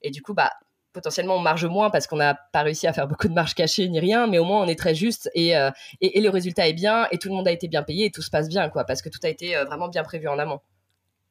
[0.01, 0.51] et du coup, bah
[0.93, 3.87] potentiellement on marge moins parce qu'on n'a pas réussi à faire beaucoup de marge cachée
[3.89, 5.71] ni rien, mais au moins on est très juste et, euh,
[6.01, 8.11] et, et, le résultat est bien et tout le monde a été bien payé et
[8.11, 10.59] tout se passe bien quoi parce que tout a été vraiment bien prévu en amont.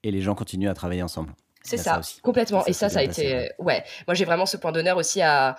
[0.02, 1.34] Et les gens continuent à travailler ensemble.
[1.62, 2.64] C'est ça, complètement.
[2.64, 3.50] et ça, ça a été.
[3.58, 3.84] ouais.
[4.06, 5.56] Moi, j'ai vraiment ce point d'honneur aussi à,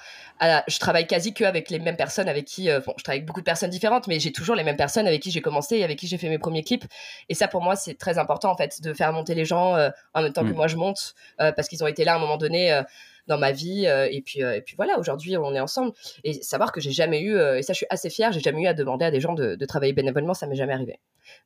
[0.68, 2.72] Je travaille quasi que avec les mêmes personnes avec qui.
[2.72, 5.06] Euh, bon, je travaille avec beaucoup de personnes différentes, mais j'ai toujours les mêmes personnes
[5.06, 6.86] avec qui j'ai commencé et avec qui j'ai fait mes premiers clips.
[7.30, 9.89] Et ça, pour moi, c'est très important, en fait, de faire monter les gens euh,
[10.16, 10.56] en même temps que mm.
[10.56, 12.82] moi je monte, euh, parce qu'ils ont été là à un moment donné
[13.28, 13.86] dans ma vie.
[13.86, 15.92] et, puis, et puis voilà, aujourd'hui, on est ensemble.
[16.24, 18.68] Et savoir que j'ai jamais eu, et ça, je suis assez fière, j'ai jamais eu
[18.68, 21.00] à demander à des gens de, travailler bénévolement, ça m'est jamais arrivé.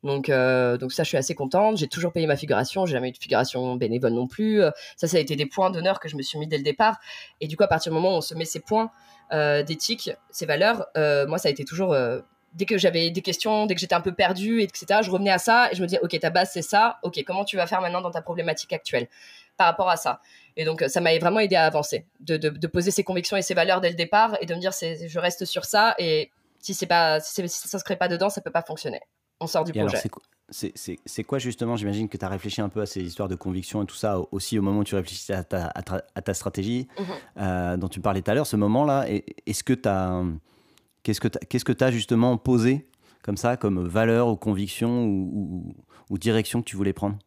[0.03, 1.77] Donc, euh, donc ça, je suis assez contente.
[1.77, 2.85] J'ai toujours payé ma figuration.
[2.85, 4.61] J'ai jamais eu de figuration bénévole non plus.
[4.95, 6.97] Ça, ça a été des points d'honneur que je me suis mis dès le départ.
[7.41, 8.91] Et du coup, à partir du moment où on se met ces points
[9.31, 11.95] euh, d'éthique, ces valeurs, euh, moi, ça a été toujours
[12.55, 15.37] dès que j'avais des questions, dès que j'étais un peu perdue, etc., je revenais à
[15.37, 16.99] ça et je me disais, OK, ta base, c'est ça.
[17.03, 19.07] OK, comment tu vas faire maintenant dans ta problématique actuelle
[19.57, 20.21] par rapport à ça?
[20.57, 23.53] Et donc, ça m'a vraiment aidé à avancer, de, de, poser ses convictions et ses
[23.53, 26.87] valeurs dès le départ et de me dire, je reste sur ça et si, c'est
[26.87, 29.01] pas, si, ça ne se crée pas dedans, ça peut pas fonctionner
[29.39, 29.97] on sort du projet.
[30.49, 33.83] C'est quoi justement J'imagine que tu as réfléchi un peu à ces histoires de conviction
[33.83, 37.05] et tout ça aussi au moment où tu réfléchissais à ta, à ta, stratégie mhm.
[37.39, 38.47] euh, dont tu parlais tout à l'heure.
[38.47, 39.05] Ce moment-là,
[39.45, 40.23] est-ce que tu as.
[41.05, 42.87] Qu'est-ce que tu as justement posé
[43.21, 47.17] comme ça, comme valeur ou conviction ou, direction que tu voulais prendre?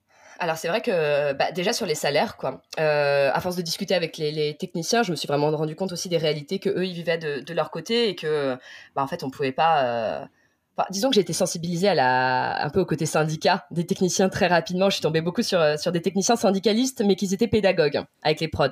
[0.41, 2.62] Alors c'est vrai que bah, déjà sur les salaires, quoi.
[2.81, 6.09] Euh, à force de discuter avec les, techniciens, je me suis vraiment rendu compte aussi
[6.09, 8.57] des réalités que eux ils vivaient de, leur côté et que,
[8.97, 9.85] bah, en fait, on pouvait pas.
[9.85, 10.24] Euh,
[10.91, 14.47] disons que j'ai été sensibilisée à la, un peu au côté syndicat des techniciens très
[14.47, 14.91] rapidement.
[14.91, 18.49] Je suis tombée beaucoup sur, sur des techniciens syndicalistes, mais qui étaient pédagogues avec les
[18.49, 18.68] prods.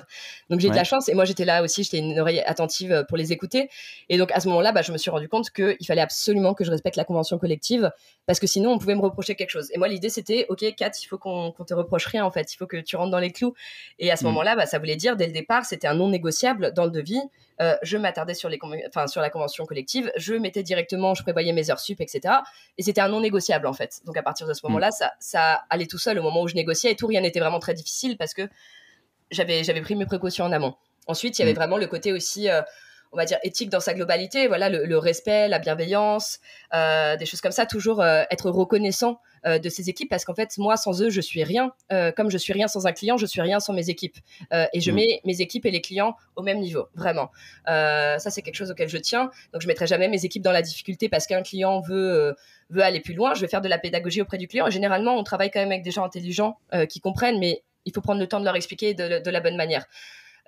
[0.49, 3.17] Donc j'ai de la chance et moi j'étais là aussi, j'étais une oreille attentive pour
[3.17, 3.69] les écouter.
[4.09, 6.63] Et donc à ce moment-là, bah, je me suis rendu compte qu'il fallait absolument que
[6.63, 7.91] je respecte la convention collective
[8.25, 9.69] parce que sinon on pouvait me reprocher quelque chose.
[9.73, 12.57] Et moi l'idée c'était, ok Kat, il faut qu'on te reproche rien en fait, il
[12.57, 13.53] faut que tu rentres dans les clous.
[13.99, 14.27] Et à ce mm.
[14.27, 17.21] moment-là, bah, ça voulait dire dès le départ, c'était un non négociable dans le devis.
[17.59, 21.53] Euh, je m'attardais sur, les enfin, sur la convention collective, je mettais directement, je prévoyais
[21.53, 22.35] mes heures sup, etc.
[22.77, 24.01] Et c'était un non négociable en fait.
[24.05, 26.55] Donc à partir de ce moment-là, ça, ça allait tout seul au moment où je
[26.55, 28.47] négociais et tout, rien n'était vraiment très difficile parce que
[29.31, 30.75] j'avais, j'avais pris mes précautions en amont.
[31.07, 31.55] Ensuite, il y avait mm.
[31.55, 32.61] vraiment le côté aussi, euh,
[33.11, 34.47] on va dire, éthique dans sa globalité.
[34.47, 36.39] Voilà, le, respect, la bienveillance,
[36.73, 37.65] euh, des choses comme ça.
[37.65, 41.43] Toujours être reconnaissant euh, de ces équipes parce qu'en fait, moi, sans eux, je suis
[41.43, 41.71] rien.
[41.91, 44.17] Euh, comme je suis rien sans un client, je suis rien sans mes équipes.
[44.53, 44.95] Euh, et je mm.
[44.95, 47.31] mets mes équipes et les clients au même niveau, vraiment.
[47.65, 49.29] ça, c'est quelque chose auquel je tiens.
[49.53, 52.35] Donc, je mettrai jamais mes équipes dans la difficulté parce qu'un client veut
[52.69, 53.33] veut aller plus loin.
[53.33, 54.67] Je vais faire de la pédagogie auprès du client.
[54.67, 56.57] Et généralement, on travaille quand même avec des gens intelligents
[56.89, 59.85] qui comprennent, mais il faut prendre le temps de leur expliquer de, la bonne manière.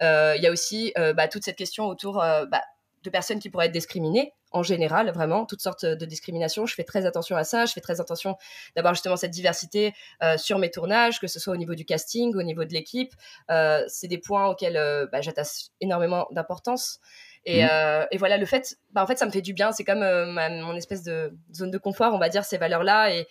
[0.02, 2.62] Il y a aussi bah, toute cette question autour bah,
[3.04, 6.66] de personnes qui pourraient être discriminées en général, vraiment, toutes sortes de discriminations.
[6.66, 7.66] Je fais très attention à ça.
[7.66, 8.36] Je fais très attention
[8.76, 9.94] d'avoir justement cette diversité
[10.24, 13.14] euh, sur mes tournages, que ce soit au niveau du casting, au niveau de l'équipe.
[13.52, 17.00] Euh, c'est des points auxquels euh, bah, j'attache énormément d'importance.
[17.46, 18.18] Et, mmh.
[18.18, 19.72] voilà, le fait, bah, en fait, ça me fait du bien.
[19.72, 23.14] C'est comme mon espèce de zone de confort, on va dire, ces valeurs-là.
[23.14, 23.28] Et,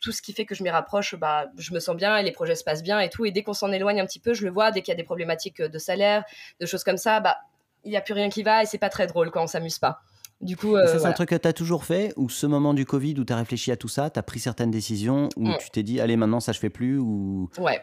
[0.00, 2.32] tout ce qui fait que je m'y rapproche, bah, je me sens bien et les
[2.32, 3.24] projets se passent bien et tout.
[3.24, 4.96] Et dès qu'on s'en éloigne un petit peu, je le vois, dès qu'il y a
[4.96, 6.24] des problématiques de salaire,
[6.60, 7.36] de choses comme ça, bah,
[7.84, 9.78] il n'y a plus rien qui va et c'est pas très drôle quand on s'amuse
[9.78, 10.00] pas.
[10.40, 12.84] Du coup, ça, c'est un truc que tu as toujours fait ou ce moment du
[12.84, 15.58] Covid où tu as réfléchi à tout ça, tu as pris certaines décisions où mm.
[15.58, 17.48] tu t'es dit, allez, maintenant ça je fais plus ou...
[17.58, 17.80] Ouais.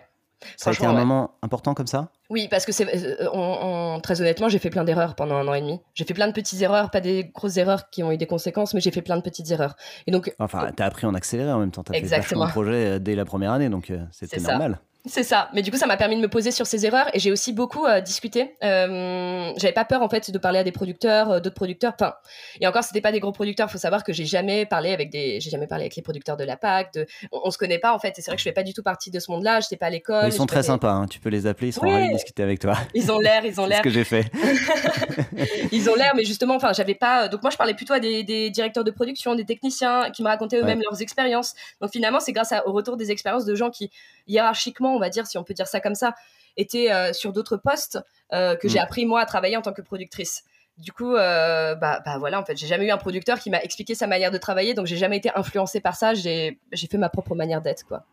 [0.57, 2.11] Ça a été un moment important comme ça?
[2.29, 5.61] Oui, parce que c'est, euh, très honnêtement, j'ai fait plein d'erreurs pendant un an et
[5.61, 5.79] demi.
[5.95, 8.75] J'ai fait plein de petites erreurs, pas des grosses erreurs qui ont eu des conséquences,
[8.75, 9.75] mais j'ai fait plein de petites erreurs.
[10.05, 11.83] Et donc, enfin, tu as appris en accéléré en même temps.
[11.83, 14.79] Tu as fait un projet euh, dès la première année, donc euh, c'était normal.
[15.05, 15.49] C'est ça.
[15.53, 17.53] Mais du coup, ça m'a permis de me poser sur ces erreurs et j'ai aussi
[17.53, 18.55] beaucoup euh, discuté.
[18.63, 21.93] Euh, j'avais pas peur en fait de parler à des producteurs, euh, d'autres producteurs.
[21.97, 22.15] Enfin,
[22.59, 23.71] et encore, c'était pas des gros producteurs.
[23.71, 26.43] Faut savoir que j'ai jamais parlé avec des, j'ai jamais parlé avec les producteurs de
[26.43, 26.93] la PAC.
[26.93, 27.07] De...
[27.31, 28.19] On, se connaît pas en fait.
[28.19, 29.61] Et c'est vrai que je fais pas du tout partie de ce monde-là.
[29.61, 30.27] J'étais pas à l'école.
[30.27, 30.91] Ils sont très sympas.
[30.91, 31.07] Hein.
[31.07, 31.69] Tu peux les appeler.
[31.69, 32.75] Ils seront ravis discuter avec toi.
[32.93, 33.45] Ils ont l'air.
[33.45, 33.79] Ils ont l'air.
[33.79, 34.31] ce que j'ai fait.
[35.71, 37.27] ils ont l'air, mais justement, enfin, j'avais pas.
[37.27, 40.27] Donc moi, je parlais plutôt à des, des, directeurs de production, des techniciens qui me
[40.27, 41.55] racontaient eux-mêmes leurs expériences.
[41.81, 43.91] Donc finalement, c'est grâce au retour des expériences de gens qui
[44.27, 46.15] hiérarchiquement, on va dire, si on peut dire ça comme ça,
[46.57, 47.99] était euh, sur d'autres postes
[48.33, 48.83] euh, que j'ai mm.
[48.83, 50.43] appris moi à travailler en tant que productrice.
[50.77, 53.61] Du coup, euh, bah, bah, voilà, en fait, j'ai jamais eu un producteur qui m'a
[53.61, 56.13] expliqué sa manière de travailler, donc j'ai jamais été influencée par ça.
[56.13, 58.05] J'ai fait ma propre manière d'être, quoi.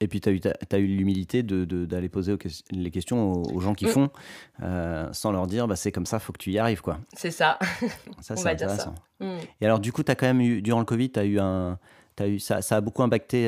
[0.00, 0.40] Et puis, tu as eu,
[0.70, 2.36] as eu l'humilité d'aller poser
[2.70, 3.88] les questions aux, gens qui mm.
[3.88, 4.10] font,
[5.12, 6.82] sans leur dire, bah, c'est comme ça, faut que tu y arrives.
[6.82, 6.98] quoi.
[7.14, 7.58] C'est ça.
[8.20, 8.94] ça, c'est intéressant.
[9.20, 9.36] Mm.
[9.60, 11.38] Et alors, du coup, tu as quand même eu, durant le Covid, tu as eu
[11.38, 11.78] un.
[12.18, 13.46] As eu, ça, ça a beaucoup impacté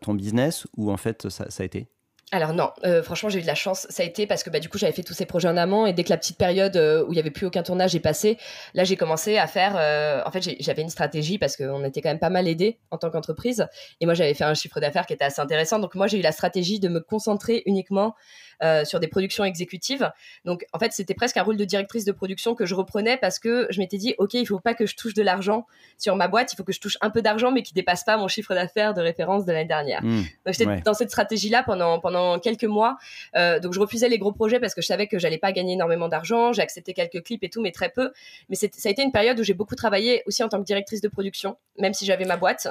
[0.00, 1.88] ton business ou en fait ça, ça a été
[2.32, 3.86] alors non, euh, franchement j'ai eu de la chance.
[3.88, 5.86] Ça a été parce que bah, du coup j'avais fait tous ces projets en amont
[5.86, 8.00] et dès que la petite période euh, où il y avait plus aucun tournage est
[8.00, 8.36] passée,
[8.74, 9.76] là j'ai commencé à faire.
[9.76, 12.98] Euh, en fait j'avais une stratégie parce qu'on était quand même pas mal aidés en
[12.98, 13.68] tant qu'entreprise
[14.00, 15.78] et moi j'avais fait un chiffre d'affaires qui était assez intéressant.
[15.78, 18.16] Donc moi j'ai eu la stratégie de me concentrer uniquement
[18.62, 20.10] euh, sur des productions exécutives.
[20.44, 23.38] Donc, en fait, c'était presque un rôle de directrice de production que je reprenais parce
[23.38, 25.66] que je m'étais dit, OK, il faut pas que je touche de l'argent
[25.98, 28.16] sur ma boîte, il faut que je touche un peu d'argent, mais qui dépasse pas
[28.16, 30.02] mon chiffre d'affaires de référence de l'année dernière.
[30.02, 30.22] Mmh.
[30.44, 32.96] donc, j'étais dans cette stratégie-là pendant, pendant quelques mois.
[33.36, 35.74] Euh, donc, je refusais les gros projets parce que je savais que j'allais pas gagner
[35.74, 36.52] énormément d'argent.
[36.52, 38.12] J'ai accepté quelques clips et tout, mais très peu.
[38.48, 41.00] Mais ça a été une période où j'ai beaucoup travaillé aussi en tant que directrice
[41.00, 42.68] de production, même si j'avais ma boîte.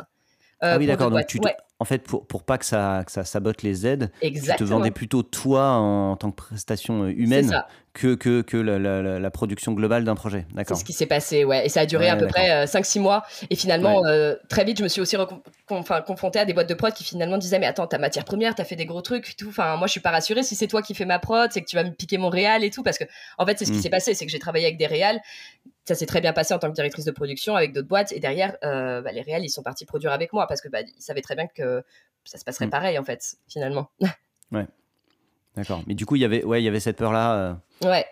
[0.64, 1.12] Euh, ah oui, d'accord.
[1.12, 1.40] Donc, tu
[1.80, 4.92] en fait, pour, pour pas que ça, que ça sabote les aides, tu te vendais
[4.92, 7.52] plutôt toi en, tant que prestation euh, humaine
[7.94, 8.80] que, que, que la,
[9.20, 10.46] la, production globale d'un projet.
[10.66, 11.66] C'est ce qui s'est passé, ouais.
[11.66, 13.24] Et ça a duré à peu près 5-6 euh, mois.
[13.50, 14.04] Et finalement,
[14.48, 15.18] très vite, je me suis aussi
[15.70, 18.56] enfin, confrontée à des boîtes de prod qui finalement disaient Mais attends, ta matière première,
[18.56, 19.50] tu as fait des gros trucs, et tout.
[19.50, 20.44] Enfin, moi, je suis pas rassurée.
[20.44, 22.64] Si c'est toi qui fais ma prod, c'est que tu vas me piquer mon réal
[22.64, 22.84] et tout.
[22.84, 23.06] Parce que,
[23.38, 23.82] en fait, c'est ce qui mm.
[23.82, 24.14] s'est passé.
[24.14, 25.20] C'est que j'ai travaillé avec des réals
[25.88, 28.12] ça s'est très bien passé en tant que directrice de production avec d'autres boîtes.
[28.12, 30.82] Et derrière, euh, bah, les réels, ils sont partis produire avec moi parce que bah,
[30.82, 31.62] ils savaient très bien que
[32.24, 32.72] ça se passerait mm.
[32.72, 33.90] pareil, en fait, finalement.
[34.52, 34.68] ouais.
[35.56, 35.84] D'accord.
[35.88, 37.36] Mais du coup, il y avait, ouais, il y avait cette peur-là.
[37.36, 37.54] Euh.
[37.88, 38.06] Ouais.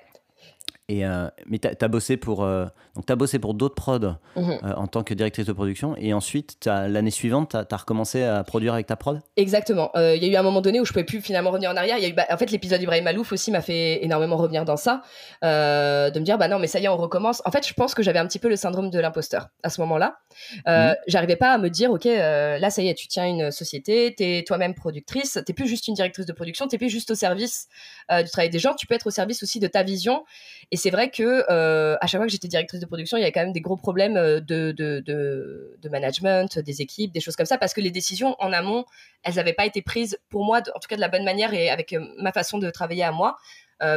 [0.90, 2.66] Et, euh, mais tu as, bossé pour, euh,
[3.08, 4.60] as bossé pour d'autres prods mhm.
[4.64, 5.96] euh, en tant que directrice de production.
[5.98, 9.22] Et ensuite, l'année suivante, tu as, recommencé à produire avec ta prod?
[9.38, 9.92] Exactement.
[9.96, 11.98] Il y a eu un moment donné où je pouvais plus finalement revenir en arrière.
[12.00, 14.76] Y a eu, bah, en fait, l'épisode d'Ibrahim Malouf aussi m'a fait énormément revenir dans
[14.76, 15.04] ça.
[15.42, 17.42] de me dire, bah non, mais ça y est, on recommence.
[17.46, 19.80] En fait, je pense que j'avais un petit peu le syndrome de l'imposteur à ce
[19.82, 20.18] moment-là.
[20.68, 20.96] Mhm.
[21.08, 24.24] J'arrivais pas à me dire, OK, là, ça y est, tu tiens une société, tu
[24.24, 27.70] es toi-même productrice, tu plus juste une directrice de production, tu plus juste au service
[28.12, 30.26] du travail des gens, tu peux être au service aussi de ta vision.
[30.74, 33.24] Et c'est vrai que euh, à chaque fois que j'étais directrice de production, il y
[33.24, 37.36] avait quand même des gros problèmes euh, de, de, de, management, des équipes, des choses
[37.36, 38.84] comme ça, parce que les décisions en amont,
[39.22, 41.70] elles n'avaient pas été prises pour moi, en tout cas de la bonne manière et
[41.70, 43.38] avec euh, ma façon de travailler à moi.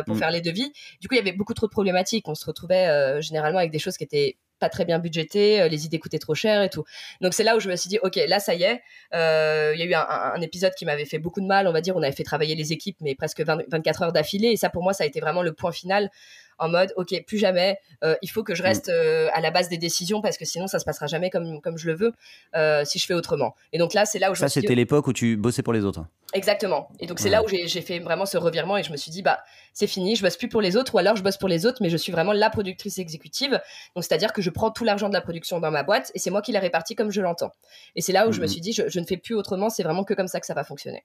[0.04, 0.18] pour mm.
[0.18, 0.70] faire les devis.
[1.00, 2.28] Du coup, il y avait beaucoup trop de problématiques.
[2.28, 5.98] On se retrouvait généralement avec des choses qui étaient pas très bien budgétées, les idées
[5.98, 6.82] coûtaient trop cher et tout.
[7.20, 8.82] Donc c'est là où je me suis dit, ok, là ça y est.
[9.12, 11.96] Il y a eu un, épisode qui m'avait fait beaucoup de mal, on va dire.
[11.96, 14.48] On avait fait travailler les équipes, mais presque 24 heures d'affilée.
[14.48, 16.10] Et ça, pour moi, ça a été vraiment le point final
[16.58, 18.66] en mode ok plus jamais euh, il faut que je mm.
[18.66, 21.60] reste euh, à la base des décisions parce que sinon ça se passera jamais comme
[21.60, 22.12] comme je le veux
[22.54, 23.54] euh, si je fais autrement.
[23.72, 25.84] Et donc là c'est là où je ça c'était l'époque où tu bossais pour les
[25.84, 26.04] autres.
[26.32, 26.88] Exactement.
[27.00, 29.22] Et donc c'est là où j'ai fait vraiment ce revirement et je me suis dit
[29.22, 29.40] bah
[29.72, 31.78] c'est fini je bosse plus pour les autres ou alors je bosse pour les autres
[31.80, 33.60] mais je suis vraiment la productrice exécutive.
[33.94, 36.10] Donc c'est à dire que je prends tout l'argent de la production dans ma boîte
[36.14, 37.52] et c'est moi qui la répartis comme je l'entends.
[37.94, 40.04] Et c'est là où je me suis dit je, ne fais plus autrement c'est vraiment
[40.04, 41.04] que comme ça que ça va fonctionner.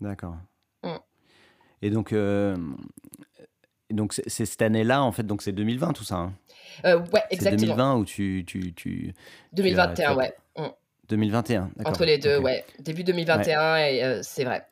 [0.00, 0.36] D'accord.
[0.82, 0.96] Mm.
[1.82, 2.14] Et donc,
[3.92, 6.16] donc c'est cette année-là, en fait, donc c'est 2020 tout ça.
[6.16, 6.32] Hein.
[6.84, 7.74] Euh, ouais, exactement.
[7.74, 8.44] 2020 où tu.
[8.46, 9.14] tu, tu
[9.52, 10.34] 2021, ouais.
[11.08, 12.64] 2021, Entre les deux, ouais.
[12.78, 14.64] Début 2021, et euh, c'est vrai.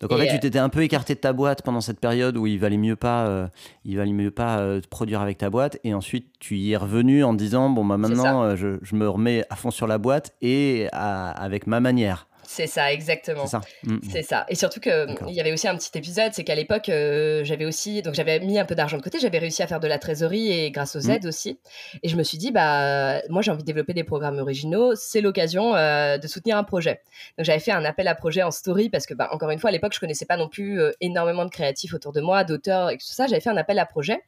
[0.00, 2.36] Donc en fait, tu euh, t'étais un peu écarté de ta boîte pendant cette période
[2.36, 3.48] où il valait mieux pas,
[3.84, 7.34] il valait mieux pas produire avec ta boîte, et ensuite tu y es revenu en
[7.34, 11.68] disant bon bah maintenant je, je, me remets à fond sur la boîte et avec
[11.68, 12.26] ma manière.
[12.46, 13.46] C'est ça, exactement.
[13.46, 13.60] C'est ça.
[13.82, 14.00] Mm, mm.
[14.10, 14.46] C'est ça.
[14.48, 17.64] Et surtout que il y avait aussi un petit épisode, c'est qu'à l'époque, euh, j'avais
[17.64, 19.98] aussi, donc j'avais mis un peu d'argent de côté, j'avais réussi à faire de la
[19.98, 21.10] trésorerie et grâce aux mm.
[21.10, 21.58] aides aussi.
[22.02, 25.20] Et je me suis dit, bah, moi j'ai envie de développer des programmes originaux, c'est
[25.20, 27.02] l'occasion euh, de soutenir un projet.
[27.36, 29.70] Donc j'avais fait un appel à projet en story parce que, bah, encore une fois,
[29.70, 32.90] à l'époque, je connaissais pas non plus euh, énormément de créatifs autour de moi, d'auteurs
[32.90, 33.26] et tout ça.
[33.26, 34.22] J'avais fait un appel à projet.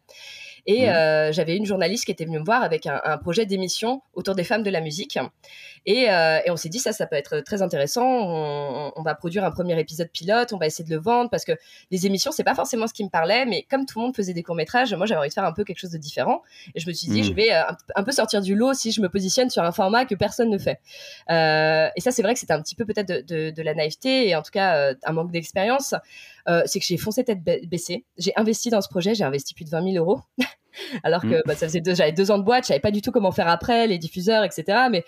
[0.70, 0.86] Et
[1.32, 4.44] j'avais une journaliste qui était venue me voir avec un, un projet d'émission autour des
[4.44, 5.18] femmes de la musique.
[5.88, 8.04] Euh, et, on s'est dit, ça, ça peut être très intéressant.
[8.06, 11.52] On, va produire un premier épisode pilote, on va essayer de le vendre parce que
[11.90, 14.34] les émissions, c'est pas forcément ce qui me parlait, mais comme tout le monde faisait
[14.34, 16.42] des courts-métrages, moi, j'avais envie de faire un peu quelque chose de différent.
[16.74, 17.36] Et je me suis dit, je hmm.
[17.36, 17.62] vais euh,
[17.94, 20.58] un, peu sortir du lot si je me positionne sur un format que personne ne
[20.58, 20.80] fait.
[21.30, 24.36] Euh, et ça, c'est vrai que c'était un petit peu peut-être de, la naïveté et
[24.36, 25.94] en tout cas un manque d'expérience.
[26.66, 28.04] C'est que j'ai foncé tête baissée.
[28.16, 30.20] J'ai investi dans ce projet, j'ai investi plus de 20 000 euros.
[31.02, 31.42] Alors que hmm.
[31.44, 33.48] bah, ça faisait j'avais deux ans de boîte, je savais pas du tout comment faire
[33.48, 34.88] après, les diffuseurs, etc.
[34.90, 35.04] Mais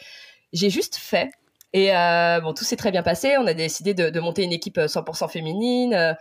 [0.52, 1.30] j'ai juste fait.
[1.72, 3.36] Et euh, bon, tout s'est très bien passé.
[3.38, 5.94] On a décidé de, de monter une équipe 100% euh, féminine.
[5.94, 6.14] Euh,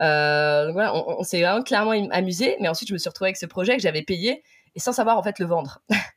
[0.00, 2.56] euh, donc voilà, on, on s'est vraiment clairement amusé.
[2.60, 4.42] Mais ensuite, je me suis retrouvée avec ce projet que j'avais payé
[4.74, 5.80] et sans savoir en fait le vendre.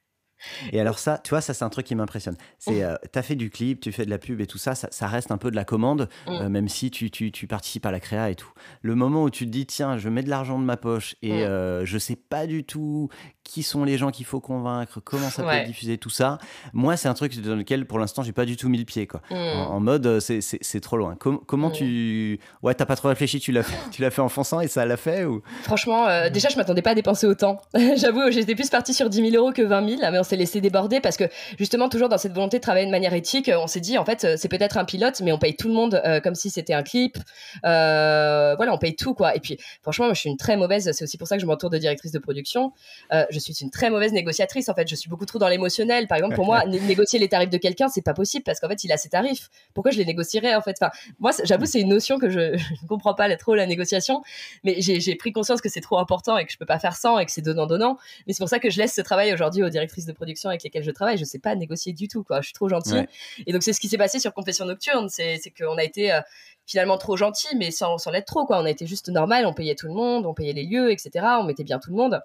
[0.71, 2.35] Et alors ça, tu vois, ça c'est un truc qui m'impressionne.
[2.59, 4.75] C'est, euh, tu as fait du clip, tu fais de la pub et tout ça,
[4.75, 6.31] ça, reste un peu de la commande, mm.
[6.31, 8.51] euh, même si tu, tu, tu, participes à la créa et tout.
[8.81, 11.31] Le moment où tu te dis, tiens, je mets de l'argent de ma poche et
[11.31, 11.47] mm.
[11.47, 13.09] euh, je sais pas du tout
[13.43, 16.37] qui sont les gens qu'il faut convaincre, comment ça peut être diffusé, tout ça.
[16.73, 19.07] Moi, c'est un truc dans lequel, pour l'instant, j'ai pas du tout mis le pied,
[19.07, 19.21] quoi.
[19.31, 19.35] Mm.
[19.35, 21.15] En, mode, c'est trop loin.
[21.15, 24.59] comment tu, ouais, t'as pas trop réfléchi, tu l'as fait, tu l'as fait en fonçant
[24.59, 25.41] et ça l'a fait ou?
[25.63, 27.61] Franchement, déjà, je m'attendais pas à dépenser autant.
[27.95, 30.99] J'avoue, j'étais plus partie sur 10 000 euros que 20 000, mais s'est laissé déborder
[30.99, 31.25] parce que
[31.57, 34.37] justement toujours dans cette volonté de travailler de manière éthique, on s'est dit en fait
[34.37, 36.83] c'est peut-être un pilote, mais on paye tout le monde euh, comme si c'était un
[36.83, 37.17] clip.
[37.65, 39.35] Euh, voilà, on paye tout quoi.
[39.35, 40.91] Et puis franchement, moi, je suis une très mauvaise.
[40.91, 42.73] C'est aussi pour ça que je m'entoure de directrice de production.
[43.13, 44.87] Euh, je suis une très mauvaise négociatrice en fait.
[44.87, 46.07] Je suis beaucoup trop dans l'émotionnel.
[46.07, 48.83] Par exemple, pour moi, négocier les tarifs de quelqu'un, c'est pas possible parce qu'en fait,
[48.83, 49.49] il a ses tarifs.
[49.73, 50.75] Pourquoi je les négocierais en fait?
[50.81, 52.39] Enfin, moi, j'avoue, c'est une notion que je,
[52.83, 54.23] ne comprends pas trop la négociation,
[54.63, 57.19] mais j'ai pris conscience que c'est trop important et que je peux pas faire sans
[57.19, 57.97] et que c'est donnant donnant.
[58.25, 60.63] Mais c'est pour ça que je laisse ce travail aujourd'hui aux directrices de production avec
[60.63, 61.17] lesquelles je travaille.
[61.17, 62.41] Je sais pas négocier du tout, quoi.
[62.41, 63.07] Je suis trop gentille.
[63.45, 65.07] Et donc, c'est ce qui s'est passé sur Confession Nocturne.
[65.09, 66.21] C'est qu'on a été euh,
[66.65, 68.59] finalement trop gentil, mais sans, sans l'être trop, quoi.
[68.59, 69.45] On a été juste normal.
[69.45, 71.25] On payait tout le monde, on payait les lieux, etc.
[71.39, 72.21] On mettait bien tout le monde.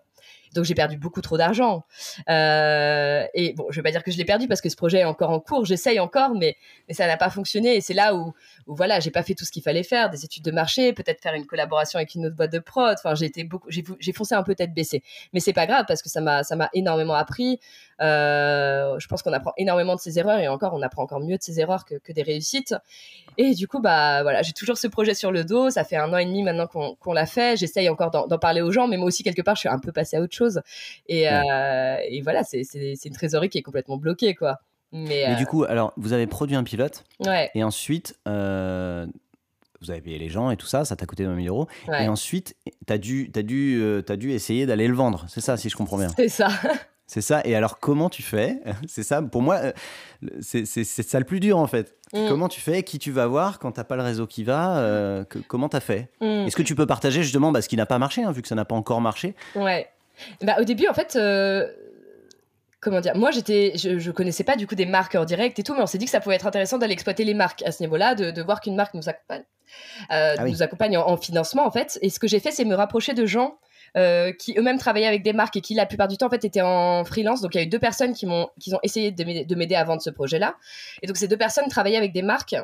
[0.54, 1.84] Donc j'ai perdu beaucoup trop d'argent.
[2.28, 4.98] Euh, et bon, je vais pas dire que je l'ai perdu parce que ce projet
[4.98, 5.64] est encore en cours.
[5.64, 6.56] J'essaye encore, mais,
[6.88, 7.76] mais ça n'a pas fonctionné.
[7.76, 8.34] Et c'est là où,
[8.66, 11.22] où voilà, j'ai pas fait tout ce qu'il fallait faire, des études de marché, peut-être
[11.22, 12.94] faire une collaboration avec une autre boîte de prod.
[12.98, 15.02] Enfin, j'ai été beaucoup, j'ai foncé un peu tête baissée.
[15.32, 17.58] Mais c'est pas grave parce que ça m'a, ça m'a énormément appris.
[18.00, 21.36] Euh, je pense qu'on apprend énormément de ses erreurs et encore, on apprend encore mieux
[21.36, 22.74] de ses erreurs que, que des réussites.
[23.38, 25.70] Et du coup, bah voilà, j'ai toujours ce projet sur le dos.
[25.70, 27.56] Ça fait un an et demi maintenant qu'on l'a fait.
[27.56, 29.92] J'essaye encore d'en parler aux gens, mais moi aussi quelque part, je suis un peu
[29.92, 30.62] passée à autre chose.
[31.08, 32.62] Et, euh, et voilà, c'est
[33.04, 34.60] une trésorerie qui est complètement bloquée, quoi.
[34.92, 37.04] Mais, du euh, coup, alors, vous avez produit un pilote.
[37.20, 37.50] Ouais.
[37.54, 39.06] Et ensuite, euh,
[39.80, 41.66] vous avez payé les gens et tout ça, ça t'a coûté 20 000 euros.
[41.98, 45.24] Et ensuite, tu as dû, as dû, as dû essayer d'aller le vendre.
[45.28, 46.10] C'est ça, si je comprends bien.
[46.16, 46.48] C'est ça.
[47.12, 47.42] C'est ça.
[47.44, 48.58] Et alors, comment tu fais?
[48.88, 49.72] C'est ça, pour moi, euh,
[50.40, 51.94] c'est ça le plus dur en fait.
[52.14, 52.28] Mm.
[52.28, 52.82] Comment tu fais?
[52.84, 55.80] Qui tu vas voir quand t'as pas le réseau qui va euh, que, Comment t'as
[55.80, 56.08] fait?
[56.22, 56.46] Mm.
[56.46, 58.48] Est-ce que tu peux partager justement bah, ce qui n'a pas marché, hein, vu que
[58.48, 59.34] ça n'a pas encore marché?
[59.54, 59.88] Ouais.
[60.42, 61.66] Bah, au début, en fait, euh,
[62.80, 65.62] comment dire Moi, j'étais, je, je, connaissais pas du coup des marques en direct et
[65.62, 67.72] tout, mais on s'est dit que ça pouvait être intéressant d'aller exploiter les marques à
[67.72, 69.44] ce niveau-là, de, voir qu'une marque nous accompagne,
[70.08, 71.98] ah nous accompagne en, en, financement en fait.
[72.02, 73.58] Et ce que j'ai fait, c'est me rapprocher de gens
[73.94, 76.44] euh, qui eux-mêmes travaillaient avec des marques et qui la plupart du temps en fait
[76.44, 77.42] étaient en freelance.
[77.42, 79.84] Donc il y a eu deux personnes qui m'ont qui ont essayé de m'aider à
[79.84, 80.56] vendre ce projet-là.
[81.02, 82.56] Et donc ces deux personnes travaillaient avec des marques.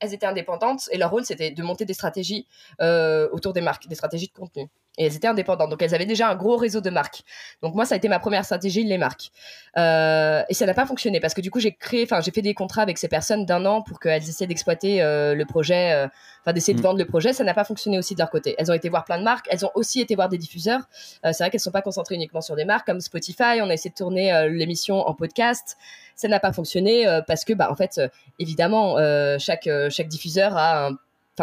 [0.00, 2.46] Elles étaient indépendantes et leur rôle c'était de monter des stratégies
[2.80, 4.68] euh, autour des marques, des stratégies de contenu
[4.98, 5.70] et elles étaient indépendantes.
[5.70, 7.22] Donc elles avaient déjà un gros réseau de marques.
[7.62, 9.30] Donc moi, ça a été ma première stratégie, les marques.
[9.78, 12.42] Euh, et ça n'a pas fonctionné parce que du coup, j'ai créé, enfin, j'ai fait
[12.42, 16.08] des contrats avec ces personnes d'un an pour qu'elles essaient d'exploiter euh, le projet,
[16.42, 16.82] enfin, d'essayer de mm.
[16.82, 17.32] vendre le projet.
[17.32, 18.54] Ça n'a pas fonctionné aussi de leur côté.
[18.58, 19.46] Elles ont été voir plein de marques.
[19.50, 20.82] Elles ont aussi été voir des diffuseurs.
[21.22, 23.60] c'est vrai qu'elles sont pas concentrées uniquement sur des marques comme Spotify.
[23.62, 25.76] On a essayé de tourner l'émission en podcast.
[26.20, 28.00] Ça n'a pas fonctionné parce que, bah, en fait,
[28.38, 28.96] évidemment,
[29.38, 30.98] chaque chaque diffuseur a un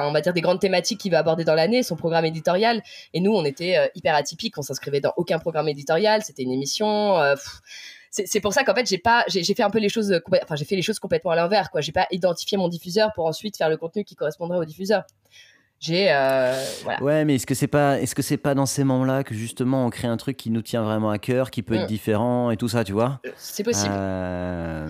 [0.06, 2.82] on va dire des grandes thématiques qu'il va aborder dans l'année, son programme éditorial.
[3.14, 6.52] Et nous, on était euh, hyper atypique, on s'inscrivait dans aucun programme éditorial, c'était une
[6.52, 7.18] émission.
[7.20, 7.36] Euh,
[8.10, 10.66] c'est pour ça qu'en fait j'ai pas j'ai fait un peu les choses enfin j'ai
[10.66, 13.70] fait les choses complètement à l'inverse quoi j'ai pas identifié mon diffuseur pour ensuite faire
[13.70, 15.04] le contenu qui correspondrait au diffuseur
[15.80, 16.56] j'ai euh,
[17.02, 19.86] ouais mais est-ce que c'est pas est-ce que c'est pas dans ces moments-là que justement
[19.86, 21.88] on crée un truc qui nous tient vraiment à cœur qui peut être mm.
[21.88, 23.20] différent et tout ça tu vois?
[23.28, 23.94] Euh, c'est possible.
[23.96, 24.88] Euh,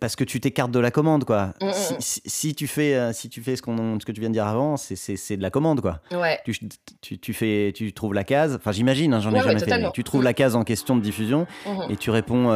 [0.00, 1.52] parce que tu t'écartes de la commande quoi.
[1.60, 4.34] Mm, mm, si, tu fais si tu fais ce qu'on ce que tu viens de
[4.34, 6.00] dire avant c'est de la commande quoi.
[6.12, 6.40] Ouais.
[6.46, 6.54] tu,
[7.02, 8.54] tu, tu, fais tu trouves la case.
[8.54, 11.46] Enfin j'imagine hein, j'en ai jamais fait tu trouves la case en question de diffusion
[11.90, 12.48] et tu réponds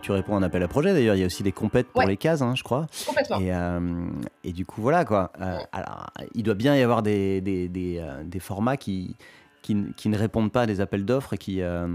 [0.00, 1.16] tu réponds à un appel à projet d'ailleurs.
[1.16, 2.86] Il y a aussi des compètes pour les cases hein, je crois.
[3.06, 3.38] Complètement.
[3.38, 5.30] Et, et du coup voilà quoi.
[5.72, 9.16] Alors il doit bien y avoir des, des, des, euh, des formats qui,
[9.62, 11.86] qui, qui, ne répondent pas à des appels d'offres et qui, euh,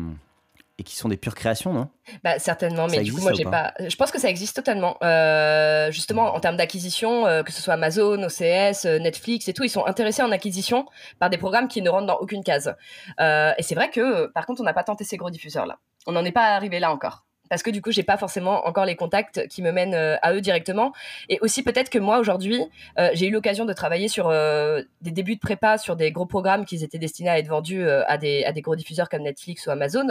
[0.77, 1.89] et qui sont des pures créations, non?
[2.23, 3.73] Bah, Certainement, mais du coup, moi, j'ai pas...
[3.79, 4.97] Je pense que ça existe totalement.
[5.03, 9.85] Euh, justement, en termes d'acquisition, que ce soit Amazon, OCS, Netflix et tout, ils sont
[9.85, 10.85] intéressés en acquisition
[11.19, 12.75] par des programmes qui ne rentrent dans aucune case.
[13.19, 15.79] et c'est vrai que, par contre, on n'a pas tenté ces gros diffuseurs-là.
[16.05, 18.85] On n'en est pas arrivé là encore parce que du coup j'ai pas forcément encore
[18.85, 20.93] les contacts qui me mènent euh, à eux directement.
[21.29, 22.61] Et aussi peut-être que moi aujourd'hui
[22.99, 26.25] euh, j'ai eu l'occasion de travailler sur euh, des débuts de prépa sur des gros
[26.25, 29.65] programmes qui étaient destinés à être vendus à des à des gros diffuseurs comme Netflix
[29.67, 30.07] ou Amazon.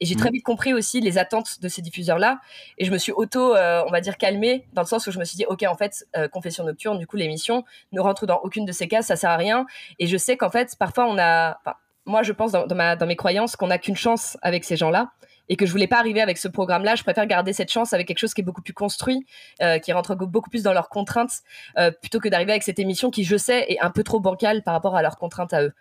[0.00, 0.34] Et j'ai très mmh.
[0.34, 2.40] vite compris aussi les attentes de ces diffuseurs là
[2.78, 5.24] et je me suis auto on va dire calmée dans le sens où je me
[5.24, 8.72] suis dit ok en fait confession nocturne du coup l'émission ne rentre dans aucune de
[8.72, 9.66] ces cases ça sert à rien.
[9.98, 11.60] Et je sais qu'en fait parfois on a
[12.06, 14.76] moi je pense dans, dans, ma, dans mes croyances qu'on n'a qu'une chance avec ces
[14.76, 15.12] gens là
[15.50, 16.94] et que je voulais pas arriver avec ce programme-là.
[16.94, 19.26] Je préfère garder cette chance avec quelque chose qui est beaucoup plus construit,
[19.60, 21.40] euh, qui rentre beaucoup plus dans leurs contraintes,
[21.76, 24.62] euh, plutôt que d'arriver avec cette émission qui, je sais, est un peu trop bancale
[24.62, 25.72] par rapport à leurs contraintes à eux.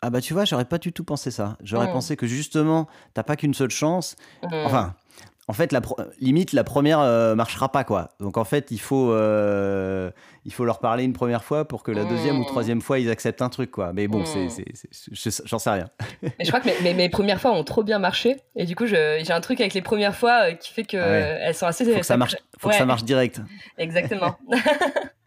[0.00, 1.58] Ah bah tu vois, j'aurais pas du tout pensé ça.
[1.62, 1.92] J'aurais mmh.
[1.92, 4.16] pensé que justement, t'as pas qu'une seule chance.
[4.42, 4.54] Mmh.
[4.64, 4.94] Enfin,
[5.50, 5.80] en fait, la
[6.20, 8.10] limite, la première euh, marchera pas, quoi.
[8.20, 10.12] Donc, en fait, il faut, euh,
[10.44, 12.46] il faut leur parler une première fois pour que la deuxième ou mmh.
[12.46, 13.92] troisième fois, ils acceptent un truc, quoi.
[13.92, 15.30] Mais bon, c'est, mmh.
[15.46, 15.90] j'en sais rien.
[16.22, 18.36] Mais je crois que mes, mes, premières fois ont trop bien marché.
[18.54, 21.48] Et du coup, j'ai un truc avec les premières fois euh, qui fait qu'elles ah
[21.48, 21.84] elles sont assez...
[21.84, 23.40] Faut que ça marche, faut que ça marche direct.
[23.76, 24.36] Exactement.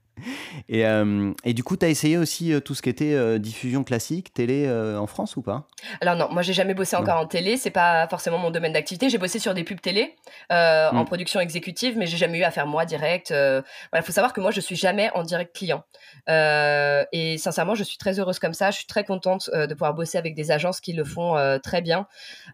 [0.70, 3.40] Et, euh, et, du coup, tu as essayé aussi euh, tout ce qui était euh,
[3.40, 5.68] diffusion classique, télé en France ou pas?
[6.02, 9.10] Alors non, moi j'ai jamais bossé encore en télé, c'est pas forcément mon domaine d'activité.
[9.10, 10.16] J'ai bossé sur des pubs télé
[10.50, 11.06] en mm.
[11.06, 13.30] production exécutive, mais j'ai jamais eu à faire moi direct.
[13.32, 15.84] Voilà, faut savoir que moi je suis jamais en direct client.
[16.28, 18.72] et sincèrement, je suis très heureuse comme ça.
[18.72, 22.08] Je suis très contente de pouvoir bosser avec des agences qui le font très bien.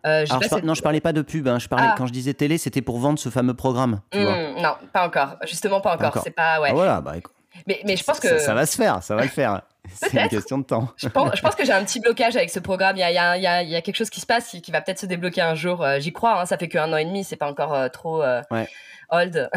[0.03, 1.47] Alors, Non, je parlais pas de pub.
[1.47, 1.59] Hein.
[1.59, 1.95] Je parlais ah.
[1.97, 4.01] quand je disais télé, c'était pour vendre ce fameux programme.
[4.13, 5.37] Mm, non, pas encore.
[5.47, 6.21] Justement, pas encore.
[6.23, 6.69] C'est pas ouais.
[6.71, 7.33] Ah, voilà, bah écoute.
[7.67, 8.39] Mais, mais je pense que.
[8.39, 9.61] Ça, va se faire, ça va le faire.
[9.93, 10.89] C'est une question de temps.
[10.97, 12.95] je pense, je pense que j'ai un petit blocage avec ce programme.
[12.97, 14.71] Il y a, il y a, il y a quelque chose qui se passe qui,
[14.71, 15.83] va peut-être se débloquer un jour.
[15.83, 18.21] Euh, j'y crois, hein, ça fait qu'un an et demi, c'est pas encore euh, trop
[18.21, 18.41] euh,
[19.09, 19.49] old.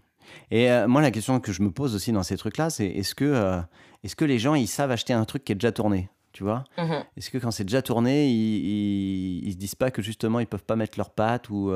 [0.50, 3.60] et moi, la question que je me pose aussi dans ces trucs-là, c'est est-ce que,
[4.04, 6.62] est-ce que les gens, ils savent acheter un truc qui est déjà tourné tu vois?
[6.78, 7.04] Mm-hmm.
[7.16, 10.62] Est-ce que quand c'est déjà tourné, ils, ils, se disent pas que justement ils peuvent
[10.62, 11.72] pas mettre leurs pattes ou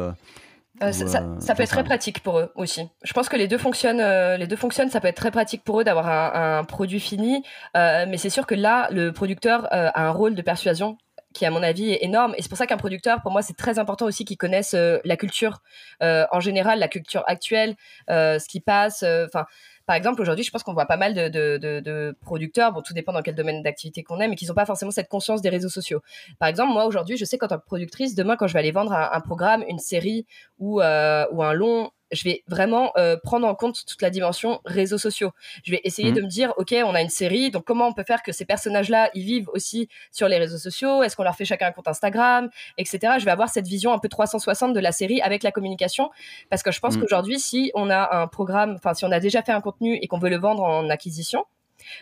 [0.89, 2.89] euh, ça, euh, peut être très pratique pour eux aussi.
[3.03, 4.01] Je pense que les deux fonctionnent.
[4.01, 4.91] Euh, les deux fonctionnent.
[4.91, 7.43] Ça peut être très pratique pour eux d'avoir un, produit fini,
[7.75, 10.97] mais c'est sûr que là, le producteur a un rôle de persuasion
[11.35, 12.35] qui, à mon avis, est énorme.
[12.37, 15.17] Et c'est pour ça qu'un producteur, pour moi, c'est très important aussi qu'il connaisse la
[15.17, 15.59] culture
[16.01, 17.75] en général, la culture actuelle,
[18.09, 19.03] ce qui passe.
[19.03, 19.45] Enfin
[19.87, 23.23] par exemple, aujourd'hui, je pense qu'on voit pas mal de, producteurs, bon, tout dépend dans
[23.23, 26.01] quel domaine d'activité qu'on est, mais qui n'ont pas forcément cette conscience des réseaux sociaux.
[26.39, 28.73] Par exemple, moi, aujourd'hui, je sais qu'en tant que productrice, demain, quand je vais aller
[28.73, 30.27] vendre un, programme, une série
[30.59, 34.61] ou, euh, ou un long, je vais vraiment euh, prendre en compte toute la dimension
[34.65, 35.31] réseaux sociaux.
[35.65, 36.15] Je vais essayer mmh.
[36.15, 38.45] de me dire, ok, on a une série, donc comment on peut faire que ces
[38.45, 41.03] personnages-là, ils vivent aussi sur les réseaux sociaux?
[41.03, 43.15] Est-ce qu'on leur fait chacun un compte Instagram, etc.
[43.19, 46.11] Je vais avoir cette vision un peu 360 de la série avec la communication,
[46.51, 47.01] parce que je pense mmh.
[47.01, 50.07] qu'aujourd'hui, si on a un programme, enfin si on a déjà fait un contenu et
[50.07, 51.45] qu'on veut le vendre en acquisition,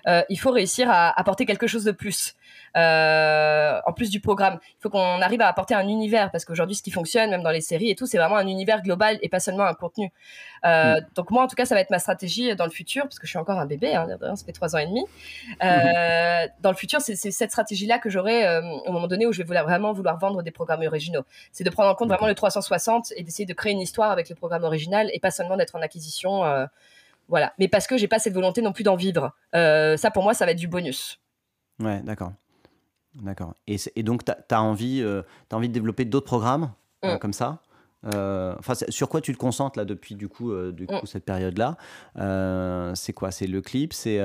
[0.06, 2.34] euh, il faut réussir à apporter quelque chose de plus.
[2.76, 6.74] Euh, en plus du programme, il faut qu'on arrive à apporter un univers parce qu'aujourd'hui,
[6.74, 9.28] ce qui fonctionne, même dans les séries et tout, c'est vraiment un univers global et
[9.28, 10.10] pas seulement un contenu.
[10.64, 11.06] Euh, mm.
[11.14, 13.26] Donc moi, en tout cas, ça va être ma stratégie dans le futur parce que
[13.26, 15.04] je suis encore un bébé, hein, ça fait trois ans et demi.
[15.60, 16.50] Mm-hmm.
[16.60, 19.64] Dans le futur, c'est cette stratégie-là que j'aurai au moment donné où je vais vouloir,
[19.64, 21.24] vraiment vouloir vendre des programmes originaux.
[21.52, 24.28] C'est de prendre en compte vraiment le 360 et d'essayer de créer une histoire avec
[24.28, 26.42] le programme original et pas seulement d'être en acquisition
[27.28, 27.52] voilà.
[27.58, 29.32] Mais parce que j'ai pas cette volonté non plus d'en vivre.
[29.54, 31.20] Euh, ça, pour moi, ça va être du bonus.
[31.80, 32.32] Ouais, d'accord.
[33.14, 33.54] D'accord.
[33.66, 36.72] Et, donc, tu as, envie, euh, as envie de développer d'autres programmes
[37.04, 37.18] euh, mm.
[37.18, 37.60] comme ça
[38.04, 41.02] Enfin, sur quoi tu te concentres là depuis du coup, du mm.
[41.04, 41.76] cette période-là
[42.94, 43.30] C'est quoi?
[43.30, 43.92] C'est le clip?
[43.92, 44.18] C'est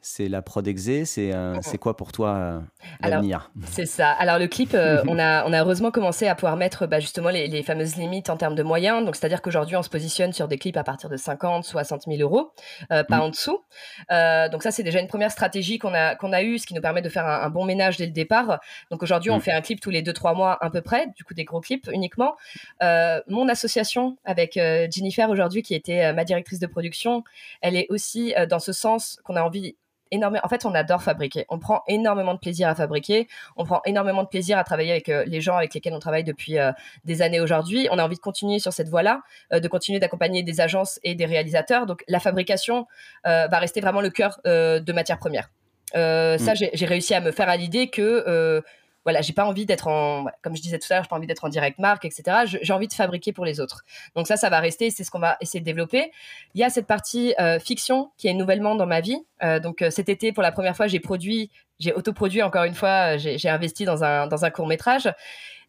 [0.00, 2.60] c'est la prod exé, c'est euh, c'est quoi pour toi euh,
[3.00, 3.50] l'avenir?
[3.66, 4.10] C'est ça.
[4.12, 7.30] Alors le clip, euh, on, a, on a heureusement commencé à pouvoir mettre bah, justement
[7.30, 9.04] les, les, fameuses limites en termes de moyens.
[9.04, 12.20] Donc c'est-à-dire qu'aujourd'hui on se positionne sur des clips à partir de 50, 60 000
[12.20, 12.52] euros,
[12.88, 13.20] pas mm.
[13.20, 13.60] en dessous.
[14.08, 16.80] donc ça c'est déjà une première stratégie qu'on a qu'on a eue, ce qui nous
[16.80, 18.60] permet de faire un, bon ménage dès le départ.
[18.90, 19.42] Donc aujourd'hui on mm.
[19.42, 21.88] fait un clip tous les 2-3 mois à peu près, du coup des gros clips
[21.92, 22.36] uniquement.
[22.80, 27.24] mon association avec Jennifer aujourd'hui qui était ma directrice de production,
[27.60, 29.76] elle est aussi dans ce sens qu'on a envie
[30.10, 30.40] énormément.
[30.44, 31.46] En fait, on adore fabriquer.
[31.48, 33.28] On prend énormément de plaisir à fabriquer.
[33.56, 36.24] On prend énormément de plaisir à travailler avec euh, les gens avec lesquels on travaille
[36.24, 36.72] depuis euh,
[37.04, 37.88] des années aujourd'hui.
[37.90, 39.22] On a envie de continuer sur cette voie-là,
[39.52, 41.86] euh, de continuer d'accompagner des agences et des réalisateurs.
[41.86, 42.86] Donc, la fabrication
[43.24, 45.50] va rester vraiment le cœur de matière première.
[45.92, 46.70] Ça, mm.
[46.72, 48.62] j'ai réussi à me faire à l'idée que
[49.08, 51.26] voilà, j'ai pas envie d'être en, comme je disais tout à l'heure, j'ai pas envie
[51.26, 52.44] d'être en direct marque, etc.
[52.60, 53.86] J'ai envie de fabriquer pour les autres.
[54.14, 56.12] Donc ça, ça va rester, c'est ce qu'on va essayer de développer.
[56.54, 59.16] Il y a cette partie euh, fiction qui est nouvellement dans ma vie.
[59.42, 62.74] Euh, donc euh, cet été, pour la première fois, j'ai produit, j'ai autoproduit encore une
[62.74, 65.08] fois, j'ai investi dans un dans un court métrage.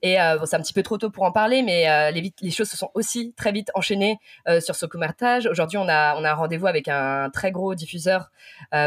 [0.01, 2.51] Et euh, c'est un petit peu trop tôt pour en parler, mais euh, les, les,
[2.51, 4.17] choses se sont aussi très vite enchaînées
[4.47, 5.45] euh, sur ce court métrage.
[5.45, 8.31] Aujourd'hui, on a, on a un rendez-vous avec un très gros diffuseur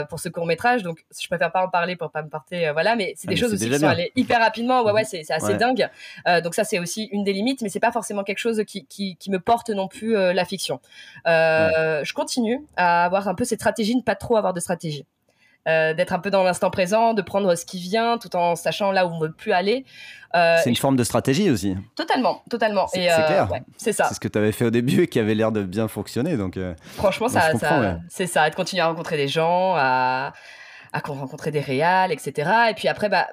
[0.08, 2.96] pour ce court métrage, donc je préfère pas en parler pour pas me porter, voilà.
[2.96, 4.82] Mais c'est ah, des choses aussi qui sont allées hyper rapidement.
[4.82, 5.88] Ouais, ouais, c'est assez dingue.
[6.42, 9.16] donc ça, c'est aussi une des limites, mais c'est pas forcément quelque chose qui, qui,
[9.16, 10.80] qui me porte non plus la fiction.
[11.26, 15.06] Je continue à avoir un peu cette stratégie, ne pas trop avoir de stratégie.
[15.68, 18.90] Euh, d'être un peu dans l'instant présent, de prendre ce qui vient, tout en sachant
[18.90, 19.84] là où on veut plus aller.
[20.34, 21.76] Euh, c'est une forme de stratégie aussi.
[21.94, 22.88] Totalement, totalement.
[22.88, 23.48] C'est euh, clair.
[23.76, 24.06] c'est ça.
[24.08, 26.36] C'est ce que tu avais fait au début et qui avait l'air de bien fonctionner.
[26.36, 26.58] Donc,
[26.96, 27.52] franchement, ça,
[28.08, 30.32] c'est ça, de continuer à rencontrer des gens, à,
[30.92, 32.50] à rencontrer des réals, etc.
[32.70, 33.28] Et puis après, bah,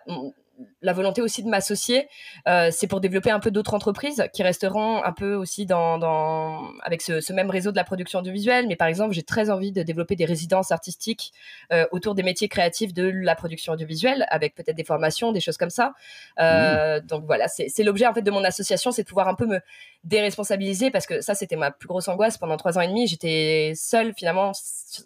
[0.81, 2.07] la volonté aussi de m'associer,
[2.47, 6.69] euh, c'est pour développer un peu d'autres entreprises qui resteront un peu aussi dans, dans
[6.83, 8.67] avec ce, ce, même réseau de la production audiovisuelle.
[8.67, 11.33] Mais par exemple, j'ai très envie de développer des résidences artistiques
[11.73, 15.57] euh, autour des métiers créatifs de la production audiovisuelle, avec peut-être des formations, des choses
[15.57, 15.93] comme ça.
[16.39, 17.05] Euh, mmh.
[17.07, 19.59] Donc voilà, c'est l'objet en fait de mon association, c'est de pouvoir un peu me
[20.05, 23.05] déresponsabiliser parce que ça, c'était ma plus grosse angoisse pendant trois ans et demi.
[23.07, 24.53] J'étais seule finalement,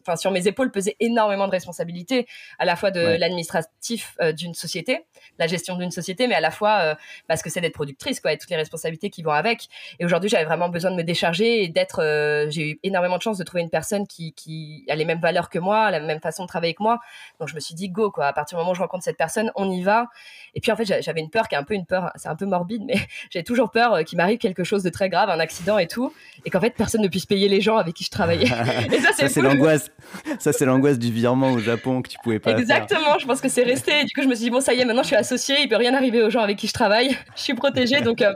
[0.01, 2.27] enfin sur mes épaules pesait énormément de responsabilités,
[2.59, 5.05] à la fois de l'administratif d'une société,
[5.39, 6.95] la gestion d'une société, mais à la fois euh,
[7.27, 9.67] parce que c'est d'être productrice, quoi, et toutes les responsabilités qui vont avec.
[9.99, 12.01] Et aujourd'hui, j'avais vraiment besoin de me décharger et d'être.
[12.01, 15.19] Euh, j'ai eu énormément de chance de trouver une personne qui, qui a les mêmes
[15.19, 16.99] valeurs que moi, la même façon de travailler que moi.
[17.39, 18.27] Donc je me suis dit go, quoi.
[18.27, 20.07] À partir du moment où je rencontre cette personne, on y va.
[20.55, 22.35] Et puis en fait, j'avais une peur qui est un peu une peur, c'est un
[22.35, 22.95] peu morbide, mais
[23.29, 26.13] j'ai toujours peur euh, qu'il m'arrive quelque chose de très grave, un accident et tout,
[26.45, 28.47] et qu'en fait personne ne puisse payer les gens avec qui je travaillais.
[28.91, 29.89] et ça, c'est l'angoisse.
[30.39, 32.51] Ça, c'est l'angoisse du virement au Japon que tu pouvais pas.
[32.51, 33.17] Exactement.
[33.19, 34.01] Je pense que c'est resté.
[34.01, 35.52] Et du coup, je me suis dit bon, ça y est, maintenant je suis associée
[35.61, 37.09] il peut rien arriver aux gens avec qui je travaille.
[37.35, 38.33] je suis protégée, donc euh,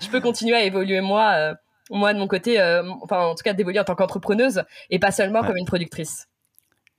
[0.00, 1.54] je peux continuer à évoluer moi, euh,
[1.90, 5.12] moi de mon côté, euh, enfin en tout cas d'évoluer en tant qu'entrepreneuse et pas
[5.12, 6.28] seulement comme une productrice.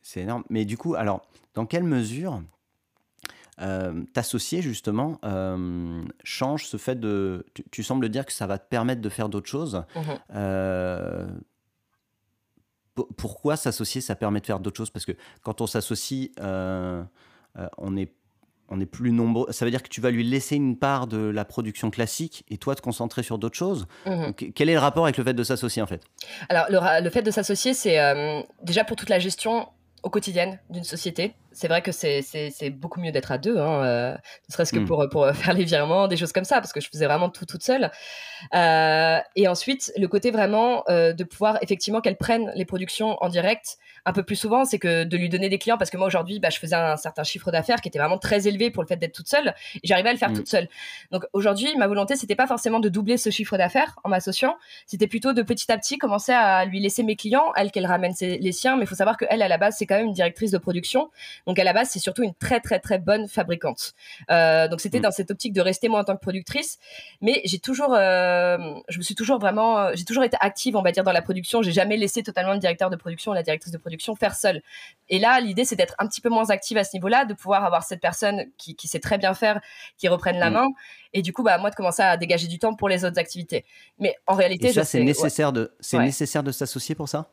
[0.02, 0.44] C'est énorme.
[0.50, 1.22] Mais du coup, alors,
[1.54, 2.42] dans quelle mesure
[4.14, 5.20] t'associer justement
[6.24, 7.46] change ce fait de.
[7.72, 9.84] Tu, sembles dire que ça va te permettre de faire d'autres choses.
[9.96, 11.28] Mmh
[13.16, 14.90] pourquoi s'associer, ça permet de faire d'autres choses?
[14.90, 18.12] Parce que quand on s'associe, on est
[18.70, 19.52] on est plus nombreux.
[19.52, 22.58] Ça veut dire que tu vas lui laisser une part de la production classique et
[22.58, 23.88] toi te concentrer sur d'autres choses.
[24.06, 24.34] Mhm.
[24.34, 26.04] quel est le rapport avec le fait de s'associer en fait?
[26.50, 29.68] Alors le, fait de s'associer, c'est euh, déjà pour toute la gestion
[30.04, 31.34] au quotidien d'une société.
[31.52, 34.86] C'est vrai que c'est beaucoup mieux d'être à deux, hein, euh, ne serait-ce que mmh.
[34.86, 37.46] pour, pour faire les virements, des choses comme ça, parce que je faisais vraiment tout
[37.46, 37.92] toute seule.
[38.54, 43.30] Euh, et ensuite, le côté vraiment euh, de pouvoir effectivement qu'elle prenne les productions en
[43.30, 46.08] direct un peu plus souvent, c'est que de lui donner des clients, parce que moi
[46.08, 48.88] aujourd'hui, bah, je faisais un certain chiffre d'affaires qui était vraiment très élevé pour le
[48.88, 50.36] fait d'être toute seule, et j'arrivais à le faire mmh.
[50.36, 50.68] toute seule.
[51.12, 55.08] Donc aujourd'hui, ma volonté, c'était pas forcément de doubler ce chiffre d'affaires en m'associant, c'était
[55.08, 58.52] plutôt de petit à petit commencer à lui laisser mes clients, elle qu'elle ramène les
[58.52, 60.58] siens, mais il faut savoir qu'elle, à la base, c'est quand même une directrice de
[60.58, 61.10] production,
[61.48, 63.94] donc à la base, c'est surtout une très très très bonne fabricante.
[64.30, 65.04] Euh, donc c'était mmh.
[65.04, 66.80] dans cette optique de rester moi en tant que productrice,
[67.22, 68.58] mais j'ai toujours, euh,
[68.90, 71.62] je me suis toujours vraiment, j'ai toujours été active, on va dire, dans la production.
[71.62, 74.62] J'ai jamais laissé totalement le directeur de production, la directrice de production faire seule.
[75.10, 77.64] Et là, l'idée, c'est d'être un petit peu moins active à ce niveau-là, de pouvoir
[77.64, 79.62] avoir cette personne qui, sait très bien faire,
[79.98, 80.54] qui reprenne la mm.
[80.54, 80.68] main,
[81.14, 83.66] et du coup, bah, moi, de commencer à dégager du temps pour les autres activités.
[83.98, 87.32] Mais en réalité, ça, c'est nécessaire, de, c'est nécessaire de s'associer pour ça?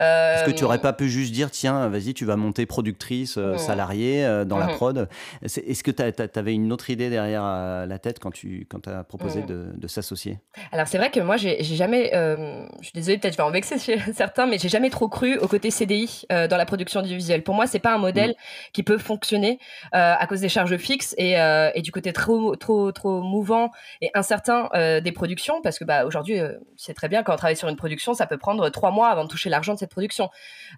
[0.00, 3.36] Est-ce que tu n'aurais euh, pas pu juste dire, tiens, vas-y, tu vas monter productrice
[3.36, 3.58] euh, mmh.
[3.58, 4.74] salariée euh, dans la mmh.
[4.74, 5.08] prod
[5.42, 7.42] Est-ce que tu avais une autre idée derrière
[7.86, 9.78] la tête quand tu quand as proposé mmh.
[9.78, 10.38] de, s'associer?
[10.72, 13.76] Alors, c'est vrai que moi, j'ai jamais, je suis désolée, peut-être je vais en vexer
[14.14, 17.42] certains, mais j'ai jamais trop cru au côté CDI dans la production audiovisuelle.
[17.42, 18.34] Pour moi, c'est pas un modèle
[18.72, 19.58] qui peut fonctionner
[19.92, 21.34] à cause des charges fixes et,
[21.74, 23.70] et, du côté trop, trop, trop mouvant
[24.00, 24.68] et incertain
[25.00, 26.38] des productions, parce que bah, aujourd'hui,
[26.76, 29.24] c'est très bien quand on travaille sur une production, ça peut prendre trois mois avant
[29.24, 30.30] de toucher l'argent de cette production.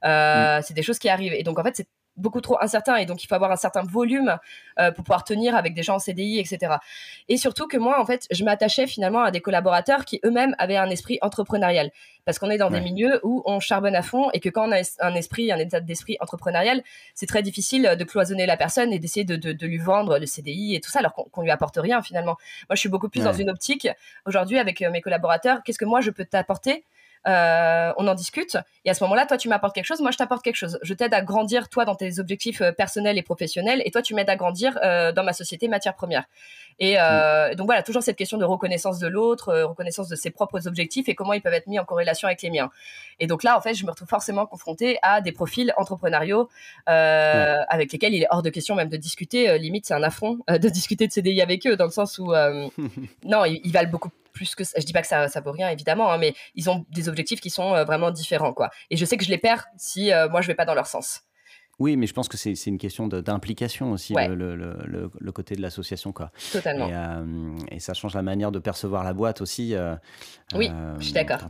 [0.05, 0.63] Euh, mm.
[0.63, 1.35] C'est des choses qui arrivent.
[1.35, 1.89] Et donc, en fait, c'est
[2.19, 4.37] beaucoup trop incertain et donc il faut avoir un certain volume
[4.79, 6.75] euh, pour pouvoir tenir avec des gens en CDI, etc.
[7.29, 10.77] Et surtout que moi, en fait, je m'attachais finalement à des collaborateurs qui eux-mêmes avaient
[10.77, 11.91] un esprit entrepreneurial
[12.25, 14.73] parce qu'on est dans des milieux où on charbonne à fond et que quand on
[14.73, 16.83] a un esprit, un état d'esprit entrepreneurial,
[17.15, 20.75] c'est très difficile de cloisonner la personne et d'essayer de, de, lui vendre le CDI
[20.75, 22.37] et tout ça alors qu'on lui apporte rien finalement.
[22.69, 23.89] Moi, je suis beaucoup plus dans une optique
[24.27, 25.63] aujourd'hui avec euh, mes collaborateurs.
[25.65, 26.85] Qu'est-ce que moi je peux t'apporter
[27.27, 28.57] euh, on en discute.
[28.85, 30.79] Et à ce moment-là, toi, tu m'apportes quelque chose, moi, je t'apporte quelque chose.
[30.83, 34.15] Je t'aide à grandir, toi, dans tes objectifs euh, personnels et professionnels, et toi, tu
[34.15, 36.25] m'aides à grandir euh, dans ma société matière première.
[36.79, 37.55] Et mm.
[37.57, 41.15] donc voilà, toujours cette question de reconnaissance de l'autre, reconnaissance de ses propres objectifs et
[41.15, 42.71] comment ils peuvent être mis en corrélation avec les miens.
[43.21, 46.49] Et donc là, en fait, je me retrouve forcément confrontée à des profils entrepreneuriaux
[46.87, 49.59] avec lesquels il est hors de question même de discuter.
[49.59, 52.33] limite, c'est un affront de discuter de CDI avec eux, dans le sens où
[53.25, 54.79] non, ils, ils valent beaucoup plus que ça.
[54.81, 57.41] Je dis pas que ça, ça vaut rien, évidemment, hein, mais ils ont des objectifs
[57.41, 58.71] qui sont euh, vraiment différents, quoi.
[58.91, 60.87] Et je sais que je les perds si euh, moi je vais pas dans leur
[60.87, 61.23] sens.
[61.79, 65.63] Oui, mais je pense que c'est une question d'implication aussi, le, le, le, côté de
[65.63, 66.13] l'association.
[66.53, 66.89] Totalement.
[66.89, 69.75] Et, euh, et, ça change la manière de percevoir la boîte aussi.
[70.55, 71.41] oui, je suis d'accord.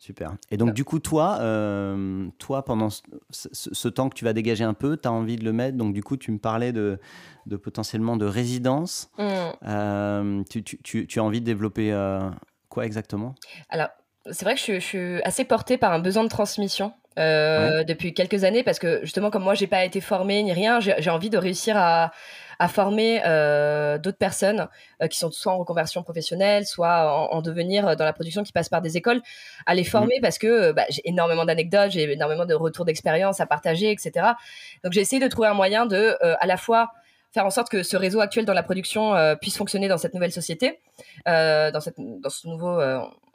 [0.00, 0.32] Super.
[0.50, 4.72] Et donc, du coup, toi, euh, toi pendant ce, temps que tu vas dégager un
[4.72, 5.76] peu, tu as envie de le mettre.
[5.76, 6.98] Donc, du coup, tu me parlais de,
[7.44, 9.10] de potentiellement de résidence.
[9.18, 9.24] Mmh.
[9.66, 12.30] Euh, tu, tu, tu, as envie de développer euh,
[12.70, 13.34] quoi exactement?
[13.68, 13.88] Alors,
[14.30, 16.94] c'est vrai que je, je, suis assez portée par un besoin de transmission.
[17.16, 21.10] Depuis quelques années parce que justement comme moi j'ai pas été formée ni rien j'ai
[21.10, 22.12] envie de réussir à,
[22.60, 24.68] à former euh, d'autres personnes
[25.02, 28.52] euh, qui sont soit en reconversion professionnelle, soit en, devenir euh, dans la production, qui
[28.52, 29.22] passent par des écoles,
[29.64, 30.22] à les former mmh.
[30.22, 34.26] parce que bah, j'ai énormément d'anecdotes, j'ai énormément de retours d'expérience à partager, etc.
[34.84, 36.90] Donc j'ai essayé de trouver un moyen de à la fois
[37.32, 40.32] faire en sorte que ce réseau actuel dans la production puisse fonctionner dans cette nouvelle
[40.32, 40.80] société,
[41.26, 42.80] dans, cette, dans ce nouveau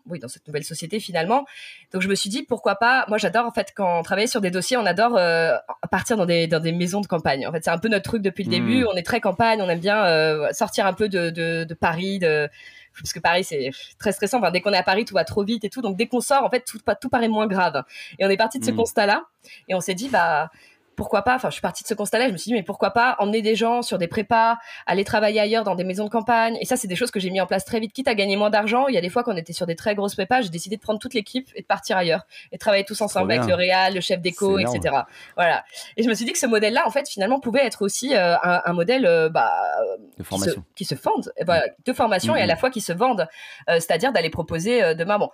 [0.07, 1.45] oui, dans cette nouvelle société finalement.
[1.91, 3.05] Donc je me suis dit pourquoi pas?
[3.07, 5.55] Moi j'adore en fait quand on travaille sur des dossiers, on adore euh,
[5.89, 7.47] partir dans des dans des maisons de campagne.
[7.47, 8.51] En fait c'est un peu notre truc depuis le hmm.
[8.51, 8.85] début.
[8.85, 12.19] On est très campagne, on aime bien euh, sortir un peu de, de, de Paris,
[12.19, 12.49] de
[12.99, 14.37] parce que Paris c'est très stressant.
[14.37, 15.81] Enfin, dès qu'on est à Paris, tout va trop vite et tout.
[15.81, 17.83] Donc dès qu'on sort, en fait tout tout paraît moins grave.
[18.19, 18.75] Et on est parti de ce hmm.
[18.75, 19.23] constat là
[19.67, 20.51] et on s'est dit bah
[20.95, 22.91] pourquoi pas, enfin je suis partie de ce constat-là, je me suis dit mais pourquoi
[22.91, 26.57] pas emmener des gens sur des prépas, aller travailler ailleurs dans des maisons de campagne.
[26.61, 28.35] Et ça c'est des choses que j'ai mis en place très vite, quitte à gagner
[28.35, 28.87] moins d'argent.
[28.87, 30.81] Il y a des fois qu'on était sur des très grosses prépas, j'ai décidé de
[30.81, 34.01] prendre toute l'équipe et de partir ailleurs et travailler tous ensemble avec le réal, le
[34.01, 34.95] chef d'éco, etc.
[35.35, 35.63] Voilà.
[35.97, 38.35] Et je me suis dit que ce modèle-là en fait finalement pouvait être aussi euh,
[38.41, 39.53] un, modèle euh, bah,
[40.17, 40.63] de formation.
[40.75, 43.27] Qui, se, qui fende, bah, de formation et à la fois qui se vende,
[43.69, 45.29] euh, c'est-à-dire d'aller proposer demain bon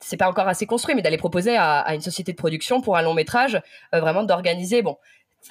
[0.00, 3.02] c'est pas encore assez construit, mais d'aller proposer à, une société de production pour un
[3.02, 3.60] long métrage,
[3.94, 4.96] euh, vraiment d'organiser, bon,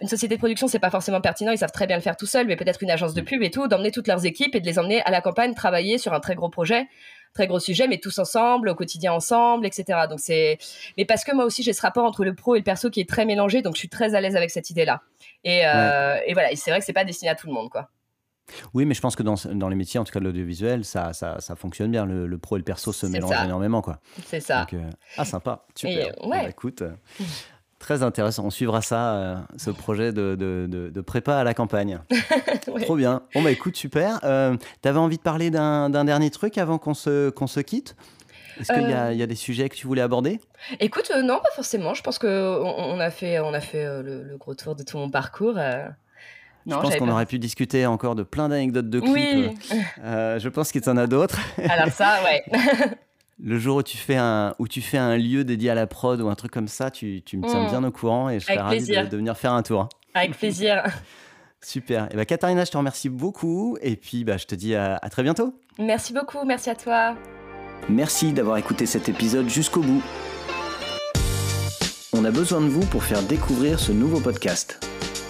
[0.02, 2.26] une société de production, c'est pas forcément pertinent, ils savent très bien le faire tout
[2.26, 4.66] seuls, mais peut-être une agence de pub et tout, d'emmener toutes leurs équipes et de
[4.66, 6.88] les emmener à la campagne travailler sur un très gros projet,
[7.34, 10.00] très gros sujet, mais tous ensemble, au quotidien ensemble, etc.
[10.10, 10.58] Donc c'est,
[10.98, 13.00] mais parce que moi aussi j'ai ce rapport entre le pro et le perso qui
[13.00, 15.02] est très mélangé, donc je suis très à l'aise avec cette idée-là.
[15.44, 17.70] Et, euh, et voilà, et c'est vrai que c'est pas destiné à tout le monde,
[17.70, 17.90] quoi.
[18.74, 21.14] Oui, mais je pense que dans, dans les métiers, en tout cas de l'audiovisuel, ça,
[21.14, 22.06] ça, ça, fonctionne bien.
[22.06, 23.82] Le, pro et le perso se mélangent énormément.
[23.82, 24.00] quoi.
[24.26, 24.68] C'est ça.
[24.74, 25.66] Euh, ah, sympa.
[25.76, 26.14] Super.
[26.28, 26.92] Bah, écoute, euh,
[27.80, 28.46] très intéressant.
[28.46, 32.00] On suivra ça, euh, ce projet de, de, de, prépa à la campagne.
[32.82, 33.24] Trop bien.
[33.34, 34.20] Bon, bah écoute, super.
[34.22, 37.96] tu avais envie de parler d'un dernier truc avant qu'on se, qu'on se quitte?
[38.60, 40.40] Est-ce qu'il y, a des sujets que tu voulais aborder?
[40.80, 41.94] Écoute, non, pas forcément.
[41.94, 45.10] Je pense qu'on on a fait, on a fait le, gros tour de tout mon
[45.10, 45.58] parcours.
[46.68, 49.14] Je pense qu'on aurait pu discuter encore de plein d'anecdotes de clips.
[49.14, 49.80] Oui.
[50.04, 51.40] je pense qu'il y en a d'autres.
[51.70, 52.44] Alors ça, ouais.
[53.44, 56.20] le jour où tu fais un où tu fais un lieu dédié à la prod
[56.22, 57.70] ou un truc comme ça, tu, tu me tiens mm.
[57.70, 59.90] bien au courant et je serais ravi de, venir faire un tour.
[60.14, 60.84] Avec plaisir.
[61.62, 62.04] Super.
[62.04, 64.76] Et eh bah, ben, Katharina, je te remercie beaucoup et puis bah, je te dis
[64.76, 65.60] à, à très bientôt.
[65.80, 67.16] Merci beaucoup, merci à toi.
[67.90, 70.02] Merci d'avoir écouté cet épisode jusqu'au bout.
[72.14, 74.80] On a besoin de vous pour faire découvrir ce nouveau podcast.